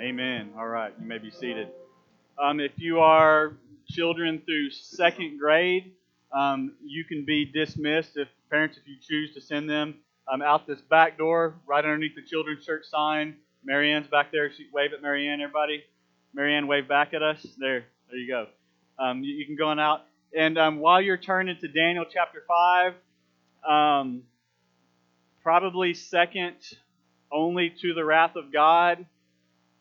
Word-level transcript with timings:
Amen. 0.00 0.52
All 0.56 0.66
right, 0.66 0.94
you 0.98 1.06
may 1.06 1.18
be 1.18 1.30
seated. 1.30 1.68
Um, 2.42 2.58
if 2.58 2.72
you 2.76 3.00
are 3.00 3.52
children 3.86 4.40
through 4.46 4.70
second 4.70 5.38
grade, 5.38 5.92
um, 6.32 6.72
you 6.82 7.04
can 7.04 7.26
be 7.26 7.44
dismissed 7.44 8.12
if 8.16 8.26
parents, 8.48 8.78
if 8.78 8.88
you 8.88 8.96
choose 9.06 9.34
to 9.34 9.42
send 9.42 9.68
them 9.68 9.96
um, 10.26 10.40
out 10.40 10.66
this 10.66 10.80
back 10.80 11.18
door, 11.18 11.56
right 11.66 11.84
underneath 11.84 12.14
the 12.14 12.22
children's 12.22 12.64
church 12.64 12.86
sign. 12.86 13.36
Marianne's 13.62 14.06
back 14.06 14.32
there. 14.32 14.50
She 14.50 14.68
wave 14.72 14.94
at 14.94 15.02
Marianne, 15.02 15.42
everybody. 15.42 15.84
Marianne, 16.32 16.66
wave 16.66 16.88
back 16.88 17.12
at 17.12 17.22
us. 17.22 17.46
There, 17.58 17.84
there 18.08 18.18
you 18.18 18.26
go. 18.26 18.46
Um, 18.98 19.22
you, 19.22 19.34
you, 19.34 19.44
can 19.44 19.56
go 19.56 19.68
on 19.68 19.78
out. 19.78 20.06
And 20.34 20.56
um, 20.56 20.78
while 20.78 21.02
you're 21.02 21.18
turning 21.18 21.58
to 21.58 21.68
Daniel 21.68 22.06
chapter 22.10 22.42
five, 22.48 22.94
um, 23.68 24.22
probably 25.42 25.92
second 25.92 26.56
only 27.30 27.68
to 27.82 27.92
the 27.92 28.02
wrath 28.02 28.36
of 28.36 28.50
God 28.50 29.04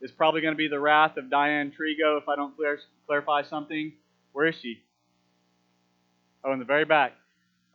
is 0.02 0.12
probably 0.12 0.42
going 0.42 0.54
to 0.54 0.58
be 0.58 0.68
the 0.68 0.80
wrath 0.80 1.18
of 1.18 1.30
Diane 1.30 1.72
Trigo 1.72 2.18
if 2.18 2.28
I 2.30 2.36
don't 2.36 2.54
clarify 3.06 3.44
something. 3.44 3.94
Where 4.32 4.48
is 4.48 4.56
she? 4.56 4.82
Oh, 6.44 6.54
in 6.54 6.60
the 6.60 6.66
very 6.66 6.86
back. 6.86 7.14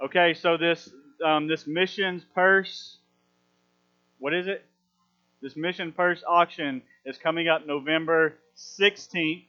Okay, 0.02 0.34
so 0.34 0.56
this 0.56 0.91
um, 1.24 1.46
this 1.46 1.66
missions 1.66 2.24
purse, 2.34 2.98
what 4.18 4.34
is 4.34 4.46
it? 4.46 4.65
This 5.42 5.56
mission 5.56 5.92
purse 5.92 6.23
auction 6.27 6.82
is 7.05 7.18
coming 7.18 7.48
up 7.48 7.66
November 7.66 8.34
16th, 8.56 9.45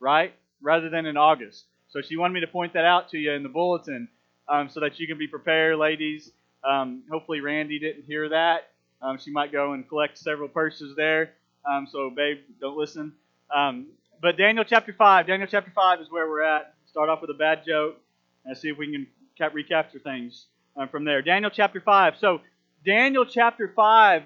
right? 0.00 0.32
Rather 0.62 0.88
than 0.88 1.06
in 1.06 1.16
August. 1.16 1.64
So 1.88 2.00
she 2.00 2.16
wanted 2.16 2.34
me 2.34 2.40
to 2.40 2.46
point 2.46 2.72
that 2.72 2.84
out 2.84 3.10
to 3.10 3.18
you 3.18 3.32
in 3.32 3.42
the 3.42 3.48
bulletin 3.48 4.08
um, 4.48 4.68
so 4.68 4.80
that 4.80 4.98
you 4.98 5.06
can 5.06 5.18
be 5.18 5.28
prepared, 5.28 5.76
ladies. 5.76 6.30
Um, 6.68 7.02
hopefully, 7.10 7.40
Randy 7.40 7.78
didn't 7.78 8.04
hear 8.06 8.30
that. 8.30 8.70
Um, 9.00 9.18
she 9.18 9.30
might 9.30 9.52
go 9.52 9.72
and 9.72 9.88
collect 9.88 10.18
several 10.18 10.48
purses 10.48 10.96
there. 10.96 11.34
Um, 11.68 11.86
so, 11.90 12.10
babe, 12.10 12.38
don't 12.60 12.76
listen. 12.76 13.12
Um, 13.54 13.88
but 14.22 14.36
Daniel 14.36 14.64
chapter 14.64 14.92
5, 14.92 15.26
Daniel 15.26 15.48
chapter 15.50 15.70
5 15.74 16.00
is 16.00 16.10
where 16.10 16.28
we're 16.28 16.42
at. 16.42 16.74
Start 16.86 17.08
off 17.08 17.20
with 17.20 17.30
a 17.30 17.34
bad 17.34 17.62
joke 17.66 17.96
and 18.44 18.56
see 18.56 18.68
if 18.68 18.78
we 18.78 18.90
can 18.90 19.06
cap- 19.36 19.54
recapture 19.54 19.98
things 19.98 20.46
um, 20.76 20.88
from 20.88 21.04
there. 21.04 21.20
Daniel 21.20 21.50
chapter 21.50 21.80
5. 21.80 22.14
So, 22.18 22.40
Daniel 22.86 23.26
chapter 23.26 23.72
5 23.74 24.22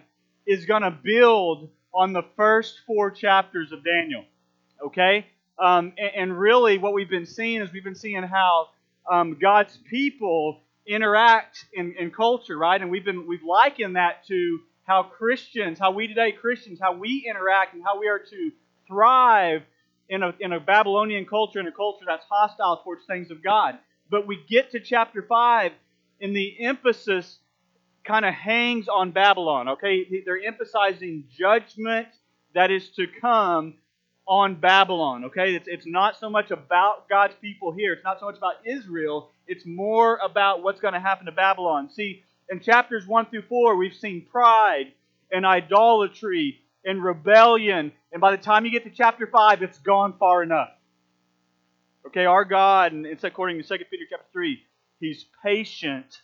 is 0.47 0.67
going 0.67 0.83
to 0.83 0.91
build 0.91 1.69
on 1.93 2.13
the 2.13 2.23
first 2.37 2.81
four 2.87 3.11
chapters 3.11 3.73
of 3.73 3.85
Daniel. 3.85 4.25
Okay? 4.85 5.27
Um, 5.59 5.93
and, 5.99 6.11
and, 6.17 6.39
really, 6.39 6.79
what 6.79 6.93
we've 6.93 7.11
been 7.11 7.27
seeing 7.27 7.61
is 7.61 7.73
we've 7.73 7.85
been 7.85 7.95
seeing 7.95 8.23
how 8.23 8.69
um, 9.11 9.37
God's 9.41 9.77
people 9.91 10.61
interact 10.87 11.67
in, 11.73 11.95
in 11.99 12.11
culture, 12.11 12.57
right? 12.57 12.81
And 12.81 12.91
we've 12.91 13.05
been 13.05 13.27
we've 13.27 13.45
likened 13.45 13.97
that 13.97 14.27
to 14.27 14.61
how 14.85 15.05
Christians, 15.05 15.79
how 15.79 15.93
we 15.93 16.07
today 16.07 16.33
Christians, 16.33 16.79
how 16.81 16.95
we 16.95 17.27
interact 17.29 17.75
and 17.75 17.83
how 17.85 17.99
we 17.99 18.09
are 18.09 18.19
to 18.19 18.51
thrive 18.87 19.63
in 20.09 20.23
a, 20.23 20.35
in 20.41 20.53
a 20.53 20.61
Babylonian 20.61 21.25
culture, 21.25 21.61
in 21.61 21.67
a 21.67 21.73
culture 21.73 22.05
that's 22.07 22.25
hostile 22.29 22.81
towards 22.83 23.05
things 23.07 23.31
of 23.31 23.43
God. 23.43 23.79
But 24.11 24.27
we 24.27 24.39
get 24.49 24.73
to 24.73 24.81
chapter 24.81 25.23
5, 25.23 25.73
and 26.21 26.37
the 26.37 26.57
emphasis 26.65 27.39
kind 28.05 28.25
of 28.25 28.35
hangs 28.35 28.89
on 28.89 29.13
Babylon, 29.13 29.71
okay? 29.71 30.23
They're 30.25 30.43
emphasizing 30.45 31.25
judgment 31.31 32.09
that 32.55 32.71
is 32.71 32.91
to 32.91 33.07
come 33.07 33.75
on 34.27 34.57
Babylon, 34.57 35.25
okay? 35.27 35.55
It's, 35.55 35.69
it's 35.69 35.87
not 35.87 36.19
so 36.19 36.29
much 36.29 36.51
about 36.51 37.09
God's 37.09 37.35
people 37.41 37.73
here, 37.73 37.93
it's 37.93 38.05
not 38.05 38.21
so 38.21 38.27
much 38.27 38.37
about 38.37 38.57
Israel, 38.65 39.31
it's 39.47 39.65
more 39.65 40.19
about 40.23 40.63
what's 40.63 40.81
going 40.81 40.95
to 40.95 41.01
happen 41.01 41.27
to 41.27 41.33
Babylon. 41.33 41.89
See, 41.91 42.23
in 42.53 42.61
chapters 42.61 43.07
1 43.07 43.27
through 43.27 43.43
4, 43.49 43.77
we've 43.77 43.95
seen 43.95 44.27
pride 44.31 44.93
and 45.33 45.47
idolatry 45.47 46.61
and 46.85 47.03
rebellion. 47.03 47.93
And 48.13 48.21
by 48.21 48.31
the 48.31 48.43
time 48.43 48.67
you 48.67 48.71
get 48.71 48.85
to 48.85 48.91
chapter 48.91 49.27
5, 49.27 49.63
it's 49.63 49.79
gone 49.79 50.15
far 50.19 50.43
enough. 50.43 50.69
Okay, 52.07 52.27
our 52.27 52.45
God, 52.45 52.93
and 52.93 53.07
it's 53.07 53.25
according 53.25 53.57
to 53.57 53.63
2 53.67 53.85
Peter 53.91 54.05
chapter 54.09 54.27
3, 54.33 54.63
He's 55.01 55.25
patient, 55.45 56.21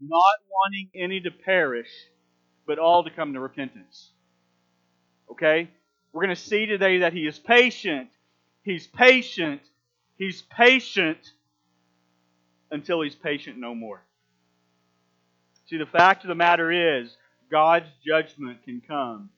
not 0.00 0.38
wanting 0.50 0.88
any 0.94 1.20
to 1.20 1.30
perish, 1.30 1.90
but 2.66 2.78
all 2.78 3.04
to 3.04 3.10
come 3.10 3.34
to 3.34 3.40
repentance. 3.40 4.10
Okay? 5.30 5.68
We're 6.12 6.24
going 6.24 6.34
to 6.34 6.42
see 6.42 6.64
today 6.64 7.00
that 7.00 7.12
He 7.12 7.26
is 7.26 7.38
patient. 7.38 8.08
He's 8.62 8.86
patient. 8.86 9.60
He's 10.16 10.40
patient 10.42 11.18
until 12.70 13.02
He's 13.02 13.14
patient 13.14 13.58
no 13.58 13.74
more. 13.74 14.02
See, 15.72 15.78
the 15.78 15.86
fact 15.86 16.22
of 16.22 16.28
the 16.28 16.34
matter 16.34 17.00
is, 17.00 17.16
God's 17.50 17.88
judgment 18.06 18.62
can 18.62 18.82
come 18.86 19.30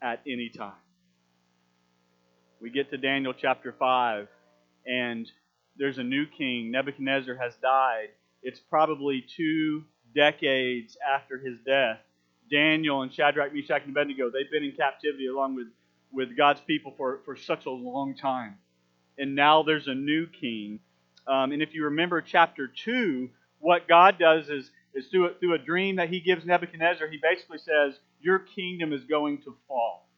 at 0.00 0.20
any 0.24 0.48
time. 0.48 0.70
We 2.60 2.70
get 2.70 2.90
to 2.90 2.96
Daniel 2.96 3.32
chapter 3.36 3.74
5, 3.76 4.28
and 4.86 5.28
there's 5.76 5.98
a 5.98 6.04
new 6.04 6.26
king. 6.26 6.70
Nebuchadnezzar 6.70 7.34
has 7.34 7.56
died. 7.56 8.10
It's 8.44 8.60
probably 8.60 9.26
two 9.36 9.82
decades 10.14 10.96
after 11.12 11.38
his 11.38 11.58
death. 11.66 11.98
Daniel 12.48 13.02
and 13.02 13.12
Shadrach, 13.12 13.52
Meshach, 13.52 13.82
and 13.82 13.90
Abednego, 13.90 14.30
they've 14.30 14.48
been 14.48 14.62
in 14.62 14.76
captivity 14.76 15.26
along 15.26 15.56
with, 15.56 15.66
with 16.12 16.36
God's 16.36 16.60
people 16.60 16.94
for, 16.96 17.18
for 17.24 17.34
such 17.34 17.66
a 17.66 17.70
long 17.70 18.14
time. 18.14 18.58
And 19.18 19.34
now 19.34 19.64
there's 19.64 19.88
a 19.88 19.94
new 19.96 20.28
king. 20.28 20.78
Um, 21.26 21.50
and 21.50 21.60
if 21.60 21.74
you 21.74 21.86
remember 21.86 22.20
chapter 22.20 22.68
2, 22.68 23.28
what 23.58 23.88
God 23.88 24.20
does 24.20 24.48
is 24.48 24.70
is 24.94 25.06
through 25.08 25.26
a, 25.26 25.34
through 25.34 25.54
a 25.54 25.58
dream 25.58 25.96
that 25.96 26.08
he 26.08 26.20
gives 26.20 26.44
Nebuchadnezzar, 26.44 27.08
he 27.08 27.18
basically 27.22 27.58
says, 27.58 27.94
Your 28.20 28.38
kingdom 28.38 28.92
is 28.92 29.04
going 29.04 29.38
to 29.42 29.56
fall. 29.68 30.08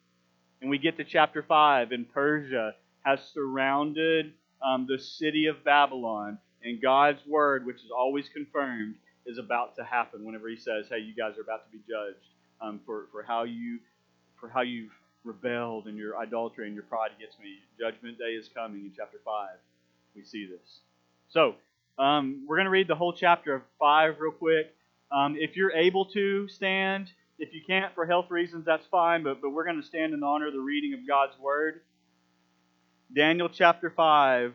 And 0.61 0.71
we 0.71 0.79
get 0.79 0.97
to 0.97 1.05
chapter 1.05 1.43
5, 1.43 1.93
and 1.93 2.11
Persia 2.13 2.75
has 3.05 3.21
surrounded 3.35 4.33
um, 4.65 4.87
the 4.89 4.99
city 4.99 5.47
of 5.47 5.63
Babylon, 5.65 6.39
and 6.63 6.81
God's 6.81 7.21
word, 7.27 7.67
which 7.67 7.77
is 7.77 7.91
always 7.95 8.29
confirmed, 8.29 8.95
is 9.27 9.39
about 9.39 9.77
to 9.77 9.85
happen 9.85 10.25
whenever 10.25 10.49
he 10.49 10.57
says, 10.57 10.87
Hey, 10.89 10.99
you 10.99 11.15
guys 11.15 11.37
are 11.39 11.43
about 11.43 11.71
to 11.71 11.73
be 11.77 11.83
judged 11.89 12.25
um, 12.61 12.81
for, 12.87 13.07
for 13.13 13.23
how 13.23 13.45
you 13.45 13.79
for 14.41 14.49
how 14.49 14.61
you've 14.61 14.93
rebelled 15.25 15.87
and 15.87 15.97
your 15.97 16.19
idolatry 16.19 16.67
and 16.67 16.75
your 16.75 16.85
pride 16.85 17.11
against 17.17 17.41
me. 17.41 17.57
Judgment 17.79 18.19
day 18.19 18.35
is 18.37 18.49
coming 18.55 18.81
in 18.81 18.93
chapter 18.95 19.19
5. 19.25 19.49
We 20.15 20.23
see 20.23 20.47
this. 20.47 20.81
So, 21.29 21.55
um, 21.99 22.45
we're 22.47 22.57
going 22.57 22.67
to 22.67 22.71
read 22.71 22.89
the 22.89 22.95
whole 22.95 23.13
chapter 23.13 23.55
of 23.55 23.63
5 23.79 24.17
real 24.19 24.33
quick. 24.33 24.75
Um, 25.13 25.37
if 25.39 25.57
you're 25.57 25.73
able 25.73 26.07
to 26.07 26.49
stand, 26.49 27.11
if 27.39 27.55
you 27.55 27.61
can't 27.67 27.95
for 27.95 28.07
health 28.07 28.31
reasons, 28.31 28.65
that's 28.65 28.87
fine, 28.87 29.23
but, 29.23 29.41
but 29.41 29.51
we're 29.51 29.65
going 29.65 29.81
to 29.81 29.87
stand 29.87 30.13
in 30.13 30.23
honor 30.23 30.49
of 30.49 30.53
the 30.53 30.61
reading 30.61 30.95
of 30.95 31.07
God's 31.07 31.39
Word. 31.39 31.83
Daniel 33.15 33.49
chapter 33.49 33.91
5, 33.91 34.55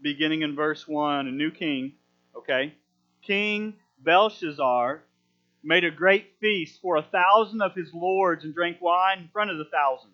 beginning 0.00 0.42
in 0.42 0.54
verse 0.54 0.88
1, 0.88 1.26
a 1.26 1.30
new 1.30 1.50
king, 1.50 1.92
okay? 2.34 2.72
King 3.22 3.74
Belshazzar 4.02 5.02
made 5.62 5.84
a 5.84 5.90
great 5.90 6.32
feast 6.40 6.80
for 6.80 6.96
a 6.96 7.02
thousand 7.02 7.60
of 7.60 7.74
his 7.74 7.92
lords 7.92 8.44
and 8.44 8.54
drank 8.54 8.80
wine 8.80 9.18
in 9.18 9.28
front 9.28 9.50
of 9.50 9.58
the 9.58 9.66
thousand. 9.66 10.10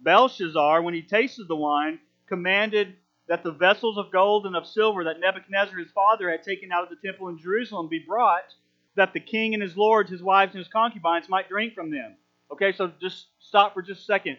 Belshazzar, 0.00 0.80
when 0.82 0.94
he 0.94 1.02
tasted 1.02 1.46
the 1.46 1.56
wine, 1.56 1.98
commanded 2.26 2.94
that 3.28 3.42
the 3.42 3.52
vessels 3.52 3.98
of 3.98 4.10
gold 4.10 4.46
and 4.46 4.56
of 4.56 4.66
silver 4.66 5.04
that 5.04 5.20
Nebuchadnezzar 5.20 5.78
his 5.78 5.90
father 5.90 6.30
had 6.30 6.42
taken 6.42 6.72
out 6.72 6.82
of 6.82 6.90
the 6.90 7.06
temple 7.06 7.28
in 7.28 7.38
Jerusalem 7.38 7.88
be 7.88 8.00
brought, 8.06 8.54
that 8.94 9.12
the 9.12 9.20
king 9.20 9.54
and 9.54 9.62
his 9.62 9.76
lords, 9.76 10.10
his 10.10 10.22
wives, 10.22 10.54
and 10.54 10.58
his 10.58 10.68
concubines 10.68 11.28
might 11.28 11.48
drink 11.48 11.74
from 11.74 11.90
them. 11.90 12.14
Okay, 12.50 12.72
so 12.72 12.92
just 13.00 13.26
stop 13.40 13.74
for 13.74 13.82
just 13.82 14.02
a 14.02 14.04
second. 14.04 14.36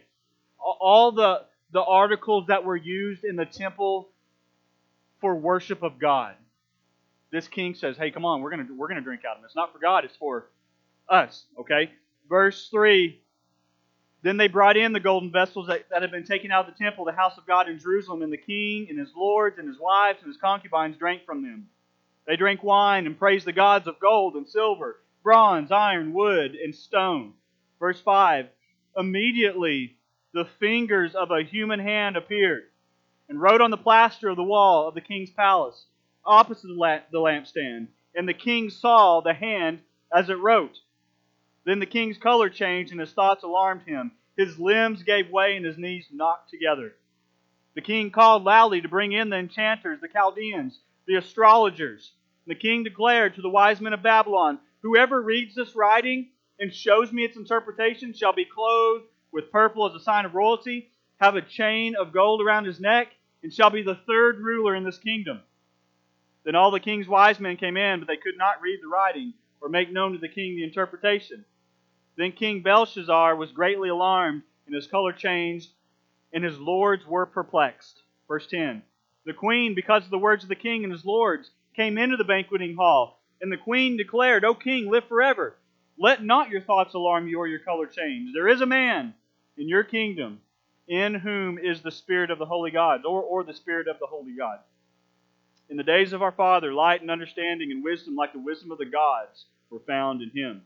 All 0.60 1.12
the, 1.12 1.42
the 1.72 1.82
articles 1.82 2.48
that 2.48 2.64
were 2.64 2.76
used 2.76 3.24
in 3.24 3.36
the 3.36 3.46
temple 3.46 4.10
for 5.20 5.36
worship 5.36 5.82
of 5.82 6.00
God. 6.00 6.36
This 7.32 7.48
king 7.48 7.74
says, 7.74 7.98
hey, 7.98 8.12
come 8.12 8.26
on, 8.26 8.42
we're 8.42 8.52
going 8.52 8.68
to 8.68 8.74
we're 8.78 8.88
gonna 8.88 9.02
drink 9.02 9.22
out 9.26 9.38
of 9.38 9.42
them. 9.42 9.46
It's 9.46 9.56
not 9.56 9.74
for 9.74 9.80
God, 9.80 10.06
it's 10.06 10.16
for 10.16 10.50
us. 11.10 11.46
Okay? 11.60 11.92
Verse 12.30 12.70
3 12.70 13.20
then 14.24 14.38
they 14.38 14.48
brought 14.48 14.78
in 14.78 14.94
the 14.94 15.00
golden 15.00 15.32
vessels 15.32 15.68
that, 15.68 15.90
that 15.92 16.02
had 16.02 16.12
been 16.12 16.24
taken 16.24 16.52
out 16.52 16.68
of 16.68 16.74
the 16.74 16.84
temple, 16.84 17.06
the 17.06 17.12
house 17.12 17.38
of 17.38 17.46
God 17.46 17.70
in 17.70 17.78
Jerusalem, 17.78 18.22
and 18.22 18.32
the 18.32 18.38
king 18.38 18.88
and 18.90 18.98
his 18.98 19.14
lords 19.16 19.60
and 19.60 19.68
his 19.68 19.80
wives 19.80 20.20
and 20.22 20.30
his 20.30 20.42
concubines 20.42 20.98
drank 20.98 21.26
from 21.26 21.44
them. 21.44 21.68
They 22.26 22.38
drank 22.38 22.64
wine 22.64 23.06
and 23.06 23.20
praised 23.20 23.46
the 23.46 23.54
gods 23.54 23.86
of 23.86 24.00
gold 24.00 24.36
and 24.36 24.48
silver, 24.48 25.02
bronze, 25.24 25.72
iron, 25.72 26.14
wood, 26.14 26.56
and 26.56 26.74
stone. 26.74 27.34
Verse 27.80 28.00
5 28.00 28.48
Immediately 28.96 29.98
the 30.34 30.46
fingers 30.60 31.16
of 31.16 31.30
a 31.32 31.44
human 31.44 31.80
hand 31.80 32.18
appeared 32.18 32.64
and 33.30 33.42
wrote 33.42 33.62
on 33.62 33.72
the 33.72 33.78
plaster 33.78 34.30
of 34.30 34.38
the 34.38 34.44
wall 34.44 34.88
of 34.88 34.96
the 34.96 35.02
king's 35.02 35.30
palace, 35.30 35.86
opposite 36.26 36.68
the 36.68 37.20
lampstand. 37.20 37.88
And 38.16 38.28
the 38.28 38.34
king 38.34 38.70
saw 38.70 39.22
the 39.22 39.34
hand 39.34 39.82
as 40.16 40.30
it 40.30 40.40
wrote. 40.40 40.80
Then 41.66 41.80
the 41.80 41.86
king's 41.86 42.18
color 42.18 42.50
changed, 42.50 42.92
and 42.92 43.00
his 43.00 43.14
thoughts 43.14 43.44
alarmed 43.44 43.84
him. 43.84 44.12
His 44.36 44.60
limbs 44.60 45.04
gave 45.04 45.30
way, 45.30 45.56
and 45.56 45.66
his 45.66 45.78
knees 45.78 46.08
knocked 46.12 46.50
together. 46.50 46.94
The 47.76 47.82
king 47.82 48.12
called 48.12 48.44
loudly 48.44 48.82
to 48.82 48.90
bring 48.90 49.14
in 49.14 49.30
the 49.30 49.38
enchanters, 49.38 50.02
the 50.02 50.08
Chaldeans, 50.08 50.80
the 51.08 51.16
astrologers. 51.16 52.12
The 52.46 52.56
king 52.56 52.84
declared 52.84 53.36
to 53.36 53.42
the 53.42 53.50
wise 53.50 53.80
men 53.80 53.94
of 53.94 54.04
Babylon 54.04 54.60
Whoever 54.82 55.22
reads 55.22 55.56
this 55.56 55.76
writing 55.76 56.30
and 56.60 56.74
shows 56.74 57.12
me 57.12 57.24
its 57.24 57.38
interpretation 57.38 58.14
shall 58.14 58.34
be 58.34 58.46
clothed 58.46 59.06
with 59.32 59.52
purple 59.52 59.88
as 59.88 59.96
a 59.96 60.04
sign 60.04 60.26
of 60.26 60.36
royalty, 60.36 60.92
have 61.22 61.36
a 61.36 61.42
chain 61.42 61.96
of 61.96 62.12
gold 62.12 62.42
around 62.42 62.66
his 62.66 62.82
neck, 62.82 63.08
and 63.42 63.54
shall 63.54 63.70
be 63.70 63.82
the 63.82 63.96
third 64.06 64.40
ruler 64.40 64.76
in 64.76 64.84
this 64.84 64.98
kingdom. 64.98 65.40
Then 66.44 66.56
all 66.56 66.70
the 66.70 66.82
king's 66.82 67.08
wise 67.08 67.40
men 67.40 67.56
came 67.56 67.78
in, 67.78 68.00
but 68.00 68.08
they 68.08 68.18
could 68.18 68.38
not 68.38 68.62
read 68.62 68.80
the 68.82 68.90
writing 68.90 69.34
or 69.62 69.70
make 69.70 69.92
known 69.92 70.12
to 70.12 70.18
the 70.18 70.28
king 70.28 70.56
the 70.56 70.64
interpretation. 70.64 71.46
Then 72.16 72.32
King 72.32 72.62
Belshazzar 72.62 73.36
was 73.36 73.52
greatly 73.52 73.90
alarmed, 73.90 74.44
and 74.66 74.76
his 74.76 74.88
color 74.88 75.12
changed, 75.12 75.72
and 76.32 76.44
his 76.44 76.60
lords 76.60 77.06
were 77.06 77.26
perplexed. 77.26 78.02
Verse 78.28 78.48
10 78.48 78.84
The 79.26 79.34
queen, 79.34 79.74
because 79.74 80.06
of 80.06 80.12
the 80.12 80.18
words 80.18 80.44
of 80.44 80.50
the 80.50 80.56
king 80.56 80.84
and 80.84 80.92
his 80.94 81.06
lords, 81.06 81.52
came 81.76 81.98
into 81.98 82.18
the 82.18 82.24
banqueting 82.24 82.76
hall, 82.76 83.20
and 83.42 83.52
the 83.52 83.58
queen 83.58 83.98
declared, 83.98 84.46
O 84.46 84.54
king, 84.54 84.90
live 84.90 85.06
forever. 85.06 85.58
Let 85.98 86.24
not 86.24 86.50
your 86.50 86.62
thoughts 86.62 86.94
alarm 86.94 87.28
you 87.28 87.40
or 87.40 87.48
your 87.48 87.60
color 87.60 87.86
change. 87.86 88.32
There 88.34 88.48
is 88.48 88.62
a 88.62 88.66
man 88.66 89.14
in 89.58 89.68
your 89.68 89.84
kingdom 89.84 90.42
in 90.88 91.16
whom 91.16 91.58
is 91.58 91.82
the 91.82 91.92
Spirit 91.92 92.32
of 92.32 92.40
the 92.40 92.46
holy 92.46 92.72
gods, 92.72 93.06
or, 93.06 93.22
or 93.22 93.44
the 93.44 93.54
Spirit 93.54 93.88
of 93.88 94.00
the 94.00 94.08
holy 94.08 94.36
God. 94.36 94.60
In 95.70 95.78
the 95.78 95.84
days 95.84 96.14
of 96.14 96.22
our 96.22 96.32
father, 96.32 96.74
light 96.74 97.02
and 97.02 97.10
understanding 97.10 97.72
and 97.72 97.84
wisdom, 97.84 98.16
like 98.16 98.34
the 98.34 98.40
wisdom 98.40 98.72
of 98.72 98.78
the 98.78 98.86
gods, 98.86 99.46
were 99.70 99.80
found 99.80 100.22
in 100.22 100.30
him. 100.30 100.64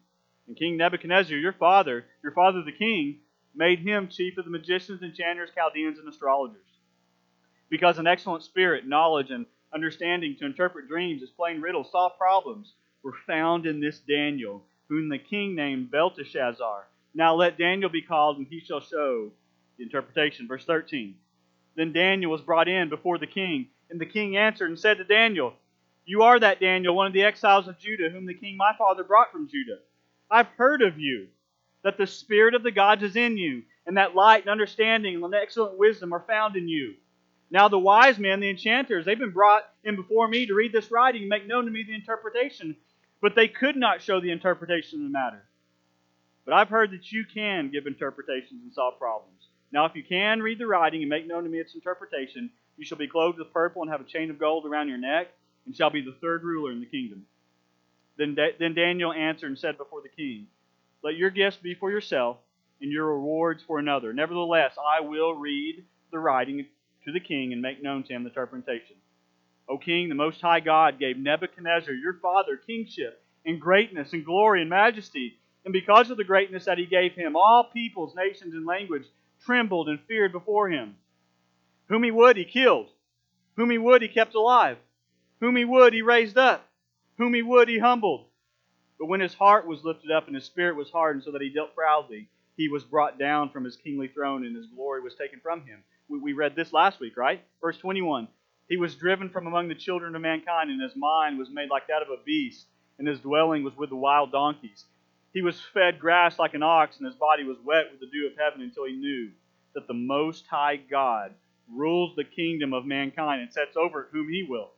And 0.48 0.58
King 0.58 0.78
Nebuchadnezzar, 0.78 1.38
your 1.38 1.54
father, 1.54 2.06
your 2.24 2.32
father 2.32 2.64
the 2.64 2.72
king, 2.72 3.20
made 3.54 3.80
him 3.80 4.08
chief 4.08 4.38
of 4.38 4.46
the 4.46 4.52
magicians, 4.52 5.02
enchanters, 5.02 5.50
Chaldeans, 5.54 6.00
and 6.00 6.08
astrologers. 6.08 6.62
Because 7.70 7.98
an 7.98 8.08
excellent 8.08 8.44
spirit, 8.44 8.88
knowledge, 8.88 9.30
and 9.30 9.46
understanding 9.74 10.36
to 10.40 10.46
interpret 10.46 10.88
dreams, 10.88 11.22
explain 11.22 11.60
riddles, 11.60 11.92
solve 11.92 12.18
problems, 12.18 12.74
were 13.04 13.16
found 13.26 13.66
in 13.66 13.82
this 13.82 14.00
Daniel, 14.00 14.64
whom 14.88 15.10
the 15.10 15.18
king 15.18 15.56
named 15.56 15.92
Belteshazzar. 15.92 16.88
Now 17.14 17.36
let 17.36 17.58
Daniel 17.58 17.90
be 17.90 18.02
called, 18.02 18.38
and 18.38 18.48
he 18.48 18.60
shall 18.60 18.80
show 18.80 19.32
the 19.78 19.84
interpretation. 19.84 20.48
Verse 20.48 20.66
13. 20.66 21.16
Then 21.76 21.94
Daniel 21.94 22.32
was 22.32 22.42
brought 22.42 22.68
in 22.68 22.90
before 22.90 23.18
the 23.18 23.28
king, 23.28 23.68
and 23.90 24.00
the 24.00 24.06
king 24.06 24.38
answered 24.38 24.70
and 24.70 24.80
said 24.80 24.98
to 24.98 25.04
Daniel, 25.04 25.54
You 26.06 26.24
are 26.24 26.40
that 26.40 26.60
Daniel, 26.60 26.96
one 26.96 27.08
of 27.08 27.14
the 27.14 27.24
exiles 27.24 27.68
of 27.68 27.80
Judah, 27.80 28.10
whom 28.10 28.26
the 28.26 28.34
king 28.34 28.56
my 28.58 28.72
father 28.78 29.04
brought 29.04 29.32
from 29.32 29.50
Judah. 29.50 29.80
I've 30.30 30.48
heard 30.58 30.82
of 30.82 31.00
you, 31.00 31.28
that 31.84 31.98
the 31.98 32.08
Spirit 32.08 32.54
of 32.54 32.64
the 32.64 32.72
gods 32.72 33.04
is 33.04 33.16
in 33.16 33.38
you, 33.38 33.64
and 33.86 33.98
that 33.98 34.16
light 34.16 34.44
and 34.44 34.50
understanding 34.50 35.24
and 35.24 35.34
excellent 35.34 35.78
wisdom 35.78 36.14
are 36.14 36.26
found 36.28 36.56
in 36.56 36.68
you. 36.68 36.96
Now 37.50 37.70
the 37.70 37.80
wise 37.80 38.20
men, 38.20 38.42
the 38.42 38.50
enchanters, 38.50 39.06
they've 39.06 39.18
been 39.18 39.32
brought 39.32 39.64
in 39.84 39.96
before 39.96 40.28
me 40.28 40.46
to 40.48 40.54
read 40.54 40.74
this 40.74 40.92
writing 40.92 41.22
and 41.22 41.30
make 41.30 41.48
known 41.48 41.66
to 41.66 41.72
me 41.72 41.84
the 41.84 41.96
interpretation, 41.96 42.76
but 43.22 43.36
they 43.36 43.48
could 43.48 43.78
not 43.78 44.02
show 44.02 44.20
the 44.20 44.32
interpretation 44.32 45.00
of 45.00 45.04
the 45.04 45.12
matter. 45.12 45.44
But 46.44 46.56
I've 46.56 46.70
heard 46.70 46.92
that 46.92 47.12
you 47.12 47.26
can 47.26 47.72
give 47.72 47.88
interpretations 47.88 48.64
and 48.64 48.74
solve 48.74 49.00
problems. 49.00 49.48
Now, 49.72 49.86
if 49.86 49.96
you 49.96 50.04
can 50.04 50.42
read 50.42 50.60
the 50.60 50.68
writing 50.68 51.02
and 51.02 51.10
make 51.10 51.28
known 51.28 51.44
to 51.44 51.50
me 51.50 51.60
its 51.60 51.76
interpretation, 51.76 52.50
you 52.78 52.86
shall 52.86 52.98
be 52.98 53.08
clothed 53.08 53.38
with 53.40 53.52
purple 53.54 53.82
and 53.82 53.92
have 53.92 54.02
a 54.02 54.06
chain 54.06 54.30
of 54.30 54.40
gold 54.40 54.66
around 54.66 54.88
your 54.90 54.98
neck, 54.98 55.28
and 55.66 55.76
shall 55.76 55.90
be 55.90 56.02
the 56.02 56.16
third 56.22 56.44
ruler 56.44 56.72
in 56.72 56.80
the 56.80 56.86
kingdom. 56.86 57.26
Then, 58.18 58.36
then 58.60 58.74
Daniel 58.74 59.14
answered 59.14 59.48
and 59.48 59.60
said 59.60 59.78
before 59.78 60.02
the 60.02 60.10
king, 60.10 60.48
Let 61.04 61.16
your 61.16 61.30
gifts 61.30 61.58
be 61.58 61.76
for 61.76 61.92
yourself, 61.92 62.38
and 62.82 62.92
your 62.92 63.14
rewards 63.14 63.64
for 63.66 63.80
another. 63.80 64.14
Nevertheless, 64.14 64.76
I 64.78 65.02
will 65.02 65.34
read 65.34 65.84
the 66.12 66.20
writing 66.20 66.66
to 67.06 67.12
the 67.12 67.20
king 67.20 67.54
and 67.54 67.62
make 67.62 67.82
known 67.82 68.04
to 68.04 68.14
him 68.14 68.24
the 68.24 68.30
interpretation. 68.30 68.96
O 69.70 69.78
king, 69.78 70.10
the 70.10 70.16
Most 70.16 70.42
High 70.42 70.62
God 70.62 71.00
gave 71.00 71.18
Nebuchadnezzar, 71.18 71.94
your 71.94 72.14
father, 72.14 72.58
kingship 72.58 73.22
and 73.46 73.62
greatness 73.62 74.14
and 74.14 74.26
glory 74.26 74.62
and 74.62 74.70
majesty. 74.70 75.40
And 75.66 75.74
because 75.74 76.10
of 76.12 76.18
the 76.18 76.24
greatness 76.24 76.66
that 76.66 76.78
he 76.78 76.86
gave 76.86 77.14
him, 77.14 77.36
all 77.36 77.70
peoples, 77.74 78.16
nations, 78.16 78.54
and 78.54 78.66
language 78.66 79.06
trembled 79.46 79.90
and 79.90 80.00
feared 80.08 80.32
before 80.32 80.70
him. 80.70 80.96
Whom 81.88 82.04
he 82.04 82.12
would, 82.12 82.38
he 82.38 82.46
killed. 82.46 82.88
Whom 83.56 83.70
he 83.70 83.78
would, 83.78 84.02
he 84.02 84.08
kept 84.08 84.36
alive. 84.36 84.78
Whom 85.40 85.56
he 85.56 85.66
would, 85.66 85.94
he 85.94 86.02
raised 86.02 86.38
up. 86.38 86.67
Whom 87.18 87.34
he 87.34 87.42
would, 87.42 87.68
he 87.68 87.80
humbled. 87.80 88.28
But 89.00 89.08
when 89.08 89.20
his 89.20 89.34
heart 89.34 89.68
was 89.68 89.84
lifted 89.84 90.12
up 90.12 90.28
and 90.28 90.36
his 90.36 90.46
spirit 90.46 90.76
was 90.76 90.90
hardened, 90.90 91.24
so 91.24 91.32
that 91.32 91.42
he 91.42 91.50
dealt 91.50 91.76
proudly, 91.76 92.30
he 92.56 92.68
was 92.68 92.84
brought 92.84 93.20
down 93.20 93.50
from 93.50 93.64
his 93.64 93.76
kingly 93.76 94.08
throne 94.08 94.46
and 94.46 94.56
his 94.56 94.68
glory 94.68 95.02
was 95.02 95.16
taken 95.16 95.40
from 95.40 95.66
him. 95.66 95.84
We, 96.10 96.20
we 96.20 96.34
read 96.34 96.56
this 96.56 96.74
last 96.74 97.00
week, 97.00 97.18
right? 97.18 97.44
Verse 97.62 97.78
21. 97.78 98.28
He 98.70 98.78
was 98.78 98.96
driven 98.96 99.30
from 99.30 99.48
among 99.48 99.68
the 99.68 99.76
children 99.76 100.16
of 100.16 100.22
mankind, 100.22 100.70
and 100.70 100.82
his 100.82 100.96
mind 100.96 101.38
was 101.38 101.50
made 101.50 101.70
like 101.70 101.88
that 101.88 102.02
of 102.02 102.10
a 102.10 102.24
beast, 102.26 102.66
and 103.00 103.08
his 103.08 103.20
dwelling 103.20 103.64
was 103.64 103.78
with 103.78 103.90
the 103.90 103.96
wild 103.96 104.32
donkeys. 104.32 104.86
He 105.34 105.42
was 105.42 105.62
fed 105.74 106.00
grass 106.00 106.40
like 106.40 106.54
an 106.54 106.64
ox, 106.64 106.98
and 106.98 107.06
his 107.06 107.16
body 107.16 107.44
was 107.44 107.58
wet 107.64 107.92
with 107.92 108.00
the 108.00 108.08
dew 108.08 108.28
of 108.28 108.38
heaven 108.38 108.62
until 108.62 108.86
he 108.86 108.94
knew 108.94 109.32
that 109.74 109.88
the 109.88 109.94
Most 109.94 110.48
High 110.48 110.78
God 110.78 111.34
rules 111.72 112.16
the 112.16 112.24
kingdom 112.24 112.74
of 112.74 112.86
mankind 112.86 113.42
and 113.42 113.54
sets 113.54 113.78
over 113.78 114.04
it 114.04 114.10
whom 114.12 114.28
he 114.28 114.46
will. 114.50 114.72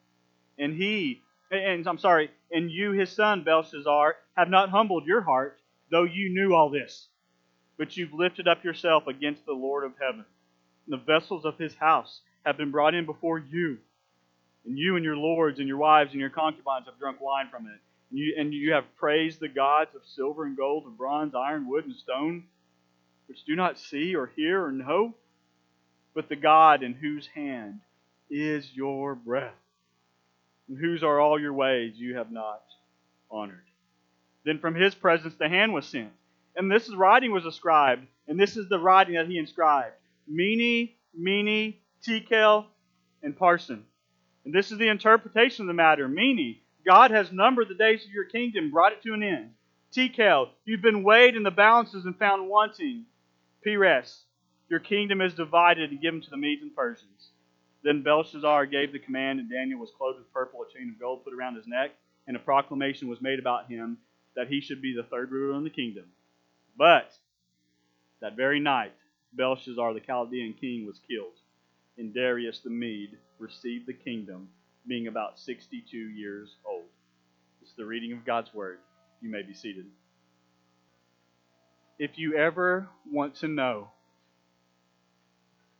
And 0.58 0.74
he, 0.74 1.22
and 1.52 1.88
I'm 1.88 1.98
sorry, 1.98 2.30
and 2.52 2.72
you, 2.72 2.92
his 2.92 3.12
son, 3.12 3.44
Belshazzar, 3.44 4.16
have 4.36 4.50
not 4.50 4.70
humbled 4.70 5.06
your 5.06 5.22
heart, 5.22 5.60
though 5.92 6.04
you 6.04 6.30
knew 6.30 6.54
all 6.54 6.70
this. 6.70 7.08
But 7.78 7.96
you've 7.98 8.14
lifted 8.14 8.48
up 8.48 8.64
yourself 8.64 9.08
against 9.08 9.46
the 9.46 9.54
Lord 9.54 9.84
of 9.84 9.94
heaven. 10.00 10.26
And 10.86 11.00
the 11.00 11.04
vessels 11.04 11.46
of 11.46 11.58
his 11.58 11.74
house 11.76 12.22
have 12.46 12.58
been 12.58 12.72
brought 12.72 12.94
in 12.94 13.06
before 13.06 13.40
you. 13.40 13.78
And 14.66 14.78
you 14.78 14.96
and 14.96 15.06
your 15.06 15.16
lords 15.16 15.60
and 15.60 15.68
your 15.68 15.78
wives 15.78 16.12
and 16.12 16.20
your 16.20 16.30
concubines 16.30 16.86
have 16.86 17.00
drunk 17.00 17.22
wine 17.22 17.48
from 17.50 17.66
it. 17.66 17.80
And 18.12 18.20
you, 18.20 18.36
and 18.38 18.54
you 18.54 18.74
have 18.74 18.96
praised 18.98 19.40
the 19.40 19.48
gods 19.48 19.96
of 19.96 20.02
silver 20.06 20.46
and 20.46 20.58
gold 20.58 20.86
and 20.86 20.98
bronze, 20.98 21.34
iron, 21.36 21.68
wood, 21.68 21.86
and 21.86 21.96
stone, 21.96 22.46
which 23.28 23.46
do 23.46 23.56
not 23.56 23.80
see 23.80 24.16
or 24.16 24.32
hear 24.36 24.64
or 24.64 24.72
know, 24.72 25.16
but 26.14 26.28
the 26.28 26.36
God 26.36 26.84
in 26.84 26.94
whose 26.94 27.28
hand 27.28 27.80
is 28.30 28.70
your 28.74 29.16
breath, 29.16 29.54
and 30.70 30.78
whose 30.78 31.04
are 31.04 31.20
all 31.20 31.40
your 31.40 31.54
ways 31.54 31.96
you 31.98 32.16
have 32.16 32.32
not 32.32 32.62
honored. 33.30 33.66
Then 34.46 34.60
from 34.60 34.76
his 34.76 34.96
presence 34.96 35.36
the 35.36 35.50
hand 35.50 35.74
was 35.74 35.86
sent, 35.86 36.12
and 36.56 36.72
this 36.72 36.94
writing 36.94 37.32
was 37.32 37.46
ascribed, 37.46 38.08
and 38.28 38.40
this 38.40 38.56
is 38.56 38.70
the 38.70 38.80
writing 38.80 39.16
that 39.16 39.28
he 39.28 39.38
inscribed 39.38 39.96
Mene, 40.28 40.90
Mene, 41.14 41.74
Tekel, 42.06 42.66
and 43.24 43.38
Parsin. 43.38 43.84
And 44.46 44.54
this 44.54 44.72
is 44.72 44.78
the 44.78 44.88
interpretation 44.88 45.64
of 45.64 45.68
the 45.68 45.74
matter. 45.74 46.08
Mene, 46.08 46.58
God 46.86 47.12
has 47.12 47.32
numbered 47.32 47.68
the 47.68 47.76
days 47.76 48.06
of 48.06 48.12
your 48.12 48.26
kingdom, 48.26 48.72
brought 48.72 48.94
it 48.94 49.04
to 49.04 49.14
an 49.14 49.24
end. 49.24 49.52
Tekel, 49.92 50.50
you've 50.66 50.82
been 50.82 51.04
weighed 51.04 51.36
in 51.36 51.44
the 51.44 51.52
balances 51.52 52.06
and 52.06 52.18
found 52.18 52.48
wanting. 52.48 53.06
Peres, 53.64 54.24
your 54.70 54.80
kingdom 54.80 55.20
is 55.20 55.34
divided 55.34 55.90
and 55.90 56.02
given 56.02 56.22
to 56.22 56.30
the 56.30 56.38
Medes 56.38 56.62
and 56.62 56.76
Persians. 56.76 57.29
Then 57.84 58.04
Belshazzar 58.04 58.66
gave 58.66 58.92
the 58.92 59.00
command, 59.00 59.40
and 59.40 59.50
Daniel 59.50 59.80
was 59.80 59.92
clothed 59.98 60.20
with 60.20 60.34
purple, 60.34 60.62
a 60.62 60.78
chain 60.78 60.90
of 60.90 61.00
gold 61.00 61.24
put 61.24 61.34
around 61.34 61.56
his 61.56 61.68
neck, 61.68 61.92
and 62.28 62.36
a 62.36 62.40
proclamation 62.40 63.08
was 63.08 63.22
made 63.22 63.40
about 63.40 63.70
him 63.70 63.98
that 64.36 64.48
he 64.48 64.62
should 64.62 64.82
be 64.82 64.94
the 64.94 65.04
third 65.04 65.32
ruler 65.32 65.58
in 65.58 65.64
the 65.64 65.70
kingdom. 65.70 66.06
But 66.78 67.12
that 68.22 68.36
very 68.36 68.60
night, 68.60 68.94
Belshazzar, 69.34 69.94
the 69.94 70.00
Chaldean 70.00 70.54
king, 70.60 70.86
was 70.86 71.00
killed, 71.08 71.34
and 71.98 72.14
Darius 72.14 72.60
the 72.60 72.70
Mede 72.70 73.18
received 73.38 73.88
the 73.88 73.94
kingdom 73.94 74.50
being 74.88 75.08
about 75.08 75.40
62 75.40 75.98
years 75.98 76.56
old. 76.66 76.86
This 77.60 77.70
is 77.70 77.76
the 77.76 77.86
reading 77.86 78.12
of 78.14 78.26
God's 78.26 78.54
Word. 78.54 78.80
You 79.22 79.30
may 79.30 79.42
be 79.42 79.54
seated. 79.54 79.86
If 81.98 82.18
you 82.18 82.36
ever 82.38 82.90
want 83.12 83.36
to 83.36 83.48
know 83.48 83.90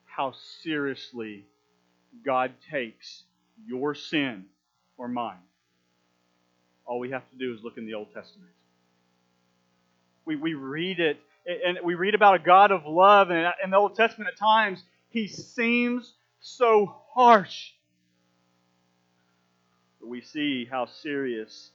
how 0.06 0.34
seriously 0.62 1.46
God 2.26 2.52
takes 2.72 3.24
your 3.66 3.96
sin 3.96 4.46
or 4.98 5.08
mine, 5.08 5.38
all 6.86 7.00
we 7.00 7.12
have 7.12 7.30
to 7.32 7.38
do 7.38 7.54
is 7.54 7.64
look 7.64 7.78
in 7.78 7.86
the 7.86 7.96
Old 7.96 8.14
Testament. 8.14 8.52
We, 10.26 10.36
we 10.36 10.54
read 10.54 11.00
it, 11.00 11.20
and 11.66 11.80
we 11.84 11.96
read 11.96 12.16
about 12.16 12.36
a 12.36 12.40
God 12.40 12.72
of 12.72 12.86
love, 12.86 13.32
and 13.32 13.54
in 13.64 13.72
the 13.72 13.78
Old 13.78 13.96
Testament 13.96 14.30
at 14.34 14.40
times, 14.40 14.84
he 15.10 15.28
seems 15.28 16.14
so 16.42 16.96
harsh 17.14 17.72
But 20.00 20.10
we 20.10 20.22
see 20.22 20.66
how 20.66 20.86
serious, 20.86 21.72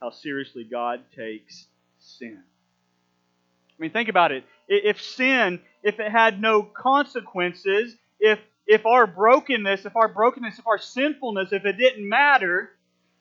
how 0.00 0.10
seriously 0.10 0.64
God 0.64 1.00
takes 1.16 1.66
sin. 1.98 2.42
I 2.42 3.82
mean, 3.82 3.90
think 3.90 4.08
about 4.08 4.32
it. 4.32 4.44
If 4.68 5.02
sin, 5.02 5.60
if 5.82 5.98
it 5.98 6.10
had 6.10 6.40
no 6.40 6.62
consequences, 6.62 7.96
if 8.20 8.38
if 8.66 8.86
our 8.86 9.06
brokenness, 9.06 9.86
if 9.86 9.96
our 9.96 10.08
brokenness, 10.08 10.58
if 10.58 10.66
our 10.66 10.78
sinfulness, 10.78 11.52
if 11.52 11.64
it 11.66 11.78
didn't 11.78 12.08
matter, 12.08 12.70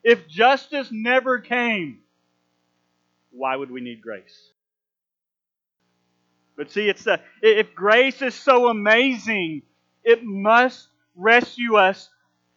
if 0.04 0.28
justice 0.28 0.90
never 0.92 1.40
came, 1.40 2.00
why 3.32 3.56
would 3.56 3.72
we 3.72 3.82
need 3.82 4.02
grace? 4.02 4.52
But 6.58 6.72
see, 6.72 6.90
it's 6.90 7.06
the, 7.06 7.22
if 7.42 7.76
grace 7.76 8.22
is 8.22 8.36
so 8.36 8.70
amazing, 8.70 9.64
it 10.04 10.24
must 10.24 10.88
rescue 11.16 11.78
us 11.78 12.10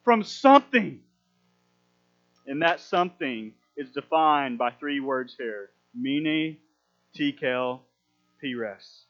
from 0.05 0.25
something. 0.25 1.00
And 2.47 2.62
that 2.62 2.81
something 2.81 3.52
is 3.76 3.90
defined 3.90 4.59
by 4.59 4.73
three 4.73 5.00
words 5.00 5.37
here 5.38 5.71
Mene, 5.95 6.59
Tekel, 7.16 7.81
Peres. 8.40 9.05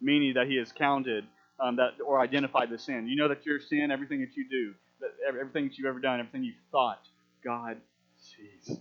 meaning 0.00 0.34
that 0.34 0.48
He 0.48 0.56
is 0.58 0.72
counted 0.72 1.24
um, 1.60 1.76
that 1.76 1.92
or 2.04 2.20
identified 2.20 2.70
the 2.70 2.78
sin. 2.78 3.06
You 3.08 3.16
know 3.16 3.28
that 3.28 3.46
your 3.46 3.60
sin, 3.60 3.90
everything 3.90 4.20
that 4.20 4.36
you 4.36 4.48
do, 4.48 4.74
that 5.00 5.10
everything 5.28 5.68
that 5.68 5.78
you've 5.78 5.86
ever 5.86 6.00
done, 6.00 6.20
everything 6.20 6.44
you've 6.44 6.54
thought, 6.70 7.00
God 7.44 7.78
sees. 8.16 8.78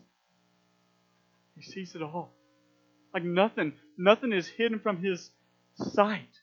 He 1.56 1.62
sees 1.64 1.96
it 1.96 2.02
all. 2.02 2.32
Like 3.14 3.24
nothing, 3.24 3.74
nothing 3.98 4.34
is 4.34 4.48
hidden 4.48 4.80
from 4.80 4.98
His 4.98 5.30
sight. 5.76 6.40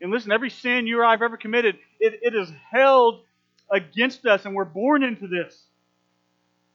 And 0.00 0.10
listen, 0.10 0.32
every 0.32 0.50
sin 0.50 0.86
you 0.86 1.00
or 1.00 1.04
I 1.04 1.12
have 1.12 1.22
ever 1.22 1.36
committed, 1.36 1.76
it, 2.00 2.20
it 2.22 2.34
is 2.34 2.52
held 2.70 3.22
against 3.70 4.26
us, 4.26 4.44
and 4.44 4.54
we're 4.54 4.64
born 4.64 5.02
into 5.02 5.26
this. 5.26 5.64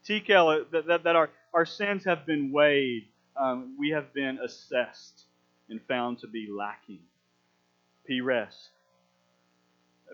Tekel, 0.08 0.66
that, 0.72 0.88
that, 0.88 1.04
that 1.04 1.16
our, 1.16 1.30
our 1.54 1.66
sins 1.66 2.06
have 2.06 2.26
been 2.26 2.52
weighed, 2.52 3.08
um, 3.40 3.76
we 3.78 3.90
have 3.90 4.14
been 4.14 4.40
assessed 4.44 5.26
and 5.70 5.80
found 5.88 6.20
to 6.20 6.28
be 6.28 6.48
lacking. 6.50 7.00
Peres, 8.12 8.70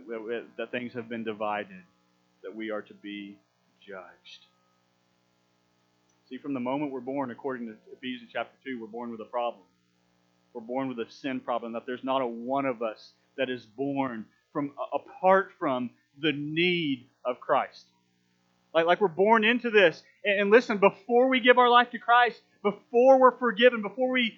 that, 0.08 0.46
that 0.58 0.72
things 0.72 0.94
have 0.94 1.10
been 1.10 1.24
divided, 1.24 1.82
that 2.44 2.56
we 2.56 2.70
are 2.70 2.82
to 2.82 2.94
be 2.94 3.38
judged. 3.82 4.46
See, 6.30 6.38
from 6.38 6.54
the 6.54 6.60
moment 6.60 6.92
we're 6.92 7.00
born, 7.00 7.32
according 7.32 7.68
to 7.68 7.76
Ephesians 7.94 8.30
chapter 8.32 8.56
2, 8.66 8.80
we're 8.80 8.88
born 8.88 9.10
with 9.10 9.22
a 9.22 9.26
problem. 9.26 9.64
We're 10.54 10.62
born 10.62 10.90
with 10.90 11.00
a 11.00 11.10
sin 11.10 11.40
problem, 11.40 11.74
that 11.74 11.86
there's 11.88 12.04
not 12.04 12.22
a 12.22 12.28
one 12.28 12.66
of 12.66 12.82
us 12.82 13.14
that 13.38 13.50
is 13.50 13.66
born 13.66 14.26
from 14.54 14.72
apart 14.94 15.52
from 15.58 15.90
the 16.22 16.32
need 16.34 17.08
of 17.26 17.40
Christ. 17.40 17.86
Like, 18.74 18.86
like 18.86 19.02
we're 19.02 19.08
born 19.08 19.44
into 19.44 19.70
this. 19.70 20.04
And, 20.24 20.42
and 20.42 20.52
listen, 20.52 20.78
before 20.78 21.30
we 21.30 21.40
give 21.40 21.58
our 21.58 21.70
life 21.70 21.92
to 21.92 22.00
Christ, 22.00 22.42
before 22.62 23.20
we're 23.20 23.38
forgiven, 23.38 23.82
before 23.82 24.12
we, 24.12 24.34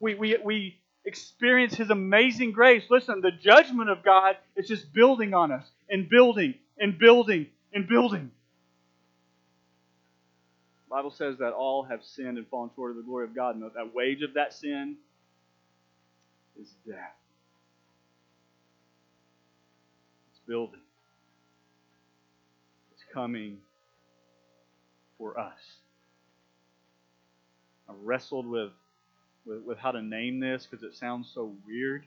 we, 0.00 0.14
we, 0.14 0.36
we 0.42 0.78
experience 1.04 1.74
His 1.74 1.90
amazing 1.90 2.52
grace, 2.52 2.84
listen, 2.90 3.20
the 3.20 3.30
judgment 3.30 3.90
of 3.90 4.02
God 4.02 4.36
is 4.56 4.68
just 4.68 4.92
building 4.92 5.34
on 5.34 5.52
us 5.52 5.66
and 5.88 6.08
building 6.08 6.54
and 6.78 6.98
building 6.98 7.46
and 7.72 7.86
building. 7.88 8.30
The 10.88 10.96
Bible 10.96 11.10
says 11.10 11.38
that 11.38 11.52
all 11.52 11.82
have 11.84 12.04
sinned 12.04 12.38
and 12.38 12.46
fallen 12.48 12.70
short 12.76 12.92
of 12.92 12.96
the 12.96 13.02
glory 13.02 13.24
of 13.24 13.34
God, 13.34 13.56
and 13.56 13.64
that 13.64 13.94
wage 13.94 14.22
of 14.22 14.34
that 14.34 14.54
sin 14.54 14.96
is 16.60 16.72
death. 16.86 17.16
It's 20.30 20.40
building. 20.46 20.80
It's 22.92 23.04
coming 23.12 23.58
for 25.18 25.38
us. 25.38 25.58
I 27.88 27.92
wrestled 28.02 28.46
with, 28.46 28.70
with, 29.46 29.62
with 29.62 29.78
how 29.78 29.90
to 29.90 30.02
name 30.02 30.40
this 30.40 30.66
because 30.68 30.84
it 30.84 30.94
sounds 30.94 31.30
so 31.34 31.54
weird. 31.66 32.04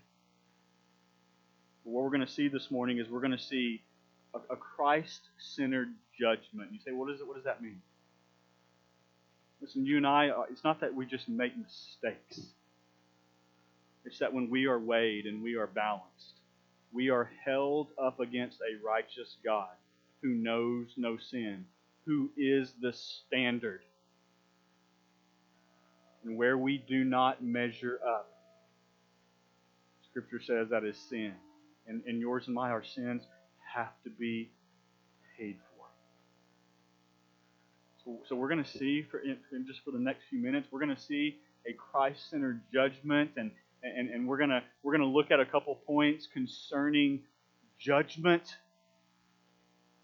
But 1.84 1.91
what 1.91 2.03
we're 2.03 2.10
going 2.10 2.25
to 2.25 2.32
see 2.32 2.48
this 2.48 2.70
morning 2.72 3.00
is 3.00 3.08
we're 3.10 3.22
going 3.22 3.32
to 3.32 3.39
see 3.39 3.82
a, 4.34 4.53
a 4.53 4.58
Christ 4.58 5.22
centered 5.39 5.89
judgment. 6.20 6.72
You 6.72 6.79
say, 6.84 6.91
what 6.91 7.12
is 7.12 7.22
it? 7.22 7.27
What 7.27 7.36
does 7.36 7.46
that 7.46 7.62
mean? 7.62 7.82
Listen, 9.62 9.86
you 9.86 9.98
and 9.98 10.06
I, 10.06 10.29
uh, 10.29 10.44
it's 10.51 10.63
not 10.63 10.82
that 10.82 10.94
we 10.94 11.06
just 11.06 11.27
make 11.27 11.53
mistakes. 11.58 12.41
It's 14.06 14.20
that 14.20 14.34
when 14.34 14.50
we 14.50 14.65
are 14.67 14.79
weighed 14.79 15.25
and 15.25 15.41
we 15.44 15.56
are 15.56 15.67
balanced, 15.67 16.39
we 16.94 17.10
are 17.10 17.29
held 17.44 17.88
up 18.01 18.20
against 18.20 18.60
a 18.62 18.86
righteous 18.86 19.36
God 19.44 19.70
who 20.22 20.29
knows 20.29 20.88
no 20.96 21.17
sin, 21.17 21.65
who 22.06 22.29
is 22.38 22.74
the 22.82 22.94
standard. 22.94 23.82
And 26.28 26.38
where 26.38 26.58
we 26.58 26.78
do 26.78 27.06
not 27.06 27.42
measure 27.42 28.02
up, 28.06 28.30
Scripture 30.10 30.42
says 30.42 30.68
that 30.72 30.84
is 30.84 30.98
sin. 31.10 31.34
And, 31.88 32.04
and 32.06 32.20
yours 32.20 32.48
and 32.48 32.56
my, 32.56 32.70
our 32.70 32.84
sins 32.84 33.24
have 33.74 33.94
to 34.04 34.10
be 34.10 34.52
paid 35.40 35.56
for. 35.56 35.86
So, 38.04 38.20
so 38.28 38.36
we're 38.36 38.50
going 38.50 38.62
to 38.62 38.70
see, 38.70 39.06
for 39.10 39.22
just 39.66 39.86
for 39.86 39.92
the 39.92 40.00
next 40.00 40.24
few 40.30 40.40
minutes, 40.40 40.68
we're 40.70 40.82
going 40.82 40.94
to 40.94 41.02
see 41.02 41.38
a 41.66 41.72
Christ-centered 41.72 42.62
judgment, 42.74 43.32
and, 43.38 43.52
and, 43.82 44.10
and 44.10 44.28
we're 44.28 44.38
going 44.38 44.50
to 44.50 44.62
we're 44.84 44.98
to 44.98 45.06
look 45.06 45.32
at 45.32 45.40
a 45.40 45.46
couple 45.46 45.76
points 45.76 46.28
concerning 46.34 47.22
judgment, 47.80 48.44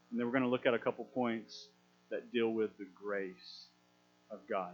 and 0.10 0.18
then 0.18 0.25
we're 0.25 0.32
going 0.32 0.44
to 0.44 0.50
look 0.50 0.65
at 0.65 0.74
a 0.74 0.80
couple 0.80 1.03
points 1.03 1.68
that 2.12 2.32
deal 2.32 2.48
with 2.48 2.77
the 2.77 2.88
grace 2.96 3.65
of 4.32 4.39
God. 4.50 4.74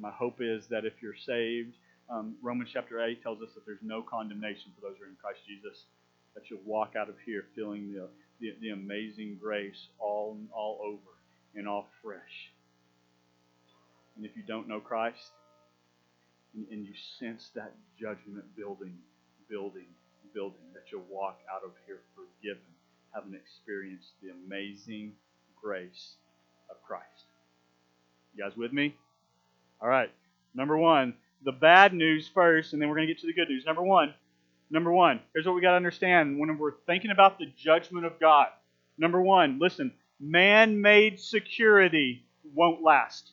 My 0.00 0.10
hope 0.10 0.36
is 0.40 0.66
that 0.68 0.84
if 0.84 0.94
you're 1.02 1.16
saved, 1.26 1.74
um, 2.10 2.36
Romans 2.42 2.70
chapter 2.72 3.04
8 3.04 3.22
tells 3.22 3.42
us 3.42 3.50
that 3.54 3.66
there's 3.66 3.82
no 3.82 4.02
condemnation 4.02 4.72
for 4.74 4.88
those 4.88 4.96
who 4.98 5.04
are 5.04 5.08
in 5.08 5.16
Christ 5.20 5.40
Jesus, 5.46 5.84
that 6.34 6.48
you'll 6.48 6.64
walk 6.64 6.94
out 6.96 7.08
of 7.08 7.16
here 7.26 7.44
feeling 7.54 7.92
the, 7.92 8.08
the, 8.40 8.54
the 8.60 8.70
amazing 8.70 9.38
grace 9.40 9.88
all, 9.98 10.38
all 10.54 10.78
over 10.84 11.18
and 11.54 11.68
all 11.68 11.88
fresh. 12.02 12.52
And 14.16 14.24
if 14.24 14.36
you 14.36 14.42
don't 14.46 14.68
know 14.68 14.80
Christ, 14.80 15.32
and, 16.54 16.66
and 16.70 16.86
you 16.86 16.92
sense 17.18 17.50
that 17.54 17.74
judgment 18.00 18.44
building, 18.56 18.94
building, 19.50 19.86
building, 20.32 20.72
that 20.74 20.84
you'll 20.90 21.06
walk 21.10 21.38
out 21.52 21.64
of 21.64 21.72
here 21.86 22.00
forgiven, 22.14 22.62
having 23.12 23.34
experienced 23.34 24.12
the 24.22 24.30
amazing 24.30 25.12
grace 25.60 26.14
of 26.70 26.76
Christ. 26.86 27.26
You 28.34 28.44
guys 28.44 28.56
with 28.56 28.72
me? 28.72 28.94
All 29.80 29.88
right. 29.88 30.10
Number 30.54 30.76
one, 30.76 31.14
the 31.44 31.52
bad 31.52 31.92
news 31.92 32.28
first, 32.28 32.72
and 32.72 32.82
then 32.82 32.88
we're 32.88 32.96
going 32.96 33.06
to 33.06 33.14
get 33.14 33.20
to 33.20 33.26
the 33.26 33.32
good 33.32 33.48
news. 33.48 33.64
Number 33.64 33.82
one, 33.82 34.12
number 34.70 34.92
one, 34.92 35.20
here's 35.32 35.46
what 35.46 35.54
we 35.54 35.60
got 35.60 35.70
to 35.70 35.76
understand 35.76 36.38
when 36.38 36.58
we're 36.58 36.74
thinking 36.86 37.10
about 37.10 37.38
the 37.38 37.46
judgment 37.56 38.04
of 38.04 38.18
God. 38.18 38.48
Number 38.98 39.22
one, 39.22 39.58
listen, 39.60 39.92
man 40.18 40.80
made 40.80 41.20
security 41.20 42.24
won't 42.54 42.82
last. 42.82 43.30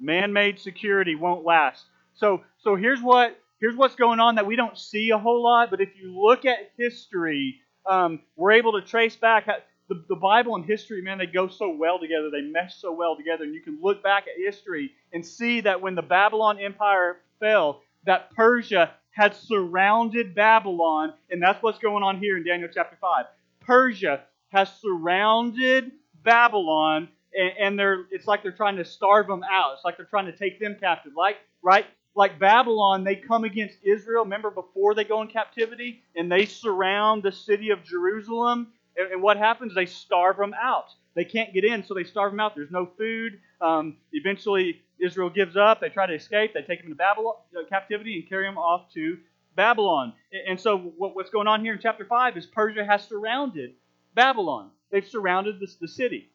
Man 0.00 0.32
made 0.32 0.58
security 0.58 1.14
won't 1.14 1.44
last. 1.44 1.84
So, 2.14 2.42
so 2.58 2.74
here's 2.74 3.00
what 3.00 3.38
here's 3.60 3.76
what's 3.76 3.94
going 3.94 4.18
on 4.18 4.34
that 4.34 4.46
we 4.46 4.56
don't 4.56 4.76
see 4.76 5.10
a 5.10 5.18
whole 5.18 5.42
lot, 5.42 5.70
but 5.70 5.80
if 5.80 5.90
you 5.96 6.20
look 6.20 6.44
at 6.44 6.72
history, 6.76 7.60
um, 7.86 8.20
we're 8.34 8.52
able 8.52 8.72
to 8.72 8.82
trace 8.86 9.14
back 9.14 9.46
the, 9.88 10.04
the 10.08 10.16
Bible 10.16 10.56
and 10.56 10.64
history, 10.64 11.02
man, 11.02 11.18
they 11.18 11.26
go 11.26 11.48
so 11.48 11.74
well 11.74 11.98
together. 11.98 12.30
They 12.30 12.42
mesh 12.42 12.76
so 12.76 12.92
well 12.92 13.16
together. 13.16 13.44
And 13.44 13.54
you 13.54 13.60
can 13.60 13.78
look 13.82 14.02
back 14.02 14.24
at 14.26 14.34
history 14.36 14.92
and 15.12 15.24
see 15.24 15.60
that 15.62 15.80
when 15.80 15.94
the 15.94 16.02
Babylon 16.02 16.58
Empire 16.58 17.18
fell, 17.40 17.82
that 18.04 18.34
Persia 18.34 18.92
had 19.10 19.34
surrounded 19.34 20.34
Babylon. 20.34 21.12
And 21.30 21.42
that's 21.42 21.62
what's 21.62 21.78
going 21.78 22.02
on 22.02 22.18
here 22.18 22.36
in 22.36 22.44
Daniel 22.44 22.68
chapter 22.72 22.96
5. 23.00 23.26
Persia 23.60 24.22
has 24.48 24.70
surrounded 24.80 25.92
Babylon, 26.22 27.08
and, 27.34 27.52
and 27.58 27.78
they're 27.78 28.06
it's 28.10 28.26
like 28.26 28.42
they're 28.42 28.52
trying 28.52 28.76
to 28.76 28.84
starve 28.84 29.26
them 29.26 29.42
out. 29.50 29.74
It's 29.74 29.84
like 29.84 29.96
they're 29.96 30.06
trying 30.06 30.26
to 30.26 30.36
take 30.36 30.60
them 30.60 30.76
captive. 30.78 31.12
Like, 31.16 31.36
right? 31.62 31.86
Like 32.14 32.38
Babylon, 32.38 33.04
they 33.04 33.16
come 33.16 33.44
against 33.44 33.78
Israel. 33.82 34.24
Remember 34.24 34.50
before 34.50 34.94
they 34.94 35.04
go 35.04 35.22
in 35.22 35.28
captivity? 35.28 36.02
And 36.14 36.30
they 36.30 36.44
surround 36.44 37.22
the 37.22 37.32
city 37.32 37.70
of 37.70 37.82
Jerusalem 37.82 38.68
and, 38.96 39.22
what 39.22 39.36
happens? 39.36 39.74
They 39.74 39.86
starve 39.86 40.36
them 40.36 40.54
out. 40.60 40.86
They 41.14 41.24
can't 41.24 41.52
get 41.52 41.64
in, 41.64 41.84
so 41.84 41.94
they 41.94 42.04
starve 42.04 42.32
them 42.32 42.40
out. 42.40 42.54
There's 42.54 42.70
no 42.70 42.86
food. 42.98 43.40
Um, 43.60 43.96
eventually, 44.12 44.82
Israel 44.98 45.30
gives 45.30 45.56
up. 45.56 45.80
They 45.80 45.88
try 45.88 46.06
to 46.06 46.14
escape. 46.14 46.54
They 46.54 46.62
take 46.62 46.80
them 46.80 46.86
into 46.86 46.96
Babylon 46.96 47.34
uh, 47.56 47.68
captivity 47.68 48.20
and 48.20 48.28
carry 48.28 48.46
them 48.46 48.58
off 48.58 48.92
to 48.94 49.18
Babylon. 49.56 50.14
And 50.48 50.60
so, 50.60 50.78
what, 50.78 51.14
what's 51.14 51.30
going 51.30 51.46
on 51.46 51.62
here 51.62 51.74
in 51.74 51.80
chapter 51.80 52.04
5 52.04 52.36
is 52.36 52.46
Persia 52.46 52.84
has 52.84 53.04
surrounded 53.04 53.74
Babylon. 54.14 54.70
They've 54.90 55.06
surrounded 55.06 55.56
the 55.60 55.88
city. 55.88 56.30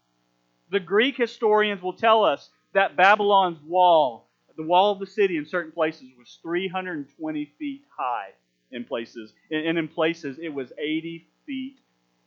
The 0.72 0.80
Greek 0.80 1.16
historians 1.16 1.82
will 1.82 1.94
tell 1.94 2.24
us 2.24 2.50
that 2.74 2.96
Babylon's 2.96 3.60
wall, 3.66 4.30
the 4.58 4.64
wall 4.64 4.92
of 4.92 5.00
the 5.00 5.08
city 5.08 5.38
in 5.38 5.46
certain 5.46 5.72
places, 5.72 6.10
was 6.18 6.40
320 6.42 7.54
feet 7.58 7.84
high 7.96 8.30
in 8.72 8.84
places. 8.84 9.34
And 9.50 9.78
in 9.78 9.88
places, 9.88 10.38
it 10.42 10.50
was 10.50 10.72
80 10.78 11.28
feet 11.46 11.80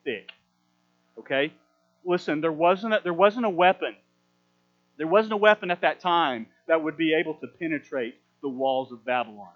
thick. 0.04 0.30
Okay? 1.19 1.52
Listen, 2.04 2.40
there 2.40 2.52
wasn't 2.52 2.95
a, 2.95 3.00
there 3.02 3.12
wasn't 3.12 3.47
a 3.47 3.50
weapon. 3.50 3.95
There 4.97 5.07
wasn't 5.07 5.35
a 5.35 5.38
weapon 5.38 5.71
at 5.71 5.83
that 5.83 6.00
time 6.00 6.47
that 6.69 6.83
would 6.83 6.97
be 6.97 7.14
able 7.14 7.35
to 7.35 7.47
penetrate 7.47 8.14
the 8.42 8.49
walls 8.49 8.92
of 8.92 9.04
Babylon. 9.04 9.52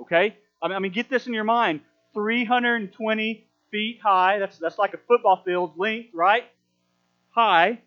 Okay? 0.00 0.36
I 0.62 0.78
mean, 0.78 0.92
get 0.92 1.08
this 1.08 1.26
in 1.26 1.34
your 1.34 1.44
mind. 1.44 1.80
320 2.14 3.46
feet 3.70 4.00
high. 4.02 4.38
That's, 4.38 4.58
that's 4.58 4.78
like 4.78 4.94
a 4.94 4.98
football 5.08 5.42
field 5.44 5.72
length, 5.76 6.10
right? 6.12 6.44
High. 7.30 7.80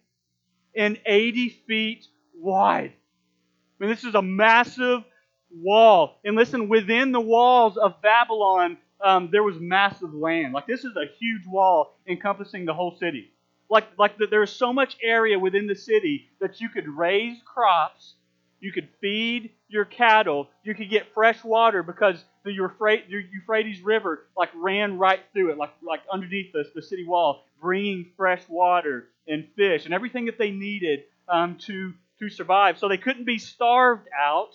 And 0.75 0.99
80 1.05 1.49
feet 1.67 2.05
wide. 2.35 2.93
I 2.93 3.83
mean, 3.83 3.89
this 3.89 4.03
is 4.03 4.15
a 4.15 4.21
massive 4.21 5.03
wall. 5.51 6.19
And 6.23 6.35
listen, 6.35 6.69
within 6.69 7.11
the 7.11 7.21
walls 7.21 7.77
of 7.77 8.01
Babylon, 8.01 8.77
um, 9.03 9.29
there 9.31 9.43
was 9.43 9.57
massive 9.59 10.13
land. 10.13 10.53
Like 10.53 10.67
this 10.67 10.83
is 10.85 10.95
a 10.95 11.05
huge 11.19 11.45
wall 11.47 11.95
encompassing 12.07 12.65
the 12.65 12.73
whole 12.73 12.95
city. 12.97 13.31
Like 13.69 13.85
like 13.97 14.17
the, 14.17 14.27
there's 14.27 14.51
so 14.51 14.73
much 14.73 14.97
area 15.03 15.37
within 15.39 15.67
the 15.67 15.75
city 15.75 16.29
that 16.39 16.61
you 16.61 16.69
could 16.69 16.87
raise 16.87 17.37
crops, 17.45 18.15
You 18.59 18.71
could 18.71 18.87
feed 19.01 19.51
your 19.67 19.85
cattle. 19.85 20.49
You 20.63 20.73
could 20.75 20.89
get 20.89 21.13
fresh 21.13 21.43
water 21.43 21.83
because 21.83 22.23
the 22.45 22.53
Euphrates 22.53 23.81
River 23.81 24.27
like 24.37 24.49
ran 24.55 24.97
right 24.97 25.19
through 25.33 25.51
it, 25.51 25.57
like 25.57 25.71
like 25.81 26.01
underneath 26.11 26.51
the, 26.53 26.63
the 26.75 26.81
city 26.81 27.05
wall, 27.05 27.43
bringing 27.61 28.11
fresh 28.17 28.47
water 28.49 29.09
and 29.27 29.47
fish 29.55 29.85
and 29.85 29.93
everything 29.93 30.25
that 30.25 30.37
they 30.37 30.51
needed 30.51 31.03
um, 31.27 31.57
to 31.67 31.93
to 32.19 32.29
survive. 32.29 32.77
So 32.77 32.87
they 32.87 32.97
couldn't 32.97 33.25
be 33.25 33.37
starved 33.37 34.07
out, 34.17 34.51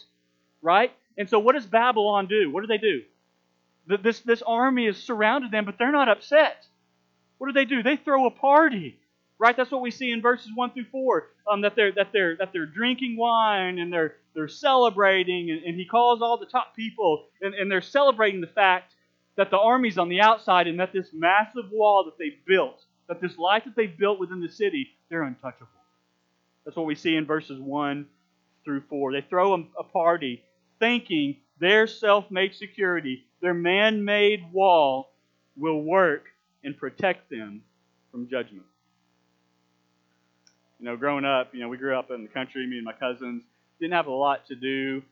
right? 0.62 0.92
And 1.18 1.28
so 1.28 1.38
what 1.38 1.54
does 1.54 1.66
Babylon 1.66 2.26
do? 2.26 2.50
What 2.50 2.62
do 2.62 2.66
they 2.66 2.78
do? 2.78 3.02
This 3.88 4.20
this 4.20 4.42
army 4.42 4.86
has 4.86 4.96
surrounded 4.98 5.50
them, 5.50 5.64
but 5.64 5.76
they're 5.78 5.92
not 5.92 6.08
upset. 6.08 6.66
What 7.38 7.46
do 7.48 7.52
they 7.52 7.64
do? 7.64 7.82
They 7.82 7.96
throw 7.96 8.26
a 8.26 8.30
party 8.30 8.98
right? 9.38 9.56
That's 9.56 9.70
what 9.70 9.80
we 9.80 9.90
see 9.90 10.10
in 10.10 10.20
verses 10.20 10.50
one 10.54 10.72
through 10.72 10.86
four. 10.90 11.28
Um, 11.50 11.62
that 11.62 11.76
they're 11.76 11.92
that 11.92 12.08
they're 12.12 12.36
that 12.36 12.52
they're 12.52 12.66
drinking 12.66 13.16
wine 13.16 13.78
and 13.78 13.92
they're 13.92 14.16
they're 14.34 14.48
celebrating, 14.48 15.50
and, 15.50 15.62
and 15.64 15.76
he 15.76 15.86
calls 15.86 16.22
all 16.22 16.38
the 16.38 16.46
top 16.46 16.76
people, 16.76 17.26
and, 17.40 17.54
and 17.54 17.70
they're 17.70 17.80
celebrating 17.80 18.40
the 18.40 18.46
fact 18.46 18.94
that 19.36 19.50
the 19.50 19.58
army's 19.58 19.98
on 19.98 20.08
the 20.08 20.20
outside, 20.20 20.66
and 20.66 20.80
that 20.80 20.92
this 20.92 21.08
massive 21.12 21.70
wall 21.72 22.04
that 22.04 22.18
they 22.18 22.36
built, 22.46 22.84
that 23.08 23.20
this 23.20 23.38
life 23.38 23.64
that 23.64 23.76
they 23.76 23.86
built 23.86 24.20
within 24.20 24.40
the 24.40 24.48
city, 24.48 24.88
they're 25.08 25.22
untouchable. 25.22 25.68
That's 26.64 26.76
what 26.76 26.86
we 26.86 26.94
see 26.94 27.16
in 27.16 27.24
verses 27.24 27.58
one 27.58 28.06
through 28.64 28.82
four. 28.90 29.12
They 29.12 29.22
throw 29.22 29.54
a, 29.54 29.64
a 29.78 29.84
party, 29.84 30.42
thinking 30.78 31.36
their 31.60 31.86
self-made 31.86 32.54
security, 32.54 33.24
their 33.40 33.54
man-made 33.54 34.52
wall, 34.52 35.10
will 35.56 35.82
work 35.82 36.26
and 36.64 36.76
protect 36.76 37.30
them 37.30 37.62
from 38.10 38.28
judgment 38.28 38.64
you 40.78 40.86
know, 40.86 40.96
growing 40.96 41.24
up, 41.24 41.54
you 41.54 41.60
know, 41.60 41.68
we 41.68 41.76
grew 41.76 41.96
up 41.96 42.10
in 42.10 42.22
the 42.22 42.28
country, 42.28 42.66
me 42.66 42.76
and 42.76 42.84
my 42.84 42.92
cousins, 42.92 43.42
didn't 43.80 43.94
have 43.94 44.06
a 44.06 44.12
lot 44.12 44.46
to 44.46 44.54
do. 44.54 45.02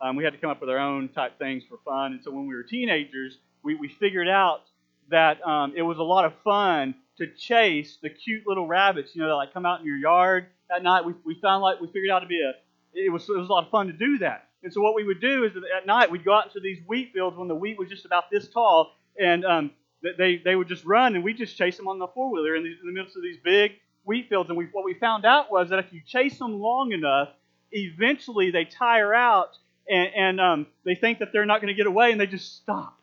Um, 0.00 0.16
we 0.16 0.24
had 0.24 0.32
to 0.32 0.38
come 0.38 0.50
up 0.50 0.60
with 0.60 0.70
our 0.70 0.78
own 0.78 1.08
type 1.08 1.38
things 1.38 1.64
for 1.68 1.78
fun. 1.84 2.12
And 2.12 2.22
so 2.22 2.30
when 2.30 2.46
we 2.46 2.54
were 2.54 2.62
teenagers, 2.62 3.38
we, 3.62 3.74
we 3.74 3.88
figured 3.88 4.28
out 4.28 4.62
that 5.10 5.44
um, 5.46 5.72
it 5.76 5.82
was 5.82 5.98
a 5.98 6.02
lot 6.02 6.24
of 6.24 6.34
fun 6.44 6.94
to 7.18 7.26
chase 7.26 7.98
the 8.02 8.10
cute 8.10 8.46
little 8.46 8.66
rabbits, 8.66 9.14
you 9.14 9.22
know, 9.22 9.28
that 9.28 9.34
like 9.34 9.52
come 9.52 9.64
out 9.64 9.80
in 9.80 9.86
your 9.86 9.96
yard 9.96 10.46
at 10.74 10.82
night. 10.82 11.04
We, 11.04 11.14
we 11.24 11.34
found 11.40 11.62
like 11.62 11.80
we 11.80 11.86
figured 11.88 12.10
out 12.10 12.20
to 12.20 12.26
be 12.26 12.40
a, 12.42 12.52
it 12.94 13.10
was, 13.10 13.28
it 13.28 13.36
was 13.36 13.48
a 13.48 13.52
lot 13.52 13.64
of 13.64 13.70
fun 13.70 13.86
to 13.86 13.92
do 13.92 14.18
that. 14.18 14.48
And 14.66 14.72
so 14.72 14.80
what 14.80 14.96
we 14.96 15.04
would 15.04 15.20
do 15.20 15.44
is 15.44 15.52
at 15.56 15.86
night 15.86 16.10
we'd 16.10 16.24
go 16.24 16.34
out 16.34 16.46
into 16.46 16.58
these 16.58 16.80
wheat 16.88 17.12
fields 17.12 17.36
when 17.36 17.46
the 17.46 17.54
wheat 17.54 17.78
was 17.78 17.88
just 17.88 18.04
about 18.04 18.32
this 18.32 18.48
tall, 18.48 18.96
and 19.16 19.44
um, 19.44 19.70
they, 20.18 20.42
they 20.44 20.56
would 20.56 20.66
just 20.66 20.84
run, 20.84 21.14
and 21.14 21.22
we 21.22 21.34
just 21.34 21.56
chase 21.56 21.76
them 21.76 21.86
on 21.86 22.00
the 22.00 22.08
four 22.08 22.32
wheeler 22.32 22.56
in, 22.56 22.66
in 22.66 22.78
the 22.84 22.90
midst 22.90 23.16
of 23.16 23.22
these 23.22 23.36
big 23.44 23.74
wheat 24.02 24.28
fields. 24.28 24.50
And 24.50 24.58
we, 24.58 24.64
what 24.72 24.84
we 24.84 24.94
found 24.94 25.24
out 25.24 25.52
was 25.52 25.70
that 25.70 25.78
if 25.78 25.92
you 25.92 26.00
chase 26.04 26.36
them 26.40 26.58
long 26.60 26.90
enough, 26.90 27.28
eventually 27.70 28.50
they 28.50 28.64
tire 28.64 29.14
out 29.14 29.56
and, 29.88 30.08
and 30.16 30.40
um, 30.40 30.66
they 30.84 30.96
think 30.96 31.20
that 31.20 31.28
they're 31.32 31.46
not 31.46 31.60
going 31.60 31.72
to 31.72 31.74
get 31.74 31.86
away 31.86 32.10
and 32.10 32.20
they 32.20 32.26
just 32.26 32.56
stop. 32.56 32.98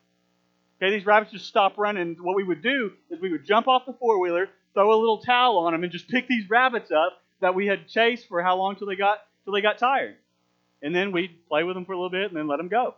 Okay, 0.82 0.92
these 0.92 1.06
rabbits 1.06 1.32
just 1.32 1.46
stop 1.46 1.78
running. 1.78 2.18
What 2.20 2.36
we 2.36 2.44
would 2.44 2.62
do 2.62 2.92
is 3.10 3.22
we 3.22 3.32
would 3.32 3.46
jump 3.46 3.70
off 3.70 3.86
the 3.86 3.94
four 3.94 4.20
wheeler, 4.20 4.50
throw 4.74 4.92
a 4.92 5.00
little 5.00 5.20
towel 5.20 5.60
on 5.60 5.72
them, 5.72 5.84
and 5.84 5.94
just 5.94 6.10
pick 6.10 6.28
these 6.28 6.50
rabbits 6.50 6.92
up 6.92 7.22
that 7.40 7.56
we 7.56 7.68
had 7.68 7.88
chased 7.88 8.28
for 8.28 8.44
how 8.44 8.58
long 8.58 8.76
till 8.76 8.88
they 8.88 8.98
got 8.98 9.20
till 9.46 9.54
they 9.54 9.62
got 9.62 9.78
tired, 9.78 10.18
and 10.84 10.96
then 10.96 11.12
we'd 11.12 11.48
play 11.48 11.64
with 11.64 11.76
them 11.76 11.86
for 11.86 11.94
a 11.94 11.96
little 11.96 12.12
bit 12.12 12.28
and 12.28 12.38
then 12.38 12.48
let 12.48 12.58
them 12.58 12.68
go. 12.68 12.96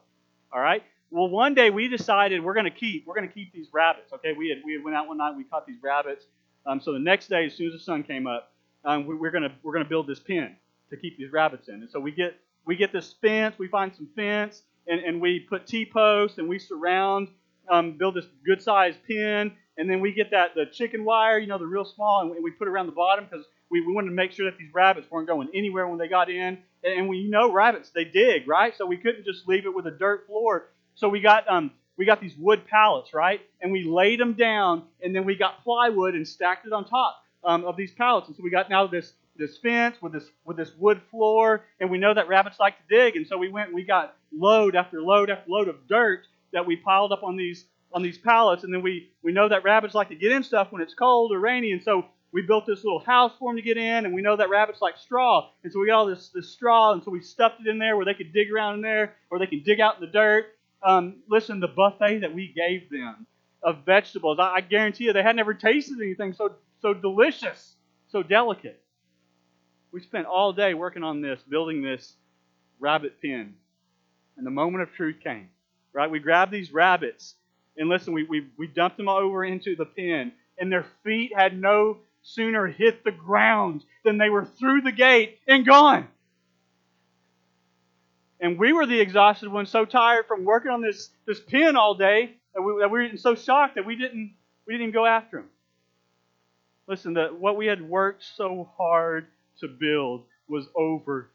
All 0.52 0.60
right. 0.60 0.84
Well, 1.12 1.30
one 1.30 1.54
day 1.54 1.70
we 1.70 1.88
decided 1.88 2.44
we're 2.44 2.56
going 2.56 2.66
to 2.66 2.72
keep 2.72 3.08
we're 3.08 3.16
going 3.16 3.28
to 3.28 3.34
keep 3.34 3.54
these 3.54 3.68
rabbits. 3.72 4.12
Okay, 4.12 4.34
we 4.34 4.50
had 4.50 4.58
we 4.66 4.74
had 4.74 4.84
went 4.84 4.98
out 4.98 5.08
one 5.08 5.18
night 5.18 5.36
we 5.38 5.46
caught 5.46 5.66
these 5.66 5.82
rabbits 5.82 6.26
um, 6.66 6.82
so 6.82 6.94
the 6.94 7.00
next 7.00 7.30
day, 7.30 7.46
as 7.46 7.54
soon 7.54 7.68
as 7.68 7.74
the 7.74 7.80
sun 7.80 8.04
came 8.04 8.28
up, 8.28 8.52
um, 8.84 9.06
we, 9.06 9.28
are 9.28 9.32
gonna 9.32 9.54
we're 9.64 9.74
gonna 9.74 9.86
build 9.86 10.08
this 10.08 10.20
pen 10.20 10.56
to 10.90 10.98
keep 10.98 11.18
these 11.18 11.32
rabbits 11.32 11.68
in. 11.68 11.76
And 11.76 11.90
so 11.90 12.00
we 12.00 12.12
get 12.12 12.36
we 12.66 12.76
get 12.76 12.92
this 12.92 13.14
fence, 13.22 13.56
we 13.60 13.68
find 13.68 13.96
some 13.96 14.08
fence, 14.16 14.64
and, 14.88 15.00
and 15.02 15.22
we 15.22 15.40
put 15.40 15.68
T 15.68 15.86
posts 15.86 16.38
and 16.40 16.48
we 16.48 16.58
surround, 16.58 17.30
um, 17.70 17.98
build 17.98 18.16
this 18.16 18.26
good 18.46 18.62
sized 18.62 18.98
pen, 19.08 19.52
and 19.78 19.90
then 19.90 20.02
we 20.02 20.12
get 20.12 20.32
that 20.32 20.56
the 20.56 20.66
chicken 20.72 21.06
wire, 21.06 21.38
you 21.38 21.48
know, 21.48 21.58
the 21.58 21.66
real 21.66 21.86
small, 21.86 22.22
and 22.22 22.32
we, 22.32 22.40
we 22.40 22.52
put 22.52 22.68
it 22.68 22.72
around 22.72 22.88
the 22.88 22.92
bottom 22.92 23.28
because 23.30 23.46
we, 23.70 23.82
we 23.82 23.94
wanted 23.94 24.10
to 24.10 24.16
make 24.16 24.32
sure 24.32 24.50
that 24.50 24.58
these 24.58 24.74
rabbits 24.74 25.10
weren't 25.12 25.28
going 25.28 25.50
anywhere 25.54 25.88
when 25.88 26.00
they 26.00 26.08
got 26.08 26.30
in. 26.30 26.58
And 26.86 27.10
we 27.10 27.28
know 27.28 27.52
rabbits, 27.52 27.90
they 27.90 28.06
dig, 28.06 28.48
right? 28.48 28.74
So 28.78 28.86
we 28.86 28.98
couldn't 28.98 29.26
just 29.26 29.48
leave 29.48 29.66
it 29.66 29.74
with 29.74 29.88
a 29.88 29.92
dirt 29.92 30.28
floor. 30.28 30.70
So 30.94 31.10
we 31.10 31.20
got 31.20 31.50
um, 31.50 31.72
we 31.98 32.06
got 32.06 32.22
these 32.22 32.36
wood 32.38 32.68
pallets, 32.68 33.14
right? 33.14 33.42
And 33.62 33.72
we 33.72 33.84
laid 33.84 34.20
them 34.20 34.34
down, 34.34 34.84
and 35.02 35.16
then 35.16 35.26
we 35.26 35.36
got 35.36 35.64
plywood 35.64 36.14
and 36.16 36.28
stacked 36.28 36.66
it 36.66 36.74
on 36.74 36.86
top 36.86 37.24
um, 37.44 37.66
of 37.66 37.76
these 37.76 37.92
pallets. 37.92 38.28
And 38.28 38.36
so 38.36 38.44
we 38.44 38.50
got 38.50 38.70
now 38.70 38.88
this 38.88 39.14
this 39.38 39.58
fence 39.58 39.98
with 40.02 40.14
this 40.14 40.26
with 40.46 40.58
this 40.58 40.72
wood 40.78 41.02
floor, 41.12 41.66
and 41.80 41.90
we 41.90 41.98
know 41.98 42.14
that 42.14 42.28
rabbits 42.28 42.60
like 42.60 42.76
to 42.78 42.96
dig, 42.96 43.16
and 43.16 43.28
so 43.28 43.38
we 43.38 43.50
went 43.50 43.68
and 43.68 43.76
we 43.76 43.84
got 43.84 44.16
load 44.32 44.76
after 44.76 45.02
load 45.02 45.30
after 45.30 45.50
load 45.50 45.68
of 45.68 45.88
dirt 45.88 46.28
that 46.54 46.66
we 46.66 46.76
piled 46.76 47.12
up 47.12 47.24
on 47.24 47.36
these 47.36 47.66
on 47.94 48.02
these 48.02 48.18
pallets, 48.18 48.64
and 48.64 48.74
then 48.74 48.82
we 48.82 49.10
we 49.24 49.32
know 49.32 49.50
that 49.50 49.64
rabbits 49.64 49.96
like 49.96 50.10
to 50.10 50.16
get 50.16 50.32
in 50.32 50.44
stuff 50.44 50.72
when 50.72 50.82
it's 50.82 50.94
cold 50.94 51.32
or 51.32 51.40
rainy, 51.40 51.72
and 51.72 51.84
so 51.84 52.06
we 52.36 52.42
built 52.42 52.66
this 52.66 52.84
little 52.84 53.00
house 53.00 53.32
for 53.40 53.50
them 53.50 53.56
to 53.56 53.62
get 53.62 53.78
in, 53.78 54.06
and 54.06 54.14
we 54.14 54.22
know 54.22 54.36
that 54.36 54.50
rabbits 54.50 54.82
like 54.82 54.98
straw, 54.98 55.50
and 55.64 55.72
so 55.72 55.80
we 55.80 55.88
got 55.88 56.00
all 56.00 56.06
this 56.06 56.28
this 56.36 56.52
straw, 56.52 56.92
and 56.92 57.02
so 57.02 57.10
we 57.10 57.22
stuffed 57.22 57.62
it 57.62 57.68
in 57.68 57.80
there 57.80 57.96
where 57.96 58.04
they 58.04 58.14
could 58.14 58.34
dig 58.34 58.52
around 58.52 58.76
in 58.76 58.82
there, 58.82 59.14
or 59.32 59.40
they 59.40 59.48
can 59.48 59.64
dig 59.64 59.80
out 59.80 59.96
in 59.96 60.02
the 60.02 60.12
dirt, 60.12 60.48
um, 60.84 61.16
listen, 61.30 61.62
the 61.62 61.68
buffet 61.70 62.20
that 62.20 62.36
we 62.36 62.54
gave 62.54 62.90
them 62.90 63.26
of 63.64 63.86
vegetables, 63.86 64.38
I, 64.38 64.56
I 64.56 64.62
guarantee 64.62 65.06
you 65.06 65.14
they 65.14 65.24
had 65.24 65.38
never 65.38 65.54
tasted 65.54 65.98
anything 66.02 66.34
so, 66.34 66.52
so 66.82 66.94
delicious, 66.94 67.76
so 68.10 68.22
delicate. 68.22 68.84
We 69.94 70.02
spent 70.02 70.28
all 70.28 70.52
day 70.52 70.74
working 70.74 71.04
on 71.04 71.22
this, 71.22 71.42
building 71.50 71.82
this 71.82 72.16
rabbit 72.80 73.22
pen. 73.22 73.56
And 74.36 74.46
the 74.46 74.52
moment 74.52 74.84
of 74.84 74.92
truth 74.92 75.22
came. 75.24 75.50
Right? 75.94 76.12
We 76.12 76.20
grabbed 76.20 76.52
these 76.52 76.74
rabbits, 76.74 77.36
and 77.78 77.88
listen, 77.88 78.14
we, 78.14 78.24
we, 78.24 78.48
we 78.58 78.68
dumped 78.68 78.98
them 78.98 79.08
over 79.08 79.46
into 79.46 79.78
the 79.78 79.86
pen, 79.86 80.34
and 80.60 80.70
their 80.70 80.86
feet 81.06 81.32
had 81.34 81.58
no 81.58 82.00
sooner 82.26 82.66
hit 82.66 83.04
the 83.04 83.12
ground 83.12 83.84
than 84.04 84.18
they 84.18 84.30
were 84.30 84.46
through 84.46 84.82
the 84.82 84.92
gate 84.92 85.38
and 85.48 85.66
gone. 85.66 86.08
And 88.40 88.58
we 88.58 88.74
were 88.74 88.88
the 88.88 89.00
exhausted 89.00 89.50
ones, 89.50 89.70
so 89.70 89.86
tired 89.86 90.26
from 90.28 90.44
working 90.44 90.72
on 90.72 90.82
this, 90.82 91.10
this 91.26 91.40
pen 91.40 91.76
all 91.76 91.94
day 91.94 92.36
that 92.54 92.62
we, 92.62 92.80
that 92.80 92.90
we 92.90 93.00
were 93.00 93.18
so 93.18 93.36
shocked 93.36 93.76
that 93.76 93.86
we 93.86 93.96
didn't, 93.96 94.34
we 94.66 94.74
didn't 94.74 94.90
even 94.90 94.94
go 94.94 95.06
after 95.06 95.40
him. 95.40 95.50
Listen, 96.88 97.14
that 97.14 97.40
what 97.40 97.58
we 97.58 97.68
had 97.68 97.88
worked 97.88 98.24
so 98.36 98.70
hard 98.76 99.28
to 99.60 99.68
build 99.68 100.24
was 100.48 100.68
over 100.76 101.30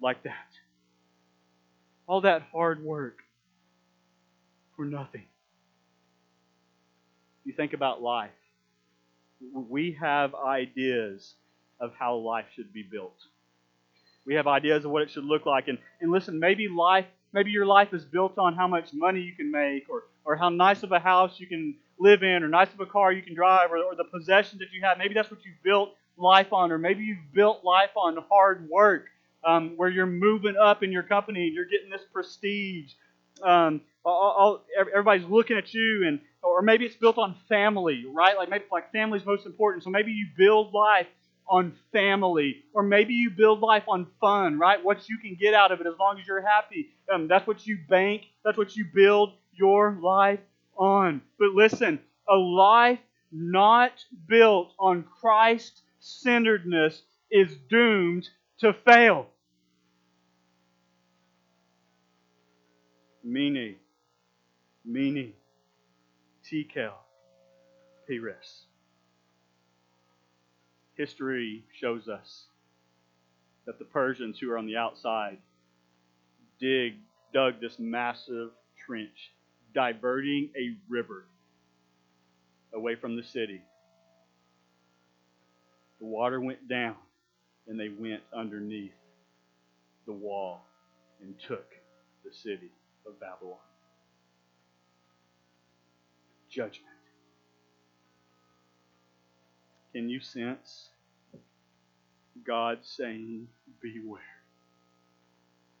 like 0.00 0.22
that. 0.22 0.48
All 2.06 2.20
that 2.20 2.42
hard 2.52 2.84
work 2.84 3.18
for 4.76 4.84
nothing. 4.84 5.24
You 7.44 7.52
think 7.52 7.72
about 7.72 8.00
life. 8.00 8.30
We 9.52 9.96
have 10.00 10.34
ideas 10.34 11.34
of 11.80 11.92
how 11.98 12.16
life 12.16 12.46
should 12.54 12.72
be 12.72 12.82
built. 12.82 13.16
We 14.26 14.34
have 14.34 14.46
ideas 14.46 14.84
of 14.84 14.90
what 14.90 15.02
it 15.02 15.10
should 15.10 15.24
look 15.24 15.44
like. 15.46 15.68
And, 15.68 15.78
and 16.00 16.10
listen, 16.10 16.38
maybe 16.38 16.68
life, 16.68 17.06
maybe 17.32 17.50
your 17.50 17.66
life 17.66 17.92
is 17.92 18.04
built 18.04 18.38
on 18.38 18.54
how 18.54 18.66
much 18.66 18.92
money 18.92 19.20
you 19.20 19.34
can 19.34 19.50
make 19.50 19.88
or, 19.90 20.04
or 20.24 20.36
how 20.36 20.48
nice 20.48 20.82
of 20.82 20.92
a 20.92 20.98
house 20.98 21.38
you 21.38 21.46
can 21.46 21.74
live 21.98 22.22
in 22.22 22.42
or 22.42 22.48
nice 22.48 22.72
of 22.72 22.80
a 22.80 22.86
car 22.86 23.12
you 23.12 23.22
can 23.22 23.34
drive 23.34 23.70
or, 23.70 23.78
or 23.78 23.94
the 23.94 24.04
possessions 24.04 24.60
that 24.60 24.68
you 24.72 24.80
have. 24.82 24.98
Maybe 24.98 25.14
that's 25.14 25.30
what 25.30 25.44
you've 25.44 25.62
built 25.62 25.90
life 26.16 26.52
on. 26.52 26.72
Or 26.72 26.78
maybe 26.78 27.04
you've 27.04 27.32
built 27.34 27.64
life 27.64 27.90
on 27.96 28.16
hard 28.28 28.68
work 28.70 29.06
um, 29.44 29.74
where 29.76 29.90
you're 29.90 30.06
moving 30.06 30.56
up 30.56 30.82
in 30.82 30.90
your 30.90 31.02
company 31.02 31.46
and 31.46 31.54
you're 31.54 31.66
getting 31.66 31.90
this 31.90 32.04
prestige. 32.12 32.92
Um, 33.42 33.82
all, 34.04 34.34
all, 34.38 34.64
everybody's 34.78 35.26
looking 35.26 35.56
at 35.56 35.74
you 35.74 36.06
and 36.06 36.20
or 36.44 36.62
maybe 36.62 36.84
it's 36.86 36.96
built 36.96 37.18
on 37.18 37.34
family, 37.48 38.04
right? 38.12 38.36
Like 38.36 38.50
maybe 38.50 38.64
like 38.70 38.92
family's 38.92 39.24
most 39.26 39.46
important. 39.46 39.84
So 39.84 39.90
maybe 39.90 40.12
you 40.12 40.26
build 40.36 40.72
life 40.72 41.06
on 41.48 41.72
family, 41.92 42.62
or 42.74 42.82
maybe 42.82 43.14
you 43.14 43.30
build 43.30 43.60
life 43.60 43.84
on 43.88 44.06
fun, 44.20 44.58
right? 44.58 44.82
What 44.82 45.08
you 45.08 45.18
can 45.18 45.34
get 45.34 45.54
out 45.54 45.72
of 45.72 45.80
it 45.80 45.86
as 45.86 45.94
long 45.98 46.18
as 46.18 46.26
you're 46.26 46.42
happy. 46.42 46.90
Um, 47.12 47.28
that's 47.28 47.46
what 47.46 47.66
you 47.66 47.78
bank, 47.88 48.22
that's 48.44 48.56
what 48.58 48.76
you 48.76 48.86
build 48.94 49.32
your 49.52 49.92
life 50.02 50.40
on. 50.76 51.20
But 51.38 51.50
listen, 51.50 52.00
a 52.28 52.34
life 52.36 53.00
not 53.32 53.92
built 54.26 54.72
on 54.78 55.04
Christ 55.20 55.82
centeredness 56.00 57.02
is 57.30 57.56
doomed 57.68 58.28
to 58.60 58.72
fail. 58.72 59.28
Tekel, 66.54 66.92
Peres 68.06 68.66
history 70.94 71.64
shows 71.80 72.08
us 72.08 72.44
that 73.66 73.80
the 73.80 73.84
Persians 73.84 74.38
who 74.38 74.52
are 74.52 74.58
on 74.58 74.66
the 74.66 74.76
outside 74.76 75.38
dig 76.60 76.92
dug 77.32 77.60
this 77.60 77.80
massive 77.80 78.50
trench, 78.86 79.32
diverting 79.74 80.50
a 80.56 80.76
river 80.88 81.24
away 82.72 82.94
from 82.94 83.16
the 83.16 83.24
city. 83.24 83.60
The 85.98 86.06
water 86.06 86.40
went 86.40 86.68
down 86.68 86.94
and 87.66 87.80
they 87.80 87.88
went 87.88 88.22
underneath 88.32 88.94
the 90.06 90.12
wall 90.12 90.64
and 91.20 91.34
took 91.48 91.66
the 92.24 92.32
city 92.32 92.70
of 93.08 93.18
Babylon. 93.18 93.58
Judgment. 96.54 96.86
Can 99.92 100.08
you 100.08 100.20
sense 100.20 100.90
God 102.46 102.78
saying, 102.82 103.48
Beware? 103.82 104.20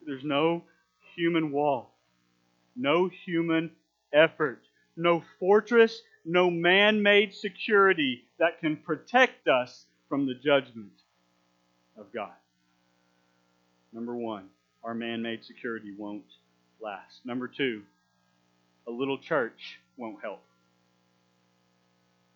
There's 0.04 0.24
no 0.24 0.64
human 1.14 1.52
wall, 1.52 1.94
no 2.74 3.08
human 3.24 3.70
effort, 4.12 4.62
no 4.96 5.22
fortress, 5.38 6.02
no 6.24 6.50
man 6.50 7.00
made 7.00 7.32
security 7.32 8.24
that 8.40 8.58
can 8.58 8.76
protect 8.76 9.46
us 9.46 9.86
from 10.08 10.26
the 10.26 10.34
judgment 10.34 10.90
of 11.96 12.12
God. 12.12 12.34
Number 13.92 14.16
one, 14.16 14.48
our 14.82 14.94
man 14.94 15.22
made 15.22 15.44
security 15.44 15.94
won't 15.96 16.24
last. 16.80 17.24
Number 17.24 17.46
two, 17.46 17.82
a 18.88 18.90
little 18.90 19.18
church 19.18 19.78
won't 19.96 20.20
help. 20.20 20.42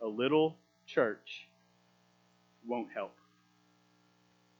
A 0.00 0.06
little 0.06 0.56
church 0.86 1.48
won't 2.66 2.88
help. 2.94 3.14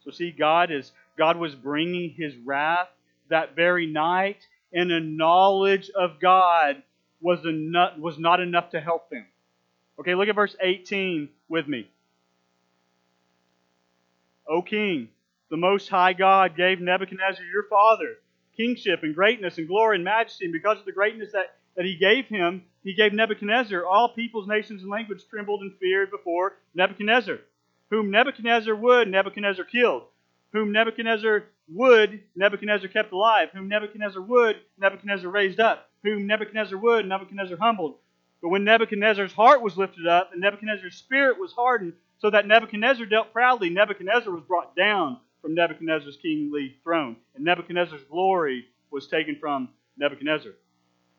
So 0.03 0.11
see, 0.11 0.31
God 0.31 0.71
is 0.71 0.91
God 1.17 1.37
was 1.37 1.55
bringing 1.55 2.11
His 2.11 2.35
wrath 2.37 2.87
that 3.29 3.55
very 3.55 3.85
night, 3.85 4.37
and 4.73 4.91
a 4.91 4.99
knowledge 4.99 5.89
of 5.95 6.19
God 6.19 6.81
was 7.21 7.45
enough, 7.45 7.97
was 7.97 8.17
not 8.17 8.39
enough 8.39 8.71
to 8.71 8.79
help 8.79 9.09
them. 9.09 9.25
Okay, 9.99 10.15
look 10.15 10.29
at 10.29 10.35
verse 10.35 10.55
18 10.61 11.29
with 11.49 11.67
me. 11.67 11.89
O 14.47 14.61
King, 14.61 15.09
the 15.49 15.57
Most 15.57 15.89
High 15.89 16.13
God 16.13 16.55
gave 16.55 16.79
Nebuchadnezzar 16.79 17.43
your 17.45 17.63
father 17.69 18.15
kingship 18.59 19.03
and 19.03 19.15
greatness 19.15 19.57
and 19.57 19.67
glory 19.67 19.95
and 19.95 20.03
majesty, 20.03 20.45
and 20.45 20.51
because 20.51 20.79
of 20.79 20.85
the 20.85 20.91
greatness 20.91 21.31
that, 21.31 21.55
that 21.75 21.85
he 21.85 21.95
gave 21.95 22.25
him, 22.25 22.63
he 22.83 22.93
gave 22.93 23.13
Nebuchadnezzar. 23.13 23.85
All 23.85 24.09
peoples, 24.09 24.47
nations, 24.47 24.81
and 24.81 24.91
languages 24.91 25.25
trembled 25.29 25.61
and 25.61 25.77
feared 25.79 26.11
before 26.11 26.57
Nebuchadnezzar. 26.73 27.39
Whom 27.89 28.11
Nebuchadnezzar 28.11 28.75
would, 28.75 29.07
Nebuchadnezzar 29.07 29.65
killed. 29.65 30.03
Whom 30.53 30.71
Nebuchadnezzar 30.71 31.45
would, 31.69 32.23
Nebuchadnezzar 32.35 32.89
kept 32.89 33.11
alive. 33.11 33.49
Whom 33.53 33.67
Nebuchadnezzar 33.67 34.21
would, 34.21 34.57
Nebuchadnezzar 34.77 35.29
raised 35.29 35.59
up. 35.59 35.89
Whom 36.03 36.27
Nebuchadnezzar 36.27 36.77
would, 36.77 37.07
Nebuchadnezzar 37.07 37.57
humbled. 37.57 37.97
But 38.41 38.49
when 38.49 38.63
Nebuchadnezzar's 38.63 39.33
heart 39.33 39.61
was 39.61 39.77
lifted 39.77 40.07
up, 40.07 40.31
and 40.31 40.41
Nebuchadnezzar's 40.41 40.95
spirit 40.95 41.39
was 41.39 41.51
hardened, 41.51 41.93
so 42.19 42.29
that 42.29 42.47
Nebuchadnezzar 42.47 43.05
dealt 43.05 43.33
proudly, 43.33 43.69
Nebuchadnezzar 43.69 44.31
was 44.31 44.43
brought 44.43 44.75
down 44.75 45.17
from 45.41 45.55
Nebuchadnezzar's 45.55 46.17
kingly 46.17 46.77
throne, 46.83 47.17
and 47.35 47.43
Nebuchadnezzar's 47.43 48.03
glory 48.09 48.65
was 48.91 49.07
taken 49.07 49.37
from 49.39 49.69
Nebuchadnezzar. 49.97 50.53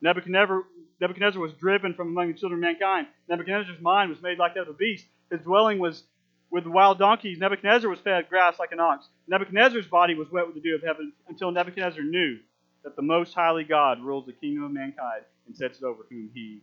Nebuchadnezzar, 0.03 0.64
Nebuchadnezzar 1.00 1.40
was 1.40 1.52
driven 1.54 1.94
from 1.94 2.08
among 2.08 2.28
the 2.28 2.38
children 2.38 2.58
of 2.58 2.62
mankind. 2.62 3.06
Nebuchadnezzar's 3.28 3.80
mind 3.80 4.10
was 4.10 4.20
made 4.20 4.38
like 4.38 4.54
that 4.54 4.62
of 4.62 4.68
a 4.68 4.74
beast. 4.74 5.06
His 5.30 5.40
dwelling 5.40 5.78
was 5.78 6.02
with 6.50 6.66
wild 6.66 6.98
donkeys. 6.98 7.38
Nebuchadnezzar 7.38 7.88
was 7.88 8.00
fed 8.00 8.28
grass 8.28 8.58
like 8.58 8.72
an 8.72 8.80
ox. 8.80 9.06
Nebuchadnezzar's 9.26 9.86
body 9.86 10.14
was 10.14 10.30
wet 10.30 10.46
with 10.46 10.56
the 10.56 10.60
dew 10.60 10.74
of 10.74 10.82
heaven 10.82 11.12
until 11.28 11.50
Nebuchadnezzar 11.50 12.02
knew 12.02 12.38
that 12.84 12.96
the 12.96 13.02
most 13.02 13.34
highly 13.34 13.64
God 13.64 14.00
rules 14.02 14.26
the 14.26 14.32
kingdom 14.32 14.64
of 14.64 14.72
mankind 14.72 15.22
and 15.46 15.56
sets 15.56 15.78
it 15.78 15.84
over 15.84 16.04
whom 16.10 16.30
he 16.34 16.60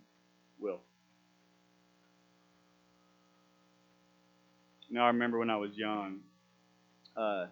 will. 0.59 0.79
Now, 4.89 5.03
I 5.03 5.07
remember 5.07 5.39
when 5.39 5.49
I 5.49 5.57
was 5.57 5.75
young, 5.75 6.19
uh, 7.15 7.47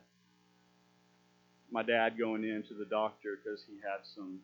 my 1.72 1.84
dad 1.84 2.18
going 2.18 2.44
into 2.44 2.74
the 2.74 2.86
doctor 2.86 3.38
because 3.44 3.64
he 3.68 3.76
had 3.84 4.06
some 4.16 4.40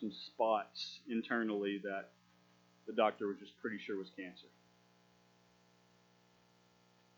some 0.00 0.12
spots 0.12 1.00
internally 1.08 1.80
that 1.84 2.10
the 2.86 2.92
doctor 2.92 3.26
was 3.26 3.36
just 3.38 3.52
pretty 3.60 3.78
sure 3.78 3.96
was 3.96 4.10
cancer. 4.16 4.46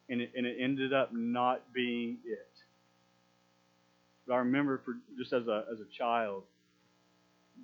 And 0.09 0.23
it, 0.23 0.33
and 0.37 0.47
it 0.47 0.57
ended 0.61 0.93
up 0.93 1.13
not 1.13 1.73
being 1.73 2.19
it. 2.25 2.49
But 4.27 4.35
I 4.35 4.39
remember 4.39 4.81
for 4.85 4.97
just 5.17 5.33
as 5.33 5.47
a 5.49 5.65
as 5.73 5.81
a 5.81 5.97
child 5.97 6.45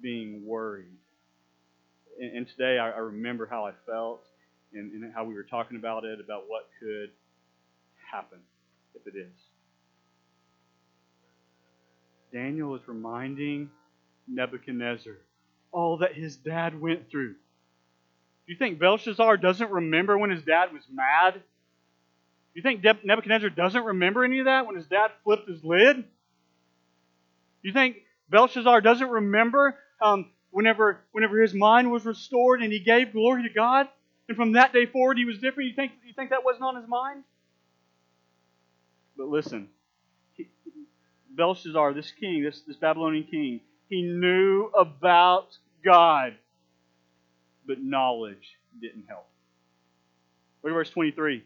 being 0.02 0.44
worried. 0.46 0.98
And, 2.20 2.38
and 2.38 2.48
today 2.48 2.78
I, 2.78 2.90
I, 2.90 2.98
remember 2.98 3.46
how 3.46 3.66
I 3.66 3.72
felt 3.86 4.24
and, 4.72 4.92
and 4.92 5.12
how 5.12 5.24
we 5.24 5.34
were 5.34 5.42
talking 5.42 5.76
about 5.76 6.04
it, 6.04 6.20
about 6.20 6.44
what 6.48 6.68
could 6.80 7.10
happen 8.10 8.38
if 8.94 9.06
it 9.06 9.16
is. 9.16 9.32
Daniel 12.32 12.74
is 12.74 12.82
reminding 12.86 13.70
Nebuchadnezzar 14.28 15.16
all 15.74 15.98
that 15.98 16.14
his 16.14 16.36
dad 16.36 16.80
went 16.80 17.10
through. 17.10 17.32
Do 17.32 18.52
you 18.52 18.56
think 18.56 18.78
Belshazzar 18.78 19.36
doesn't 19.38 19.70
remember 19.70 20.16
when 20.16 20.30
his 20.30 20.42
dad 20.42 20.72
was 20.72 20.82
mad? 20.90 21.34
Do 21.34 21.40
you 22.54 22.62
think 22.62 22.84
Nebuchadnezzar 23.04 23.50
doesn't 23.50 23.84
remember 23.84 24.24
any 24.24 24.38
of 24.38 24.44
that 24.44 24.66
when 24.66 24.76
his 24.76 24.86
dad 24.86 25.10
flipped 25.24 25.48
his 25.48 25.64
lid? 25.64 25.96
Do 25.96 26.04
you 27.62 27.72
think 27.72 27.96
Belshazzar 28.30 28.80
doesn't 28.82 29.08
remember 29.08 29.76
um, 30.00 30.30
whenever, 30.50 31.00
whenever 31.10 31.40
his 31.40 31.52
mind 31.52 31.90
was 31.90 32.04
restored 32.04 32.62
and 32.62 32.72
he 32.72 32.78
gave 32.78 33.12
glory 33.12 33.42
to 33.48 33.52
God? 33.52 33.88
And 34.28 34.36
from 34.36 34.52
that 34.52 34.72
day 34.72 34.86
forward 34.86 35.18
he 35.18 35.24
was 35.24 35.38
different? 35.38 35.70
You 35.70 35.74
think, 35.74 35.92
you 36.06 36.12
think 36.14 36.30
that 36.30 36.44
wasn't 36.44 36.64
on 36.64 36.76
his 36.76 36.88
mind? 36.88 37.24
But 39.16 39.26
listen, 39.26 39.68
Belshazzar, 41.30 41.94
this 41.94 42.12
king, 42.12 42.44
this, 42.44 42.60
this 42.60 42.76
Babylonian 42.76 43.24
king, 43.24 43.60
he 43.88 44.02
knew 44.02 44.70
about 44.76 45.56
God, 45.84 46.34
but 47.66 47.80
knowledge 47.80 48.56
didn't 48.80 49.04
help. 49.08 49.26
Look 50.62 50.72
at 50.72 50.74
verse 50.74 50.90
23. 50.90 51.44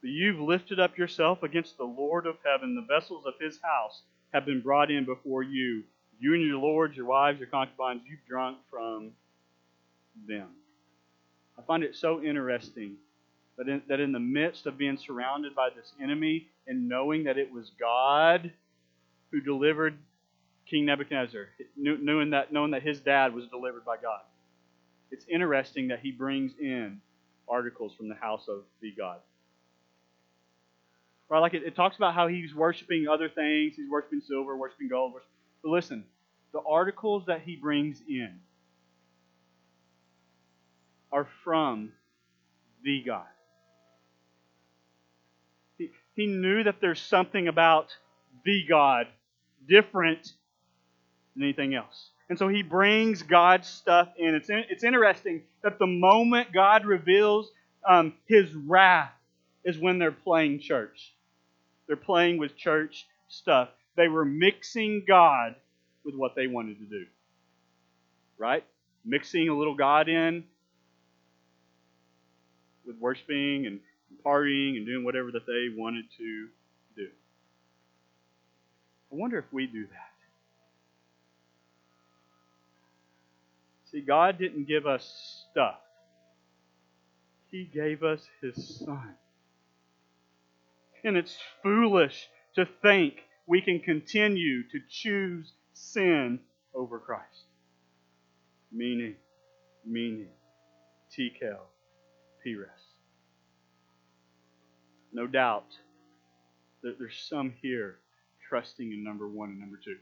But 0.00 0.10
you've 0.10 0.38
lifted 0.38 0.78
up 0.78 0.98
yourself 0.98 1.42
against 1.42 1.78
the 1.78 1.84
Lord 1.84 2.26
of 2.26 2.36
heaven. 2.44 2.74
The 2.74 2.94
vessels 2.94 3.24
of 3.26 3.34
his 3.40 3.58
house 3.62 4.02
have 4.34 4.44
been 4.44 4.60
brought 4.60 4.90
in 4.90 5.04
before 5.04 5.42
you. 5.42 5.82
You 6.20 6.34
and 6.34 6.42
your 6.44 6.58
lords, 6.58 6.96
your 6.96 7.06
wives, 7.06 7.38
your 7.38 7.48
concubines, 7.48 8.02
you've 8.08 8.24
drunk 8.28 8.58
from 8.70 9.12
them. 10.28 10.48
I 11.58 11.62
find 11.62 11.82
it 11.82 11.96
so 11.96 12.22
interesting 12.22 12.96
that 13.56 13.68
in, 13.68 13.82
that 13.88 14.00
in 14.00 14.12
the 14.12 14.20
midst 14.20 14.66
of 14.66 14.76
being 14.76 14.98
surrounded 14.98 15.54
by 15.54 15.70
this 15.70 15.92
enemy 16.02 16.48
and 16.66 16.88
knowing 16.88 17.24
that 17.24 17.38
it 17.38 17.52
was 17.52 17.70
God 17.78 18.52
who 19.30 19.40
delivered 19.40 19.96
King 20.68 20.86
Nebuchadnezzar, 20.86 21.48
knowing 21.76 22.30
that, 22.30 22.52
knowing 22.52 22.70
that 22.72 22.82
his 22.82 23.00
dad 23.00 23.34
was 23.34 23.46
delivered 23.48 23.84
by 23.84 23.96
God. 23.96 24.20
It's 25.10 25.26
interesting 25.28 25.88
that 25.88 26.00
he 26.00 26.10
brings 26.10 26.52
in 26.58 27.00
articles 27.48 27.94
from 27.94 28.08
the 28.08 28.14
house 28.14 28.48
of 28.48 28.62
the 28.80 28.92
God. 28.92 29.18
Right, 31.28 31.40
like 31.40 31.54
it, 31.54 31.62
it 31.64 31.76
talks 31.76 31.96
about 31.96 32.14
how 32.14 32.28
he's 32.28 32.54
worshiping 32.54 33.06
other 33.08 33.28
things. 33.28 33.74
He's 33.76 33.88
worshiping 33.90 34.22
silver, 34.26 34.56
worshiping 34.56 34.88
gold. 34.88 35.14
Worshiping, 35.14 35.30
but 35.62 35.70
listen, 35.70 36.04
the 36.52 36.60
articles 36.68 37.24
that 37.26 37.42
he 37.42 37.56
brings 37.56 38.00
in 38.08 38.40
are 41.12 41.28
from 41.44 41.92
the 42.82 43.02
God. 43.04 43.26
He, 45.78 45.90
he 46.14 46.26
knew 46.26 46.64
that 46.64 46.76
there's 46.80 47.00
something 47.00 47.48
about 47.48 47.96
the 48.44 48.64
God 48.68 49.06
different 49.68 50.32
than 51.34 51.44
anything 51.44 51.74
else. 51.74 52.10
And 52.28 52.38
so 52.38 52.48
he 52.48 52.62
brings 52.62 53.22
God's 53.22 53.68
stuff 53.68 54.08
in. 54.18 54.34
It's, 54.34 54.48
in, 54.48 54.64
it's 54.70 54.84
interesting 54.84 55.42
that 55.62 55.78
the 55.78 55.86
moment 55.86 56.52
God 56.52 56.86
reveals 56.86 57.50
um, 57.88 58.14
his 58.26 58.52
wrath 58.54 59.12
is 59.64 59.78
when 59.78 59.98
they're 59.98 60.12
playing 60.12 60.60
church. 60.60 61.12
They're 61.86 61.96
playing 61.96 62.38
with 62.38 62.56
church 62.56 63.06
stuff. 63.28 63.68
They 63.96 64.08
were 64.08 64.24
mixing 64.24 65.04
God 65.06 65.54
with 66.04 66.14
what 66.14 66.34
they 66.34 66.46
wanted 66.46 66.78
to 66.78 66.86
do. 66.86 67.06
Right? 68.38 68.64
Mixing 69.04 69.48
a 69.48 69.56
little 69.56 69.74
God 69.74 70.08
in 70.08 70.44
with 72.86 72.96
worshiping 72.98 73.66
and 73.66 73.80
partying 74.24 74.76
and 74.76 74.86
doing 74.86 75.04
whatever 75.04 75.30
that 75.32 75.46
they 75.46 75.68
wanted 75.76 76.04
to 76.16 76.48
do. 76.96 77.08
I 79.12 79.16
wonder 79.16 79.38
if 79.38 79.44
we 79.52 79.66
do 79.66 79.86
that. 79.86 80.13
See, 83.94 84.00
God 84.00 84.38
didn't 84.38 84.66
give 84.66 84.88
us 84.88 85.46
stuff, 85.52 85.78
He 87.52 87.70
gave 87.72 88.02
us 88.02 88.26
His 88.42 88.80
Son. 88.80 89.14
And 91.04 91.16
it's 91.16 91.36
foolish 91.62 92.28
to 92.56 92.66
think 92.82 93.14
we 93.46 93.60
can 93.60 93.78
continue 93.78 94.64
to 94.70 94.80
choose 94.90 95.52
sin 95.74 96.40
over 96.74 96.98
Christ. 96.98 97.44
Mene, 98.72 99.14
Mene, 99.86 100.26
Tekel, 101.16 101.60
Peres. 102.42 102.70
No 105.12 105.28
doubt 105.28 105.66
that 106.82 106.98
there's 106.98 107.28
some 107.28 107.52
here 107.62 107.98
trusting 108.48 108.90
in 108.90 109.04
number 109.04 109.28
one 109.28 109.50
and 109.50 109.60
number 109.60 109.78
two. 109.84 109.98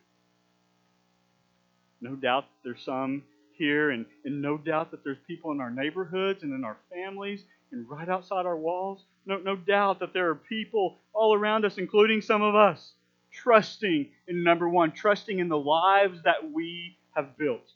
No 2.01 2.17
doubt 2.17 2.47
there's 2.65 2.83
some 2.83 3.25
here, 3.57 3.91
and, 3.91 4.07
and 4.25 4.41
no 4.41 4.57
doubt 4.57 4.91
that 4.91 5.05
there's 5.05 5.19
people 5.27 5.53
in 5.53 5.61
our 5.61 5.71
neighborhoods 5.71 6.43
and 6.43 6.53
in 6.53 6.65
our 6.65 6.77
families 6.93 7.45
and 7.71 7.89
right 7.89 8.09
outside 8.09 8.47
our 8.47 8.57
walls. 8.57 9.05
No, 9.27 9.39
no 9.39 9.57
doubt 9.57 10.01
that 10.01 10.13
there 10.13 10.29
are 10.29 10.35
people 10.35 10.99
all 11.13 11.35
around 11.35 11.65
us, 11.65 11.79
including 11.79 12.21
some 12.21 12.43
of 12.43 12.55
us, 12.55 12.93
trusting 13.33 14.09
in 14.29 14.45
number 14.45 14.69
one, 14.69 14.93
trusting 14.93 15.39
in 15.39 15.49
the 15.49 15.59
lives 15.59 16.23
that 16.25 16.51
we 16.53 16.97
have 17.15 17.37
built. 17.39 17.73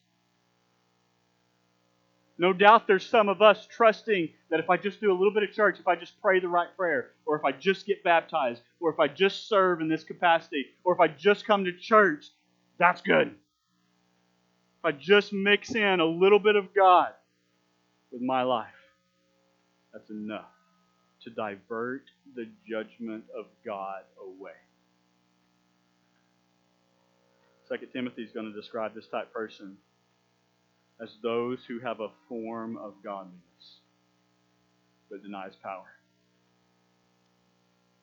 No 2.38 2.52
doubt 2.52 2.86
there's 2.86 3.08
some 3.08 3.30
of 3.30 3.40
us 3.40 3.66
trusting 3.70 4.28
that 4.50 4.60
if 4.60 4.68
I 4.68 4.76
just 4.76 5.00
do 5.00 5.10
a 5.10 5.16
little 5.16 5.32
bit 5.32 5.42
of 5.42 5.52
church, 5.52 5.78
if 5.80 5.88
I 5.88 5.96
just 5.96 6.20
pray 6.20 6.38
the 6.38 6.48
right 6.48 6.68
prayer, 6.76 7.12
or 7.24 7.36
if 7.36 7.44
I 7.44 7.52
just 7.52 7.86
get 7.86 8.04
baptized, 8.04 8.60
or 8.78 8.90
if 8.90 9.00
I 9.00 9.08
just 9.08 9.48
serve 9.48 9.80
in 9.80 9.88
this 9.88 10.04
capacity, 10.04 10.66
or 10.84 10.92
if 10.92 11.00
I 11.00 11.08
just 11.08 11.46
come 11.46 11.64
to 11.64 11.72
church, 11.72 12.26
that's 12.78 13.00
good. 13.00 13.34
I 14.86 14.92
just 14.92 15.32
mix 15.32 15.74
in 15.74 15.98
a 15.98 16.04
little 16.04 16.38
bit 16.38 16.54
of 16.54 16.72
God 16.72 17.08
with 18.12 18.22
my 18.22 18.42
life, 18.42 18.68
that's 19.92 20.10
enough 20.10 20.44
to 21.24 21.30
divert 21.30 22.02
the 22.36 22.46
judgment 22.68 23.24
of 23.36 23.46
God 23.64 24.02
away. 24.22 24.52
Second 27.68 27.88
Timothy 27.92 28.22
is 28.22 28.30
going 28.30 28.46
to 28.46 28.52
describe 28.52 28.94
this 28.94 29.08
type 29.08 29.32
person 29.32 29.76
as 31.02 31.10
those 31.20 31.58
who 31.66 31.80
have 31.80 31.98
a 31.98 32.10
form 32.28 32.76
of 32.76 32.94
godliness 33.02 33.80
but 35.10 35.20
denies 35.20 35.56
power. 35.60 35.96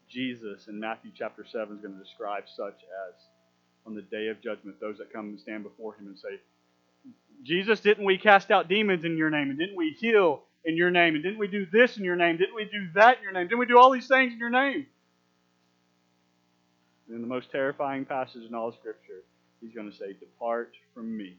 Jesus 0.10 0.68
in 0.68 0.82
Matthew 0.82 1.12
chapter 1.18 1.46
7 1.50 1.78
is 1.78 1.82
going 1.82 1.98
to 1.98 2.04
describe 2.04 2.44
such 2.54 2.82
as 3.08 3.16
on 3.86 3.96
the 3.96 4.02
day 4.02 4.28
of 4.28 4.42
judgment, 4.42 4.82
those 4.82 4.98
that 4.98 5.14
come 5.14 5.30
and 5.30 5.40
stand 5.40 5.64
before 5.64 5.96
him 5.96 6.08
and 6.08 6.20
say, 6.20 6.40
Jesus, 7.44 7.80
didn't 7.82 8.06
we 8.06 8.18
cast 8.18 8.52
out 8.52 8.70
demons 8.70 9.06
in 9.06 9.18
your 9.18 9.30
name? 9.30 9.50
And 9.50 9.60
didn't 9.60 9.76
we 9.76 9.96
heal 10.00 10.44
in 10.66 10.78
your 10.78 10.92
name? 10.92 11.16
And 11.16 11.24
didn't 11.24 11.40
we 11.40 11.48
do 11.48 11.66
this 11.72 11.98
in 11.98 12.04
your 12.04 12.16
name? 12.16 12.38
Didn't 12.38 12.56
we 12.56 12.66
do 12.66 12.88
that 12.96 13.18
in 13.18 13.24
your 13.24 13.34
name? 13.34 13.48
Didn't 13.48 13.60
we 13.60 13.66
do 13.66 13.78
all 13.78 13.92
these 13.92 14.08
things 14.08 14.34
in 14.34 14.40
your 14.40 14.50
name? 14.50 14.86
And 17.08 17.16
in 17.16 17.22
the 17.22 17.28
most 17.28 17.52
terrifying 17.52 18.06
passage 18.06 18.44
in 18.48 18.56
all 18.56 18.70
of 18.70 18.76
Scripture, 18.76 19.24
he's 19.62 19.74
going 19.74 19.92
to 19.92 19.96
say, 19.96 20.14
Depart 20.20 20.74
from 20.94 21.16
me. 21.16 21.36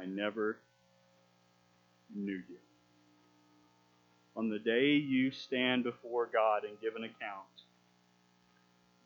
I 0.00 0.06
never 0.06 0.58
knew 2.14 2.32
you. 2.48 2.56
On 4.36 4.48
the 4.48 4.58
day 4.58 4.92
you 4.92 5.30
stand 5.30 5.84
before 5.84 6.28
God 6.32 6.64
and 6.64 6.80
give 6.80 6.96
an 6.96 7.04
account, 7.04 7.46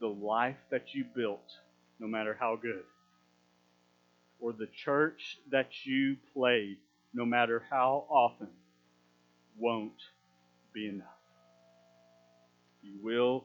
the 0.00 0.06
life 0.06 0.56
that 0.70 0.94
you 0.94 1.04
built, 1.14 1.50
no 1.98 2.06
matter 2.06 2.36
how 2.38 2.56
good, 2.56 2.84
or 4.40 4.52
the 4.52 4.68
church 4.84 5.38
that 5.50 5.68
you 5.84 6.16
played, 6.34 6.78
no 7.14 7.24
matter 7.24 7.62
how 7.70 8.04
often, 8.08 8.48
won't 9.58 10.00
be 10.72 10.88
enough. 10.88 11.06
You 12.82 12.92
will 13.02 13.44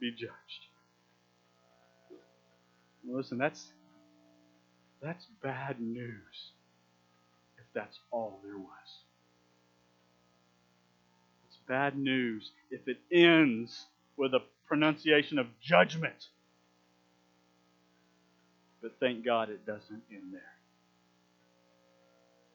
be 0.00 0.10
judged. 0.10 0.66
Listen, 3.08 3.38
that's 3.38 3.72
that's 5.02 5.26
bad 5.42 5.80
news 5.80 6.52
if 7.56 7.64
that's 7.74 7.98
all 8.10 8.40
there 8.44 8.58
was. 8.58 9.02
It's 11.46 11.58
bad 11.68 11.96
news 11.96 12.50
if 12.70 12.88
it 12.88 12.98
ends 13.12 13.86
with 14.16 14.34
a 14.34 14.40
pronunciation 14.66 15.38
of 15.38 15.46
judgment. 15.60 16.28
But 18.80 18.92
thank 19.00 19.24
God 19.24 19.50
it 19.50 19.66
doesn't 19.66 20.02
end 20.10 20.32
there. 20.32 20.42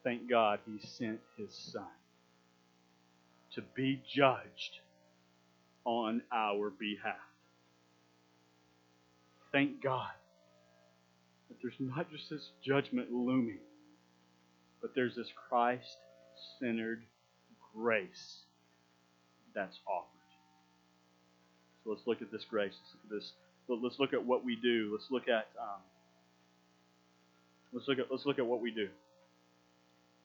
Thank 0.04 0.30
God 0.30 0.60
he 0.66 0.86
sent 0.86 1.20
his 1.38 1.54
son 1.54 1.88
to 3.56 3.62
be 3.76 4.02
judged 4.14 4.80
on 5.86 6.22
our 6.32 6.70
behalf. 6.70 7.16
Thank 9.52 9.84
God 9.84 10.12
that 11.50 11.58
there's 11.62 11.76
not 11.80 12.10
just 12.12 12.30
this 12.30 12.50
judgment 12.66 13.12
looming, 13.12 13.60
but 14.82 14.92
there's 14.96 15.16
this 15.16 15.32
Christ 15.50 15.98
centered 16.60 17.04
grace 17.76 18.40
that's 19.54 19.78
offered. 19.88 20.10
So 21.84 21.92
let's 21.92 22.08
look 22.08 22.22
at 22.22 22.32
this 22.32 22.46
grace. 22.50 22.74
Let's 22.82 22.94
look 22.94 23.04
at 23.04 23.22
this. 23.22 23.32
Let's 23.84 24.00
look 24.00 24.14
at 24.14 24.26
what 24.26 24.44
we 24.44 24.56
do. 24.56 24.90
Let's 24.92 25.12
look 25.12 25.28
at 25.28 25.48
um, 25.62 25.82
let's 27.74 27.88
look 27.88 28.00
at 28.00 28.06
let's 28.12 28.26
look 28.26 28.40
at 28.40 28.46
what 28.46 28.62
we 28.62 28.72
do. 28.72 28.90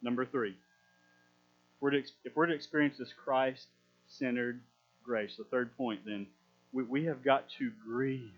Number 0.03 0.25
three. 0.25 0.51
If 0.51 1.83
we're 1.83 1.91
to, 1.91 2.03
if 2.25 2.35
we're 2.35 2.47
to 2.47 2.55
experience 2.55 2.99
this 2.99 3.13
Christ 3.25 3.67
centered 4.09 4.61
grace, 5.05 5.37
the 5.37 5.45
third 5.45 5.77
point, 5.77 6.01
then 6.05 6.27
we, 6.73 6.83
we 6.83 7.05
have 7.05 7.23
got 7.23 7.45
to 7.59 7.71
grieve 7.87 8.33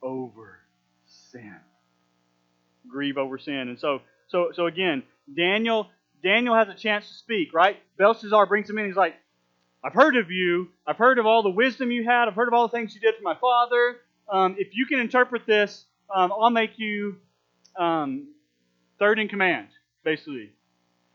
over 0.00 0.58
sin 1.06 1.56
grieve 2.88 3.16
over 3.18 3.38
sin. 3.38 3.68
And 3.68 3.78
so, 3.78 4.00
so, 4.28 4.50
so 4.54 4.66
again, 4.66 5.02
Daniel, 5.34 5.88
Daniel 6.22 6.54
has 6.54 6.68
a 6.68 6.74
chance 6.74 7.08
to 7.08 7.14
speak, 7.14 7.52
right? 7.52 7.76
Belshazzar 7.98 8.46
brings 8.46 8.68
him 8.68 8.78
in. 8.78 8.86
He's 8.86 8.96
like, 8.96 9.14
I've 9.84 9.94
heard 9.94 10.16
of 10.16 10.30
you. 10.30 10.68
I've 10.86 10.98
heard 10.98 11.18
of 11.18 11.26
all 11.26 11.42
the 11.42 11.50
wisdom 11.50 11.90
you 11.90 12.04
had. 12.04 12.28
I've 12.28 12.34
heard 12.34 12.48
of 12.48 12.54
all 12.54 12.68
the 12.68 12.76
things 12.76 12.94
you 12.94 13.00
did 13.00 13.14
for 13.16 13.22
my 13.22 13.34
father. 13.34 13.96
Um, 14.28 14.56
if 14.58 14.68
you 14.72 14.86
can 14.86 15.00
interpret 15.00 15.46
this, 15.46 15.84
um, 16.14 16.32
I'll 16.32 16.50
make 16.50 16.78
you 16.78 17.16
um, 17.78 18.28
third 18.98 19.18
in 19.18 19.28
command, 19.28 19.68
basically. 20.04 20.50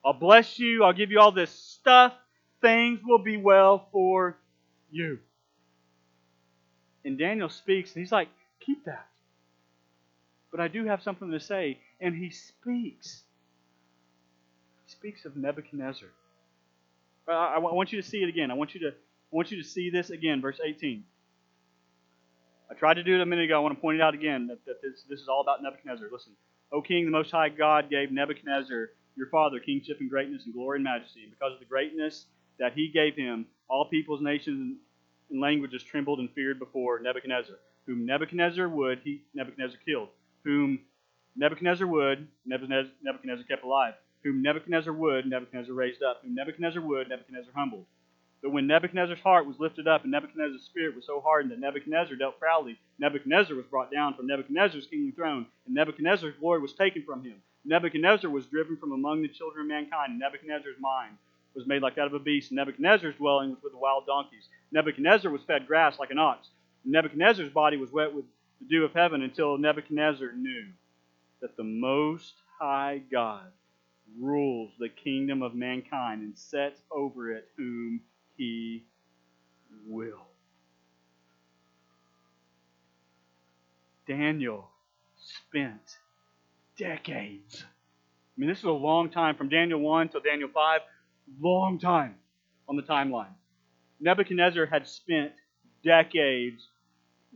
I'll 0.05 0.13
bless 0.13 0.59
you. 0.59 0.83
I'll 0.83 0.93
give 0.93 1.11
you 1.11 1.19
all 1.19 1.31
this 1.31 1.51
stuff. 1.51 2.13
Things 2.61 2.99
will 3.05 3.23
be 3.23 3.37
well 3.37 3.87
for 3.91 4.37
you. 4.89 5.19
And 7.03 7.17
Daniel 7.17 7.49
speaks, 7.49 7.93
and 7.93 8.01
he's 8.01 8.11
like, 8.11 8.29
keep 8.59 8.85
that 8.85 9.07
but 10.57 10.63
I 10.63 10.67
do 10.67 10.85
have 10.85 11.03
something 11.03 11.29
to 11.31 11.39
say. 11.39 11.77
And 11.99 12.15
he 12.15 12.31
speaks. 12.31 13.23
He 14.85 14.91
speaks 14.91 15.25
of 15.25 15.35
Nebuchadnezzar. 15.35 16.09
I, 17.27 17.55
I 17.55 17.59
want 17.59 17.91
you 17.91 18.01
to 18.01 18.07
see 18.07 18.23
it 18.23 18.29
again. 18.29 18.49
I 18.49 18.55
want 18.55 18.73
you 18.73 18.79
to, 18.81 18.87
I 18.87 18.91
want 19.35 19.51
you 19.51 19.61
to 19.61 19.67
see 19.67 19.89
this 19.89 20.09
again, 20.09 20.41
verse 20.41 20.59
18. 20.65 21.03
I 22.69 22.73
tried 22.73 22.95
to 22.95 23.03
do 23.03 23.15
it 23.15 23.21
a 23.21 23.25
minute 23.25 23.45
ago. 23.45 23.55
I 23.55 23.59
want 23.59 23.75
to 23.75 23.81
point 23.81 23.95
it 23.95 24.01
out 24.01 24.13
again 24.13 24.47
that, 24.47 24.63
that 24.65 24.81
this, 24.81 25.03
this 25.09 25.19
is 25.19 25.27
all 25.27 25.41
about 25.41 25.63
Nebuchadnezzar. 25.63 26.07
Listen, 26.11 26.33
O 26.71 26.81
king, 26.81 27.05
the 27.05 27.11
Most 27.11 27.31
High 27.31 27.49
God 27.49 27.89
gave 27.89 28.11
Nebuchadnezzar, 28.11 28.89
your 29.15 29.29
father, 29.29 29.59
kingship 29.59 29.97
and 29.99 30.09
greatness 30.09 30.45
and 30.45 30.53
glory 30.53 30.77
and 30.77 30.83
majesty. 30.83 31.23
And 31.23 31.31
because 31.31 31.53
of 31.53 31.59
the 31.59 31.65
greatness 31.65 32.25
that 32.59 32.73
he 32.73 32.89
gave 32.89 33.15
him, 33.15 33.45
all 33.69 33.89
peoples, 33.89 34.21
nations, 34.21 34.77
and 35.29 35.41
languages 35.41 35.83
trembled 35.83 36.19
and 36.19 36.29
feared 36.31 36.59
before 36.59 36.99
Nebuchadnezzar, 36.99 37.55
whom 37.85 38.05
Nebuchadnezzar 38.05 38.67
would, 38.67 38.99
he 39.03 39.21
Nebuchadnezzar 39.33 39.79
killed 39.85 40.09
whom 40.47 40.79
Nebuchadnezzar 41.35 41.85
would, 41.85 42.27
Nebuchadnezzar, 42.45 42.91
Nebuchadnezzar 43.03 43.45
kept 43.45 43.65
alive, 43.65 43.93
whom 44.23 44.41
Nebuchadnezzar 44.41 44.93
would, 44.93 45.25
Nebuchadnezzar 45.25 45.73
raised 45.75 46.01
up, 46.01 46.21
whom 46.23 46.33
Nebuchadnezzar 46.33 46.81
would, 46.81 47.09
Nebuchadnezzar 47.09 47.51
humbled. 47.53 47.85
But 48.41 48.51
when 48.51 48.67
Nebuchadnezzar's 48.67 49.19
heart 49.19 49.47
was 49.47 49.59
lifted 49.59 49.87
up 49.87 50.03
and 50.03 50.11
Nebuchadnezzar's 50.11 50.63
spirit 50.63 50.95
was 50.95 51.05
so 51.05 51.19
hardened 51.19 51.51
that 51.51 51.59
Nebuchadnezzar 51.59 52.15
dealt 52.15 52.39
proudly, 52.39 52.77
Nebuchadnezzar 52.99 53.55
was 53.55 53.65
brought 53.65 53.91
down 53.91 54.13
from 54.13 54.27
Nebuchadnezzar's 54.27 54.85
kingly 54.85 55.11
throne, 55.11 55.47
and 55.65 55.75
Nebuchadnezzar's 55.75 56.35
glory 56.39 56.61
was 56.61 56.73
taken 56.73 57.03
from 57.03 57.23
him. 57.23 57.41
Nebuchadnezzar 57.65 58.29
was 58.29 58.45
driven 58.45 58.77
from 58.77 58.91
among 58.91 59.21
the 59.21 59.27
children 59.27 59.63
of 59.63 59.67
mankind, 59.67 60.11
and 60.11 60.19
Nebuchadnezzar's 60.19 60.79
mind 60.79 61.17
was 61.55 61.65
made 61.65 61.81
like 61.81 61.95
that 61.95 62.05
of 62.05 62.13
a 62.13 62.19
beast, 62.19 62.51
and 62.51 62.57
Nebuchadnezzar's 62.57 63.15
dwelling 63.15 63.49
was 63.49 63.63
with 63.63 63.73
the 63.73 63.79
wild 63.79 64.05
donkeys. 64.05 64.47
Nebuchadnezzar 64.71 65.31
was 65.31 65.41
fed 65.43 65.65
grass 65.65 65.97
like 65.97 66.11
an 66.11 66.19
ox. 66.19 66.49
Nebuchadnezzar's 66.85 67.51
body 67.51 67.77
was 67.77 67.91
wet 67.91 68.13
with 68.13 68.25
the 68.61 68.67
dew 68.67 68.85
of 68.85 68.93
heaven 68.93 69.23
until 69.23 69.57
Nebuchadnezzar 69.57 70.33
knew 70.33 70.67
that 71.41 71.57
the 71.57 71.63
Most 71.63 72.33
High 72.59 73.01
God 73.11 73.51
rules 74.19 74.71
the 74.79 74.89
kingdom 74.89 75.41
of 75.41 75.55
mankind 75.55 76.21
and 76.21 76.37
sets 76.37 76.81
over 76.91 77.31
it 77.31 77.47
whom 77.57 78.01
he 78.37 78.83
will. 79.87 80.25
Daniel 84.07 84.69
spent 85.17 85.97
decades. 86.77 87.63
I 87.63 88.39
mean, 88.39 88.49
this 88.49 88.59
is 88.59 88.63
a 88.63 88.71
long 88.71 89.09
time 89.09 89.35
from 89.35 89.49
Daniel 89.49 89.79
1 89.79 90.09
till 90.09 90.21
Daniel 90.21 90.49
5, 90.53 90.81
long 91.41 91.79
time 91.79 92.15
on 92.69 92.75
the 92.77 92.83
timeline. 92.83 93.33
Nebuchadnezzar 93.99 94.65
had 94.67 94.87
spent 94.87 95.33
decades 95.83 96.67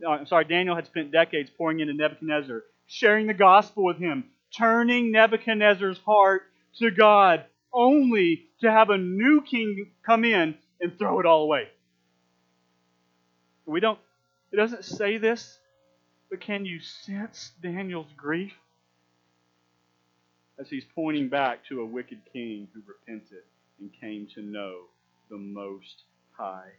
uh, 0.04 0.10
I'm 0.10 0.26
sorry, 0.26 0.44
Daniel 0.44 0.74
had 0.74 0.86
spent 0.86 1.12
decades 1.12 1.50
pouring 1.50 1.80
into 1.80 1.92
Nebuchadnezzar, 1.92 2.62
sharing 2.86 3.26
the 3.26 3.34
gospel 3.34 3.84
with 3.84 3.98
him, 3.98 4.24
turning 4.56 5.12
Nebuchadnezzar's 5.12 5.98
heart 5.98 6.42
to 6.78 6.90
God, 6.90 7.44
only 7.72 8.46
to 8.60 8.70
have 8.70 8.90
a 8.90 8.98
new 8.98 9.42
king 9.42 9.90
come 10.04 10.24
in 10.24 10.54
and 10.82 10.98
throw 10.98 11.20
it 11.20 11.26
all 11.26 11.44
away. 11.44 11.68
We 13.66 13.80
don't, 13.80 14.00
it 14.52 14.56
doesn't 14.56 14.84
say 14.84 15.18
this, 15.18 15.58
But 16.30 16.40
can 16.40 16.64
you 16.64 16.80
sense 16.80 17.52
Daniel's 17.62 18.12
grief? 18.16 18.54
As 20.60 20.68
he's 20.70 20.84
pointing 20.94 21.28
back 21.28 21.60
to 21.68 21.80
a 21.82 21.86
wicked 21.86 22.20
king 22.32 22.68
who 22.74 22.82
repented 22.86 23.44
and 23.80 23.90
came 24.00 24.28
to 24.34 24.42
know 24.42 24.82
the 25.30 25.38
Most 25.38 26.04
High 26.36 26.70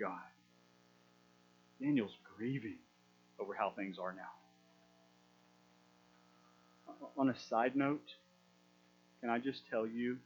God. 0.00 0.20
Daniel's 1.80 2.16
grieving 2.36 2.78
over 3.40 3.54
how 3.54 3.72
things 3.76 3.98
are 3.98 4.14
now. 4.14 4.30
On 7.18 7.30
a 7.30 7.38
side 7.48 7.76
note, 7.76 8.06
can 9.20 9.30
I 9.30 9.38
just 9.38 9.62
tell 9.70 9.86
you 9.86 10.18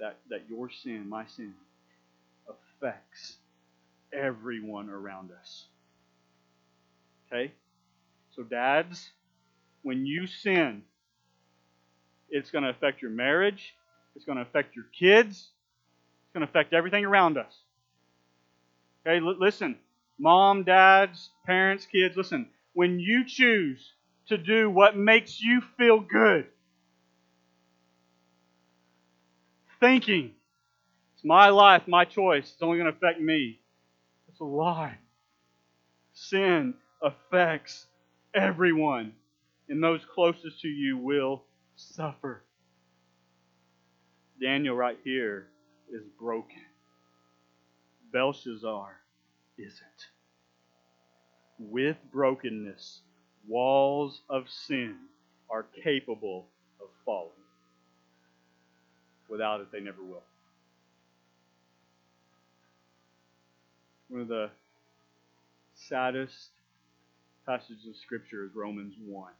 that, 0.00 0.18
that 0.30 0.42
your 0.48 0.70
sin, 0.70 1.08
my 1.08 1.26
sin, 1.26 1.54
affects 2.82 3.36
everyone 4.12 4.90
around 4.90 5.30
us? 5.30 5.66
Okay? 7.32 7.52
So, 8.34 8.42
dads, 8.42 9.10
when 9.82 10.06
you 10.06 10.26
sin, 10.26 10.82
it's 12.28 12.50
going 12.50 12.64
to 12.64 12.70
affect 12.70 13.02
your 13.02 13.10
marriage, 13.10 13.74
it's 14.16 14.24
going 14.24 14.36
to 14.36 14.42
affect 14.42 14.74
your 14.74 14.86
kids, 14.98 15.48
it's 16.24 16.32
going 16.34 16.44
to 16.46 16.50
affect 16.50 16.72
everything 16.72 17.04
around 17.04 17.38
us. 17.38 17.54
Okay, 19.06 19.18
L- 19.18 19.38
listen, 19.38 19.76
mom, 20.18 20.64
dads, 20.64 21.30
parents, 21.46 21.86
kids, 21.86 22.16
listen. 22.16 22.48
When 22.74 22.98
you 23.00 23.24
choose 23.26 23.92
to 24.28 24.38
do 24.38 24.70
what 24.70 24.96
makes 24.96 25.40
you 25.40 25.60
feel 25.76 26.00
good, 26.00 26.46
thinking, 29.80 30.32
it's 31.22 31.28
my 31.28 31.50
life, 31.50 31.82
my 31.86 32.04
choice, 32.04 32.50
it's 32.52 32.62
only 32.62 32.78
going 32.78 32.90
to 32.90 32.96
affect 32.96 33.20
me, 33.20 33.60
it's 34.28 34.40
a 34.40 34.44
lie. 34.44 34.98
Sin 36.14 36.74
affects 37.00 37.86
everyone, 38.34 39.12
and 39.68 39.82
those 39.82 40.00
closest 40.12 40.60
to 40.62 40.68
you 40.68 40.98
will 40.98 41.44
suffer. 41.76 42.42
Daniel, 44.40 44.74
right 44.74 44.98
here, 45.04 45.46
is 45.92 46.02
broken. 46.18 46.58
Belshazzar 48.12 48.96
isn't. 49.58 50.08
With 51.60 51.98
brokenness, 52.12 53.00
walls 53.46 54.22
of 54.28 54.50
sin 54.50 54.96
are 55.48 55.66
capable 55.84 56.48
of 56.80 56.88
falling. 57.04 57.30
Without 59.28 59.60
it, 59.60 59.70
they 59.70 59.80
never 59.80 60.02
will. 60.02 60.24
One 64.12 64.20
of 64.20 64.28
the 64.28 64.50
saddest 65.72 66.50
passages 67.46 67.86
of 67.88 67.96
Scripture 67.96 68.44
is 68.44 68.50
Romans 68.54 68.92
1, 69.02 69.32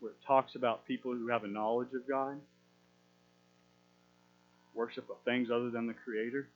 where 0.00 0.12
it 0.12 0.16
talks 0.26 0.54
about 0.54 0.86
people 0.86 1.12
who 1.12 1.28
have 1.28 1.44
a 1.44 1.46
knowledge 1.46 1.92
of 1.94 2.08
God, 2.08 2.40
worship 4.74 5.10
of 5.10 5.16
things 5.26 5.50
other 5.50 5.68
than 5.68 5.86
the 5.86 5.92
Creator. 5.92 6.48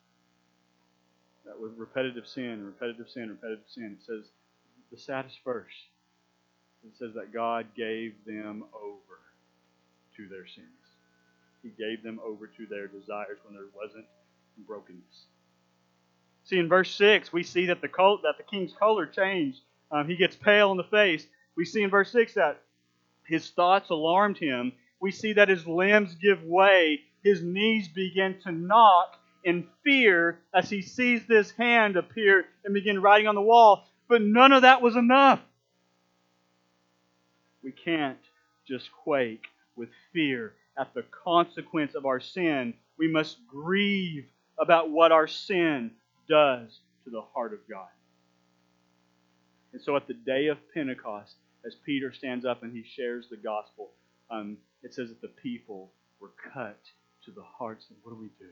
That 1.45 1.61
with 1.61 1.73
repetitive 1.77 2.27
sin, 2.27 2.65
repetitive 2.65 3.11
sin, 3.11 3.29
repetitive 3.29 3.69
sin, 3.69 3.99
it 4.01 4.07
says 4.07 4.25
the 4.91 4.97
saddest 4.97 5.37
verse. 5.45 5.75
It 6.83 6.97
says 6.99 7.13
that 7.15 7.35
God 7.35 7.67
gave 7.77 8.15
them 8.25 8.65
over 8.73 9.21
to 10.17 10.29
their 10.29 10.47
sins. 10.47 10.67
He 11.63 11.69
gave 11.69 12.03
them 12.03 12.19
over 12.25 12.47
to 12.47 12.67
their 12.71 12.87
desires 12.87 13.37
when 13.45 13.53
there 13.53 13.69
wasn't 13.77 14.07
brokenness. 14.67 15.27
See, 16.45 16.59
in 16.59 16.69
verse 16.69 16.95
6, 16.95 17.33
we 17.33 17.43
see 17.43 17.67
that 17.67 17.81
the, 17.81 17.89
col- 17.89 18.21
that 18.23 18.37
the 18.37 18.45
king's 18.45 18.73
color 18.73 19.07
changed 19.07 19.61
um, 19.95 20.09
he 20.09 20.17
gets 20.17 20.35
pale 20.35 20.73
in 20.73 20.77
the 20.77 20.83
face. 20.85 21.27
We 21.57 21.65
see 21.65 21.83
in 21.83 21.91
verse 21.91 22.11
6 22.11 22.35
that 22.35 22.61
his 23.25 23.49
thoughts 23.51 23.91
alarmed 23.91 24.39
him. 24.39 24.73
We 25.01 25.13
see 25.13 25.35
that 25.35 25.49
his 25.49 25.67
limbs 25.67 26.17
give 26.17 26.43
way. 26.43 27.01
His 27.23 27.43
knees 27.43 27.89
begin 27.89 28.41
to 28.43 28.51
knock 28.51 29.17
in 29.45 29.69
fear 29.85 30.41
as 30.53 30.69
he 30.69 30.83
sees 30.83 31.27
this 31.27 31.53
hand 31.53 31.97
appear 31.97 32.47
and 32.65 32.75
begin 32.75 33.01
writing 33.01 33.29
on 33.29 33.37
the 33.37 33.41
wall. 33.41 33.85
But 34.09 34.23
none 34.23 34.53
of 34.53 34.63
that 34.63 34.83
was 34.83 34.97
enough. 34.97 35.41
We 37.63 37.71
can't 37.71 38.19
just 38.67 38.91
quake 38.93 39.45
with 39.77 39.91
fear 40.13 40.55
at 40.77 40.93
the 40.93 41.05
consequence 41.25 41.95
of 41.95 42.05
our 42.05 42.21
sin. 42.21 42.75
We 42.99 43.11
must 43.11 43.47
grieve 43.47 44.27
about 44.59 44.91
what 44.91 45.13
our 45.13 45.29
sin 45.29 45.93
does 46.29 46.81
to 47.05 47.11
the 47.11 47.23
heart 47.35 47.53
of 47.53 47.61
God. 47.69 47.89
And 49.73 49.83
so 49.83 49.97
at 49.97 50.07
the 50.07 50.15
day 50.15 50.47
of 50.47 50.59
Pentecost, 50.73 51.35
as 51.67 51.75
Peter 51.85 52.13
stands 52.13 52.45
up 52.45 52.63
and 52.63 52.73
he 52.73 52.85
shares 52.85 53.27
the 53.31 53.37
gospel, 53.37 53.91
um, 54.31 54.57
it 54.83 54.95
says 54.95 55.09
that 55.09 55.21
the 55.21 55.33
people 55.43 55.91
were 56.21 56.33
cut 56.53 56.79
to 57.25 57.31
the 57.31 57.43
hearts. 57.43 57.87
What 58.03 58.13
do 58.13 58.21
we 58.21 58.29
do? 58.39 58.51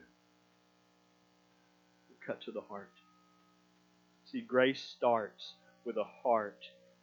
We're 2.09 2.33
cut 2.33 2.41
to 2.43 2.51
the 2.51 2.61
heart. 2.61 2.91
See, 4.25 4.41
grace 4.41 4.81
starts 4.81 5.53
with 5.85 5.97
a 5.97 6.03
heart 6.03 6.59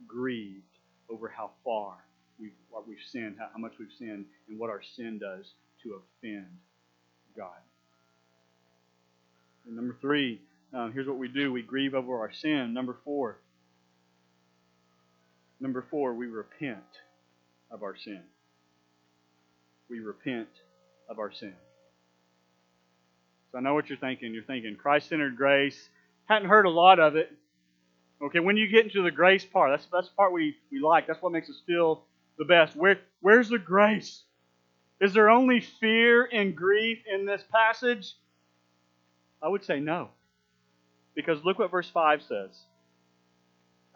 grieved 0.07 0.65
over 1.09 1.29
how 1.29 1.51
far 1.65 1.95
we've, 2.41 2.53
what 2.71 2.89
we've 2.89 2.99
sinned, 3.11 3.37
how, 3.39 3.49
how 3.53 3.59
much 3.59 3.73
we've 3.79 3.93
sinned, 3.99 4.27
and 4.49 4.59
what 4.59 4.71
our 4.71 4.83
sin 4.83 5.19
does 5.19 5.53
to 5.83 6.01
offend 6.01 6.47
God. 7.37 7.61
And 9.67 9.77
number 9.77 9.97
three, 10.01 10.41
um, 10.73 10.93
here's 10.93 11.07
what 11.07 11.19
we 11.19 11.29
do 11.29 11.53
we 11.53 11.63
grieve 11.63 11.95
over 11.95 12.21
our 12.21 12.33
sin. 12.33 12.73
Number 12.73 12.97
four, 13.05 13.39
Number 15.61 15.85
four, 15.91 16.15
we 16.15 16.27
repent 16.27 16.79
of 17.71 17.83
our 17.83 17.95
sin. 17.95 18.23
We 19.91 20.01
repent 20.01 20.49
of 21.09 21.19
our 21.19 21.31
sin. 21.31 21.53
So 23.53 23.59
I 23.59 23.61
know 23.61 23.75
what 23.75 23.89
you're 23.89 23.99
thinking. 23.99 24.33
You're 24.33 24.45
thinking 24.45 24.77
Christ 24.77 25.11
centered 25.11 25.37
grace. 25.37 25.91
Hadn't 26.25 26.49
heard 26.49 26.65
a 26.65 26.71
lot 26.71 26.99
of 26.99 27.17
it. 27.17 27.31
Okay, 28.23 28.41
when 28.41 28.57
you 28.57 28.69
get 28.69 28.85
into 28.85 29.03
the 29.03 29.11
grace 29.11 29.45
part, 29.45 29.71
that's, 29.71 29.87
that's 29.93 30.09
the 30.09 30.15
part 30.15 30.33
we, 30.33 30.57
we 30.73 30.81
like. 30.81 31.07
That's 31.07 31.21
what 31.21 31.33
makes 31.33 31.51
us 31.51 31.61
feel 31.67 32.05
the 32.39 32.45
best. 32.45 32.77
Where, 32.77 32.99
where's 33.21 33.49
the 33.51 33.59
grace? 33.59 34.23
Is 35.01 35.13
there 35.13 35.31
only 35.31 35.61
fear 35.61 36.29
and 36.33 36.57
grief 36.57 36.99
in 37.13 37.27
this 37.27 37.43
passage? 37.53 38.15
I 39.43 39.49
would 39.49 39.65
say 39.65 39.81
no. 39.81 40.11
Because 41.21 41.45
look 41.45 41.59
what 41.59 41.71
verse 41.71 41.91
5 41.91 42.23
says. 42.23 42.59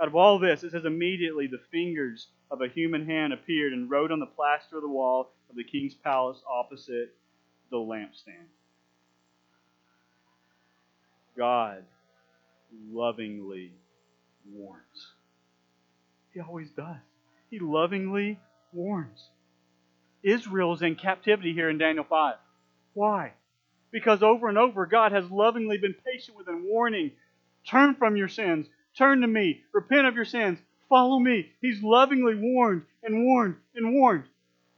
Out 0.00 0.08
of 0.08 0.16
all 0.16 0.38
this, 0.38 0.62
it 0.62 0.72
says 0.72 0.84
immediately 0.84 1.46
the 1.46 1.60
fingers 1.70 2.28
of 2.50 2.60
a 2.60 2.68
human 2.68 3.06
hand 3.06 3.32
appeared 3.32 3.72
and 3.72 3.90
wrote 3.90 4.10
on 4.10 4.20
the 4.20 4.26
plaster 4.26 4.76
of 4.76 4.82
the 4.82 4.88
wall 4.88 5.32
of 5.48 5.56
the 5.56 5.64
king's 5.64 5.94
palace 5.94 6.38
opposite 6.50 7.14
the 7.70 7.76
lampstand. 7.76 8.48
God 11.36 11.84
lovingly 12.90 13.72
warns. 14.52 15.12
He 16.32 16.40
always 16.40 16.70
does. 16.70 16.96
He 17.50 17.58
lovingly 17.58 18.38
warns. 18.72 19.28
Israel 20.22 20.74
is 20.74 20.82
in 20.82 20.96
captivity 20.96 21.52
here 21.52 21.70
in 21.70 21.78
Daniel 21.78 22.04
5. 22.08 22.34
Why? 22.94 23.32
Because 23.94 24.22
over 24.22 24.50
and 24.50 24.58
over, 24.58 24.84
God 24.84 25.12
has 25.12 25.30
lovingly 25.30 25.78
been 25.78 25.94
patient 26.04 26.36
with 26.36 26.44
them, 26.44 26.66
warning, 26.68 27.12
turn 27.66 27.94
from 27.94 28.14
your 28.16 28.28
sins, 28.28 28.66
Turn 28.96 29.20
to 29.22 29.26
me. 29.26 29.62
Repent 29.72 30.06
of 30.06 30.14
your 30.14 30.24
sins. 30.24 30.58
Follow 30.88 31.18
me. 31.18 31.50
He's 31.60 31.82
lovingly 31.82 32.36
warned 32.36 32.82
and 33.02 33.24
warned 33.24 33.56
and 33.74 33.94
warned. 33.94 34.24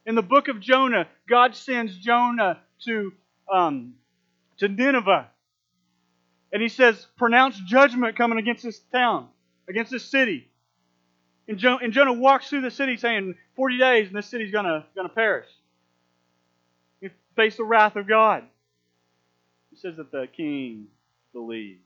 In 0.07 0.15
the 0.15 0.23
book 0.23 0.49
of 0.49 0.61
Jonah, 0.61 1.07
God 1.29 1.55
sends 1.55 1.97
Jonah 1.99 2.61
to, 2.85 3.13
um, 3.53 3.95
to 4.59 4.69
Nineveh. 4.69 5.29
And 6.53 6.63
he 6.63 6.69
says, 6.69 7.07
pronounce 7.19 7.59
judgment 7.61 8.17
coming 8.17 8.39
against 8.39 8.63
this 8.63 8.79
town, 8.93 9.29
against 9.69 9.91
this 9.91 10.05
city. 10.05 10.49
And, 11.49 11.59
jo- 11.59 11.79
and 11.83 11.93
Jonah 11.93 12.13
walks 12.13 12.49
through 12.49 12.63
the 12.63 12.71
city 12.71 12.97
saying, 12.97 13.35
40 13.57 13.79
days 13.79 14.07
and 14.07 14.17
this 14.17 14.27
city's 14.27 14.53
going 14.53 14.65
to 14.65 15.09
perish. 15.15 15.49
You 17.01 17.11
face 17.35 17.57
the 17.57 17.65
wrath 17.65 17.97
of 17.97 18.09
God. 18.09 18.45
He 19.77 19.83
says 19.83 19.99
that 19.99 20.11
the 20.11 20.27
king 20.35 20.87
believed. 21.35 21.81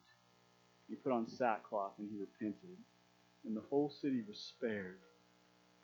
He 0.88 0.95
put 0.95 1.11
on 1.11 1.26
sackcloth 1.26 1.95
and 1.99 2.09
he 2.09 2.16
repented. 2.16 2.76
And 3.45 3.57
the 3.57 3.62
whole 3.68 3.91
city 4.01 4.22
was 4.28 4.38
spared 4.38 4.99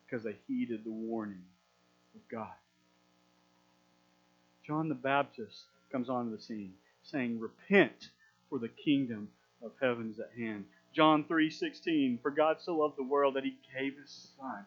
because 0.05 0.23
they 0.23 0.37
heeded 0.47 0.85
the 0.85 0.91
warning 0.91 1.43
of 2.15 2.21
God. 2.29 2.53
John 4.65 4.87
the 4.87 4.95
Baptist 4.95 5.63
comes 5.91 6.09
onto 6.09 6.33
the 6.33 6.41
scene 6.41 6.75
saying, 7.03 7.41
Repent, 7.41 8.11
for 8.49 8.57
the 8.57 8.69
kingdom 8.69 9.27
of 9.61 9.73
heaven 9.81 10.09
is 10.09 10.19
at 10.19 10.31
hand. 10.37 10.63
John 10.93 11.25
3:16, 11.25 12.21
For 12.21 12.31
God 12.31 12.61
so 12.61 12.77
loved 12.77 12.97
the 12.97 13.03
world 13.03 13.35
that 13.35 13.43
he 13.43 13.57
gave 13.77 13.97
his 13.97 14.31
son. 14.39 14.65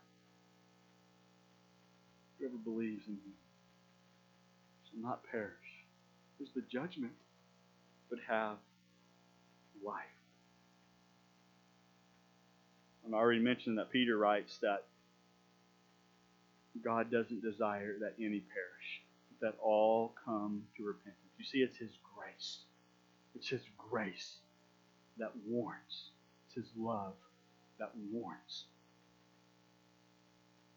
Whoever 2.39 2.57
believes 2.57 3.07
in 3.07 3.15
him 3.15 3.35
shall 4.91 5.01
not 5.01 5.25
perish. 5.25 5.55
There's 6.39 6.53
the 6.55 6.63
judgment, 6.63 7.13
but 8.11 8.19
have 8.29 8.57
life. 9.85 10.05
I 13.13 13.17
already 13.17 13.41
mentioned 13.41 13.79
that 13.79 13.91
Peter 13.91 14.17
writes 14.17 14.59
that 14.63 14.85
God 16.85 17.11
doesn't 17.11 17.43
desire 17.43 17.97
that 18.01 18.15
any 18.19 18.41
perish, 18.41 19.03
but 19.31 19.49
that 19.49 19.59
all 19.61 20.15
come 20.25 20.63
to 20.77 20.85
repentance. 20.85 21.17
You 21.37 21.45
see, 21.45 21.59
it's 21.59 21.77
His 21.77 21.91
grace. 22.15 22.59
It's 23.35 23.49
His 23.49 23.63
grace 23.77 24.37
that 25.19 25.33
warns. 25.49 26.11
It's 26.47 26.55
His 26.55 26.77
love 26.79 27.15
that 27.79 27.91
warns. 28.13 28.65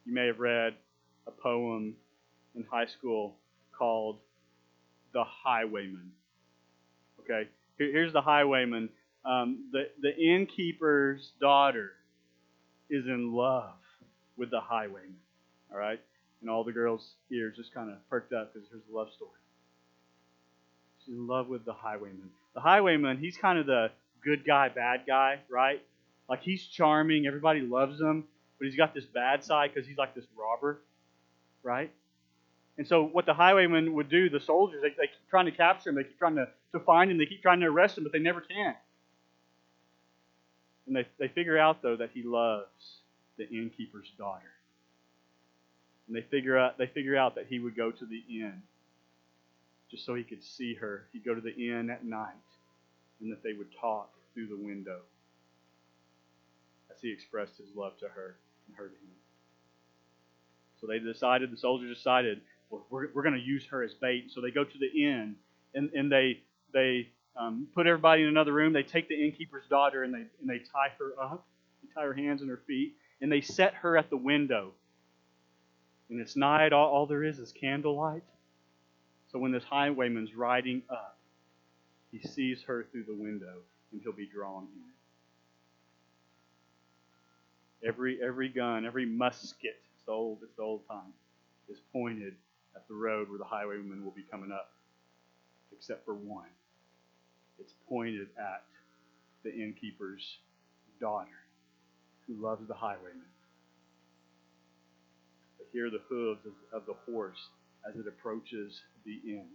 You 0.06 0.14
may 0.14 0.28
have 0.28 0.40
read 0.40 0.74
a 1.28 1.32
poem 1.32 1.96
in 2.56 2.64
high 2.64 2.88
school 2.88 3.36
called 3.78 4.18
The 5.14 5.24
Highwayman. 5.24 6.12
Okay, 7.24 7.48
here's 7.78 8.14
the 8.14 8.22
highwayman. 8.22 8.90
Um, 9.26 9.70
the, 9.72 9.90
the 10.02 10.16
innkeeper's 10.16 11.32
daughter 11.40 11.94
is 12.90 13.06
in 13.06 13.34
love 13.34 13.74
with 14.38 14.52
the 14.52 14.60
highwayman. 14.60 15.16
All 15.72 15.78
right? 15.78 16.00
And 16.42 16.50
all 16.50 16.64
the 16.64 16.72
girls' 16.72 17.14
ears 17.32 17.56
just 17.56 17.74
kind 17.74 17.90
of 17.90 17.96
perked 18.10 18.34
up 18.34 18.54
because 18.54 18.68
here's 18.70 18.84
the 18.90 18.96
love 18.96 19.12
story. 19.16 19.32
She's 21.06 21.16
in 21.16 21.28
love 21.28 21.48
with 21.48 21.66
the 21.66 21.74
highwayman. 21.74 22.30
The 22.54 22.62
highwayman, 22.62 23.18
he's 23.18 23.38
kind 23.38 23.58
of 23.58 23.66
the 23.66 23.92
good 24.24 24.46
guy, 24.46 24.70
bad 24.70 25.02
guy, 25.08 25.40
right? 25.50 25.82
Like 26.30 26.42
he's 26.42 26.64
charming, 26.66 27.26
everybody 27.26 27.62
loves 27.62 28.00
him, 28.00 28.26
but 28.58 28.68
he's 28.68 28.76
got 28.76 28.94
this 28.94 29.06
bad 29.06 29.44
side 29.44 29.72
because 29.74 29.88
he's 29.88 29.98
like 29.98 30.16
this 30.16 30.26
robber, 30.38 30.80
right? 31.64 31.92
And 32.78 32.88
so 32.88 33.04
what 33.04 33.26
the 33.26 33.34
highwaymen 33.34 33.94
would 33.94 34.10
do, 34.10 34.30
the 34.30 34.40
soldiers, 34.40 34.82
they, 34.82 34.90
they 34.90 35.08
keep 35.08 35.30
trying 35.30 35.46
to 35.46 35.52
capture 35.52 35.90
him, 35.90 35.96
they 35.96 36.04
keep 36.04 36.18
trying 36.18 36.36
to, 36.36 36.48
to 36.72 36.80
find 36.80 37.12
him, 37.12 37.18
they 37.18 37.26
keep 37.26 37.42
trying 37.42 37.60
to 37.60 37.68
arrest 37.68 37.98
him, 37.98 38.04
but 38.04 38.12
they 38.12 38.20
never 38.20 38.42
can. 38.42 38.76
And 40.88 40.96
they, 40.96 41.08
they 41.20 41.28
figure 41.28 41.58
out, 41.58 41.82
though, 41.82 41.96
that 41.96 42.10
he 42.14 42.24
loves 42.24 42.98
the 43.38 43.48
innkeeper's 43.48 44.12
daughter. 44.18 44.52
And 46.08 46.16
they 46.16 46.22
figure 46.22 46.58
out 46.58 46.78
they 46.78 46.88
figure 46.88 47.16
out 47.16 47.36
that 47.36 47.46
he 47.48 47.60
would 47.60 47.76
go 47.76 47.90
to 47.90 48.06
the 48.06 48.24
inn 48.30 48.62
just 49.90 50.06
so 50.06 50.16
he 50.16 50.24
could 50.24 50.44
see 50.44 50.74
her. 50.74 51.06
He'd 51.14 51.24
go 51.24 51.34
to 51.34 51.42
the 51.42 51.56
inn 51.56 51.90
at 51.90 52.04
night 52.04 52.34
and 53.22 53.32
that 53.32 53.42
they 53.42 53.54
would 53.54 53.70
talk 53.80 54.10
through 54.34 54.48
the 54.48 54.58
window 54.58 55.00
as 56.94 57.02
he 57.02 57.12
expressed 57.12 57.58
his 57.58 57.70
love 57.76 57.98
to 58.00 58.08
her 58.08 58.36
and 58.68 58.76
her 58.76 58.88
to 58.88 58.94
him. 58.94 59.16
So 60.82 60.88
they 60.88 61.00
decided, 61.00 61.52
the 61.52 61.58
soldiers 61.58 61.96
decided, 61.96 62.42
well, 62.74 62.86
we're, 62.90 63.08
we're 63.14 63.22
going 63.22 63.36
to 63.36 63.42
use 63.42 63.66
her 63.68 63.84
as 63.84 63.94
bait. 63.94 64.32
So 64.34 64.42
they 64.42 64.50
go 64.50 64.64
to 64.64 64.78
the 64.80 64.88
inn 64.88 65.36
and, 65.76 65.92
and 65.94 66.12
they 66.12 66.40
they 66.74 67.10
um, 67.40 67.68
put 67.76 67.86
everybody 67.86 68.24
in 68.24 68.28
another 68.28 68.52
room. 68.52 68.74
They 68.74 68.82
take 68.84 69.08
the 69.08 69.24
innkeeper's 69.24 69.68
daughter 69.70 70.04
and 70.04 70.12
they 70.14 70.26
and 70.42 70.48
they 70.48 70.58
tie 70.60 70.92
her 70.98 71.14
up. 71.22 71.46
They 71.84 71.90
tie 71.94 72.06
her 72.06 72.14
hands 72.14 72.42
and 72.42 72.50
her 72.50 72.62
feet 72.66 72.96
and 73.22 73.32
they 73.32 73.42
set 73.42 73.76
her 73.76 73.96
at 73.96 74.10
the 74.10 74.18
window. 74.18 74.72
And 76.10 76.20
it's 76.20 76.36
night. 76.36 76.74
All, 76.74 76.90
all 76.90 77.06
there 77.06 77.24
is 77.24 77.38
is 77.38 77.52
candlelight. 77.52 78.24
So 79.32 79.40
when 79.40 79.52
this 79.52 79.64
highwayman's 79.64 80.36
riding 80.36 80.82
up, 80.90 81.18
he 82.12 82.20
sees 82.28 82.64
her 82.64 82.88
through 82.92 83.04
the 83.04 83.16
window 83.16 83.60
and 83.92 84.02
he'll 84.02 84.14
be 84.14 84.28
drawn 84.28 84.68
in. 87.84 87.88
Every 87.88 88.20
every 88.24 88.50
gun, 88.50 88.86
every 88.86 89.06
musket, 89.06 89.80
it's 89.96 90.08
old, 90.08 90.40
it's 90.42 90.58
old 90.58 90.88
time, 90.88 91.14
is 91.70 91.78
pointed 91.92 92.34
at 92.76 92.88
the 92.88 92.94
road 92.94 93.30
where 93.30 93.38
the 93.38 93.46
highwayman 93.46 94.04
will 94.04 94.12
be 94.12 94.26
coming 94.30 94.52
up, 94.52 94.72
except 95.72 96.06
for 96.06 96.14
one. 96.14 96.50
It's 97.60 97.74
pointed 97.88 98.28
at 98.38 98.64
the 99.44 99.54
innkeeper's 99.54 100.40
daughter, 101.00 101.28
who 102.28 102.36
loves 102.42 102.68
the 102.68 102.74
highwayman. 102.74 103.22
But 105.58 105.68
hear 105.72 105.90
the 105.90 106.02
hooves 106.10 106.42
of 106.72 106.86
the 106.86 106.96
horse 107.12 107.50
as 107.88 107.96
it 107.96 108.08
approaches 108.08 108.82
the 109.06 109.20
inn. 109.26 109.48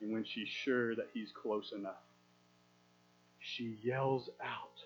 And 0.00 0.12
when 0.12 0.24
she's 0.24 0.48
sure 0.48 0.96
that 0.96 1.08
he's 1.14 1.30
close 1.30 1.72
enough, 1.72 2.02
she 3.38 3.76
yells 3.82 4.30
out, 4.42 4.80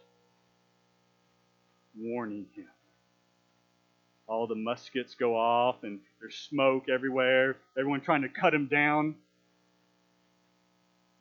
warning 1.96 2.46
him. 2.54 2.68
All 4.28 4.46
the 4.46 4.56
muskets 4.56 5.14
go 5.14 5.36
off, 5.36 5.82
and 5.82 6.00
there's 6.20 6.36
smoke 6.36 6.88
everywhere. 6.88 7.56
Everyone 7.78 8.00
trying 8.00 8.22
to 8.22 8.28
cut 8.28 8.52
him 8.52 8.66
down. 8.66 9.14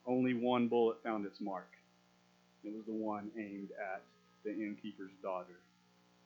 Only 0.08 0.34
one 0.34 0.68
bullet 0.68 1.04
found 1.04 1.26
its 1.26 1.40
mark. 1.40 1.70
It 2.64 2.74
was 2.74 2.86
the 2.86 2.94
one 2.94 3.30
aimed 3.38 3.70
at 3.72 4.02
the 4.44 4.52
innkeeper's 4.52 5.12
daughter, 5.22 5.60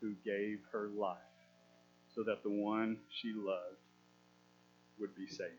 who 0.01 0.13
gave 0.23 0.59
her 0.71 0.89
life 0.97 1.17
so 2.15 2.23
that 2.23 2.43
the 2.43 2.49
one 2.49 2.97
she 3.09 3.33
loved 3.33 3.77
would 4.99 5.15
be 5.15 5.27
saved. 5.27 5.51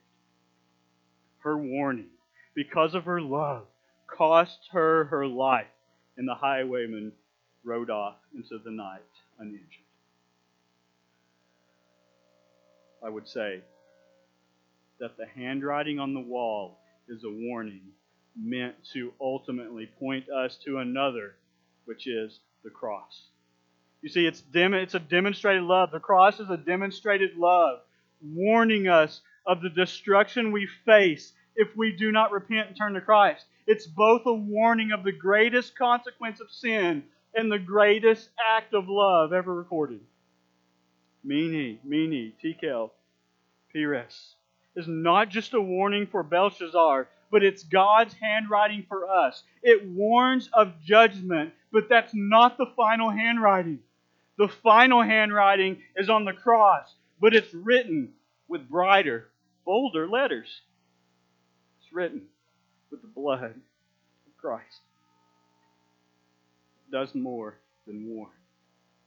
Her 1.40 1.56
warning, 1.56 2.10
because 2.54 2.94
of 2.94 3.04
her 3.04 3.20
love, 3.20 3.66
cost 4.06 4.58
her 4.72 5.04
her 5.04 5.26
life, 5.26 5.66
and 6.16 6.28
the 6.28 6.34
highwayman 6.34 7.12
rode 7.64 7.90
off 7.90 8.16
into 8.34 8.58
the 8.62 8.70
night 8.70 9.00
uninjured. 9.38 9.89
I 13.02 13.08
would 13.08 13.28
say 13.28 13.62
that 14.98 15.16
the 15.16 15.26
handwriting 15.26 15.98
on 15.98 16.14
the 16.14 16.20
wall 16.20 16.78
is 17.08 17.24
a 17.24 17.30
warning 17.30 17.82
meant 18.36 18.74
to 18.92 19.12
ultimately 19.20 19.88
point 19.98 20.28
us 20.28 20.58
to 20.64 20.78
another, 20.78 21.34
which 21.86 22.06
is 22.06 22.40
the 22.62 22.70
cross. 22.70 23.28
You 24.02 24.08
see, 24.08 24.26
it's, 24.26 24.40
dem- 24.40 24.74
it's 24.74 24.94
a 24.94 25.00
demonstrated 25.00 25.62
love. 25.62 25.90
The 25.90 26.00
cross 26.00 26.40
is 26.40 26.50
a 26.50 26.56
demonstrated 26.56 27.36
love, 27.36 27.80
warning 28.22 28.88
us 28.88 29.20
of 29.46 29.62
the 29.62 29.70
destruction 29.70 30.52
we 30.52 30.68
face 30.84 31.32
if 31.56 31.68
we 31.76 31.96
do 31.96 32.12
not 32.12 32.32
repent 32.32 32.68
and 32.68 32.76
turn 32.76 32.94
to 32.94 33.00
Christ. 33.00 33.44
It's 33.66 33.86
both 33.86 34.22
a 34.26 34.32
warning 34.32 34.92
of 34.92 35.04
the 35.04 35.12
greatest 35.12 35.76
consequence 35.76 36.40
of 36.40 36.50
sin 36.50 37.04
and 37.34 37.50
the 37.50 37.58
greatest 37.58 38.30
act 38.56 38.74
of 38.74 38.88
love 38.88 39.32
ever 39.32 39.54
recorded. 39.54 40.00
Mene, 41.22 41.78
Mene, 41.84 42.32
Tekel, 42.42 42.90
Peres 43.72 44.34
is 44.76 44.88
not 44.88 45.28
just 45.28 45.54
a 45.54 45.60
warning 45.60 46.06
for 46.06 46.22
Belshazzar, 46.22 47.08
but 47.30 47.42
it's 47.42 47.62
God's 47.62 48.14
handwriting 48.14 48.84
for 48.88 49.08
us. 49.08 49.42
It 49.62 49.86
warns 49.86 50.48
of 50.52 50.80
judgment, 50.82 51.52
but 51.72 51.88
that's 51.88 52.12
not 52.14 52.56
the 52.56 52.72
final 52.76 53.10
handwriting. 53.10 53.80
The 54.38 54.48
final 54.48 55.02
handwriting 55.02 55.82
is 55.96 56.08
on 56.08 56.24
the 56.24 56.32
cross, 56.32 56.94
but 57.20 57.34
it's 57.34 57.52
written 57.52 58.12
with 58.48 58.68
brighter, 58.68 59.28
bolder 59.64 60.08
letters. 60.08 60.62
It's 61.80 61.92
written 61.92 62.22
with 62.90 63.02
the 63.02 63.08
blood 63.08 63.54
of 63.54 64.36
Christ. 64.38 64.80
It 66.88 66.92
does 66.92 67.14
more 67.14 67.58
than 67.86 68.08
warn, 68.08 68.30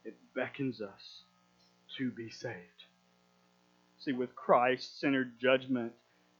it 0.05 0.16
beckons 0.36 0.82
us 0.82 1.24
to 1.98 2.12
be 2.12 2.30
saved. 2.30 2.58
See, 4.00 4.12
with 4.12 4.36
Christ 4.36 5.00
centered 5.00 5.39
judgment, 5.39 5.94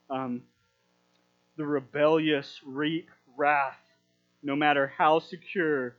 um, 0.10 0.44
the 1.58 1.66
rebellious 1.66 2.60
reap 2.66 3.10
wrath, 3.38 3.78
no 4.42 4.56
matter 4.56 4.92
how 4.98 5.20
secure 5.20 5.96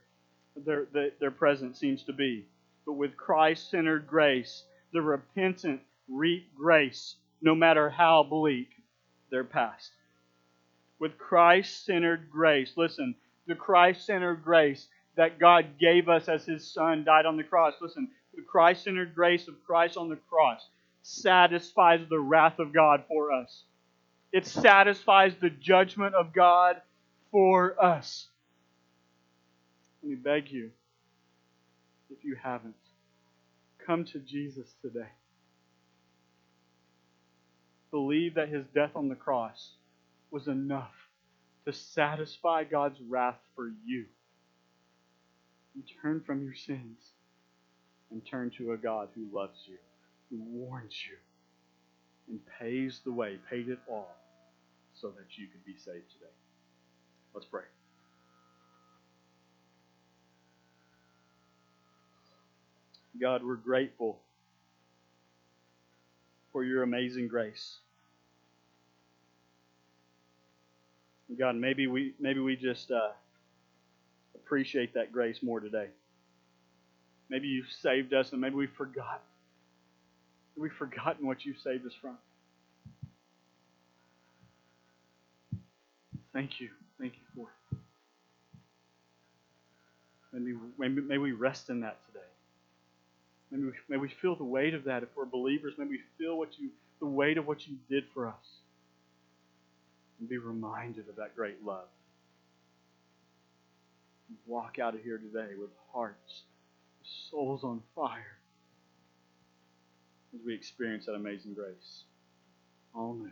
their, 0.55 0.85
their, 0.93 1.09
their 1.19 1.31
presence 1.31 1.79
seems 1.79 2.03
to 2.03 2.13
be. 2.13 2.45
But 2.85 2.93
with 2.93 3.17
Christ 3.17 3.71
centered 3.71 4.07
grace, 4.07 4.63
the 4.93 5.01
repentant 5.01 5.81
reap 6.07 6.53
grace, 6.55 7.15
no 7.41 7.55
matter 7.55 7.89
how 7.89 8.23
bleak 8.23 8.69
their 9.31 9.43
past. 9.43 9.91
With 10.99 11.17
Christ 11.17 11.85
centered 11.85 12.29
grace, 12.29 12.73
listen, 12.77 13.15
the 13.47 13.55
Christ 13.55 14.05
centered 14.05 14.43
grace 14.43 14.87
that 15.17 15.39
God 15.39 15.79
gave 15.79 16.09
us 16.09 16.27
as 16.27 16.45
His 16.45 16.71
Son 16.71 17.03
died 17.03 17.25
on 17.25 17.37
the 17.37 17.43
cross. 17.43 17.73
Listen, 17.81 18.09
the 18.35 18.41
Christ 18.41 18.83
centered 18.83 19.15
grace 19.15 19.47
of 19.47 19.63
Christ 19.65 19.97
on 19.97 20.09
the 20.09 20.15
cross 20.15 20.67
satisfies 21.01 22.01
the 22.09 22.19
wrath 22.19 22.59
of 22.59 22.73
God 22.73 23.03
for 23.07 23.31
us. 23.31 23.63
It 24.31 24.45
satisfies 24.45 25.35
the 25.39 25.49
judgment 25.49 26.15
of 26.15 26.33
God 26.33 26.81
for 27.31 27.81
us. 27.83 28.27
Let 30.01 30.09
me 30.09 30.15
beg 30.15 30.51
you, 30.51 30.71
if 32.09 32.23
you 32.23 32.35
haven't, 32.41 32.75
come 33.85 34.03
to 34.05 34.19
Jesus 34.19 34.73
today. 34.81 35.09
Believe 37.91 38.35
that 38.35 38.49
his 38.49 38.65
death 38.73 38.91
on 38.95 39.07
the 39.07 39.15
cross 39.15 39.71
was 40.31 40.47
enough 40.47 40.93
to 41.65 41.71
satisfy 41.71 42.63
God's 42.63 42.99
wrath 43.07 43.39
for 43.55 43.71
you. 43.85 44.05
And 45.75 45.83
turn 46.01 46.21
from 46.25 46.43
your 46.43 46.55
sins 46.55 47.14
and 48.11 48.25
turn 48.25 48.51
to 48.57 48.73
a 48.73 48.77
God 48.77 49.09
who 49.15 49.27
loves 49.33 49.59
you 49.65 49.77
who 50.29 50.37
warns 50.41 50.95
you 51.07 51.17
and 52.27 52.39
pays 52.59 53.01
the 53.05 53.11
way, 53.11 53.37
paid 53.49 53.69
it 53.69 53.79
all, 53.89 54.15
so 54.93 55.09
that 55.09 55.37
you 55.37 55.47
could 55.47 55.63
be 55.65 55.73
saved 55.73 56.09
today. 56.11 56.31
Let's 57.33 57.45
pray. 57.45 57.63
God, 63.19 63.43
we're 63.43 63.55
grateful 63.55 64.19
for 66.51 66.63
your 66.63 66.83
amazing 66.83 67.27
grace. 67.27 67.77
God, 71.37 71.55
maybe 71.55 71.87
we 71.87 72.13
maybe 72.19 72.39
we 72.39 72.55
just 72.55 72.91
uh, 72.91 73.11
appreciate 74.35 74.93
that 74.93 75.11
grace 75.11 75.41
more 75.41 75.59
today. 75.59 75.87
Maybe 77.29 77.47
you've 77.47 77.71
saved 77.81 78.13
us, 78.13 78.31
and 78.31 78.41
maybe 78.41 78.55
we 78.55 78.67
forgot. 78.67 79.21
We've 80.57 80.71
forgotten 80.71 81.25
what 81.27 81.43
you've 81.45 81.59
saved 81.59 81.85
us 81.85 81.93
from. 81.99 82.17
Thank 86.33 86.59
you. 86.59 86.69
Thank 86.99 87.13
you 87.13 87.21
for 87.35 87.47
it. 87.49 87.77
Maybe, 90.33 90.57
maybe, 90.77 91.01
may 91.01 91.17
we 91.17 91.31
rest 91.31 91.69
in 91.69 91.79
that 91.81 91.97
today. 92.07 92.25
Maybe 93.51 93.63
we, 93.63 93.71
may 93.87 93.97
we 93.97 94.09
feel 94.21 94.35
the 94.35 94.43
weight 94.43 94.73
of 94.73 94.83
that 94.83 95.01
if 95.01 95.09
we're 95.15 95.25
believers. 95.25 95.73
May 95.77 95.85
we 95.85 96.01
feel 96.17 96.37
what 96.37 96.49
you, 96.59 96.69
the 96.99 97.05
weight 97.05 97.37
of 97.37 97.47
what 97.47 97.65
you 97.67 97.75
did 97.89 98.03
for 98.13 98.27
us. 98.27 98.33
And 100.19 100.27
be 100.27 100.37
reminded 100.37 101.07
of 101.07 101.15
that 101.15 101.35
great 101.35 101.63
love. 101.65 101.87
Walk 104.45 104.79
out 104.79 104.93
of 104.95 105.01
here 105.01 105.17
today 105.17 105.53
with 105.59 105.69
hearts, 105.93 106.41
souls 107.29 107.63
on 107.63 107.81
fire, 107.95 108.37
as 110.33 110.41
we 110.45 110.53
experience 110.53 111.05
that 111.05 111.13
amazing 111.13 111.53
grace. 111.53 112.03
All 112.93 113.13
new. 113.13 113.31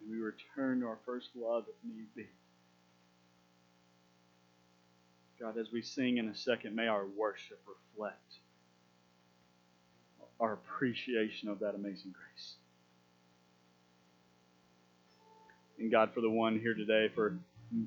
And 0.00 0.10
we 0.10 0.18
return 0.18 0.80
to 0.80 0.86
our 0.86 0.98
first 1.04 1.28
love 1.34 1.64
if 1.68 1.74
need 1.84 2.06
be. 2.14 2.26
God, 5.38 5.56
as 5.58 5.72
we 5.72 5.82
sing 5.82 6.18
in 6.18 6.28
a 6.28 6.34
second, 6.34 6.76
may 6.76 6.86
our 6.86 7.06
worship 7.06 7.60
reflect 7.66 8.34
our 10.38 10.54
appreciation 10.54 11.48
of 11.48 11.58
that 11.60 11.74
amazing 11.74 12.12
grace. 12.12 12.54
And 15.78 15.90
God, 15.90 16.12
for 16.14 16.20
the 16.20 16.30
one 16.30 16.58
here 16.58 16.74
today, 16.74 17.10
for 17.14 17.38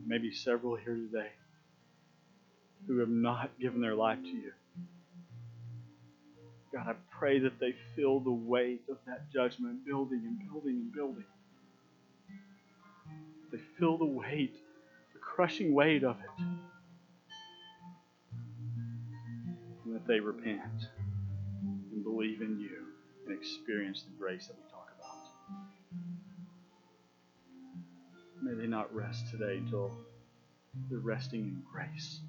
maybe 0.06 0.32
several 0.32 0.76
here 0.76 0.96
today 0.96 1.30
who 2.88 3.00
have 3.00 3.10
not 3.10 3.52
given 3.60 3.82
their 3.82 3.96
life 3.96 4.22
to 4.22 4.30
you, 4.30 4.52
God, 6.74 6.88
I 6.88 6.94
pray 7.12 7.38
that 7.40 7.60
they 7.60 7.76
feel 7.96 8.20
the 8.20 8.32
weight 8.32 8.82
of 8.90 8.98
that 9.06 9.32
judgment 9.32 9.86
building 9.86 10.24
and 10.26 10.40
building 10.52 10.76
and 10.76 10.92
building. 10.92 11.26
They 13.52 13.60
feel 13.78 13.98
the 14.00 14.06
weight, 14.06 14.56
the 15.14 15.20
crushing 15.20 15.74
weight 15.76 16.04
of 16.04 16.18
it. 16.20 16.44
And 19.86 19.94
that 19.94 20.08
they 20.08 20.20
repent 20.20 20.88
and 21.92 22.04
believe 22.04 22.42
in 22.42 22.60
you 22.60 22.88
and 23.28 23.38
experience 23.38 24.02
the 24.02 24.18
grace 24.18 24.48
that 24.48 24.56
we 24.56 24.64
talk 24.72 24.90
about. 24.98 25.18
May 28.42 28.60
they 28.60 28.68
not 28.68 28.94
rest 28.96 29.30
today 29.30 29.58
until 29.58 29.96
they're 30.90 30.98
resting 30.98 31.42
in 31.42 31.62
grace. 31.72 32.22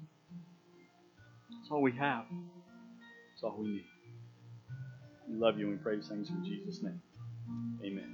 That's 1.65 1.71
all 1.71 1.81
we 1.81 1.93
have. 1.93 2.25
That's 2.29 3.43
all 3.43 3.57
we 3.59 3.69
need. 3.69 3.85
We 5.27 5.35
love 5.39 5.57
you 5.57 5.67
and 5.67 5.79
we 5.79 5.83
pray 5.83 5.95
these 5.95 6.07
things 6.07 6.29
in 6.29 6.45
Jesus' 6.45 6.83
name. 6.83 7.01
Amen. 7.83 8.03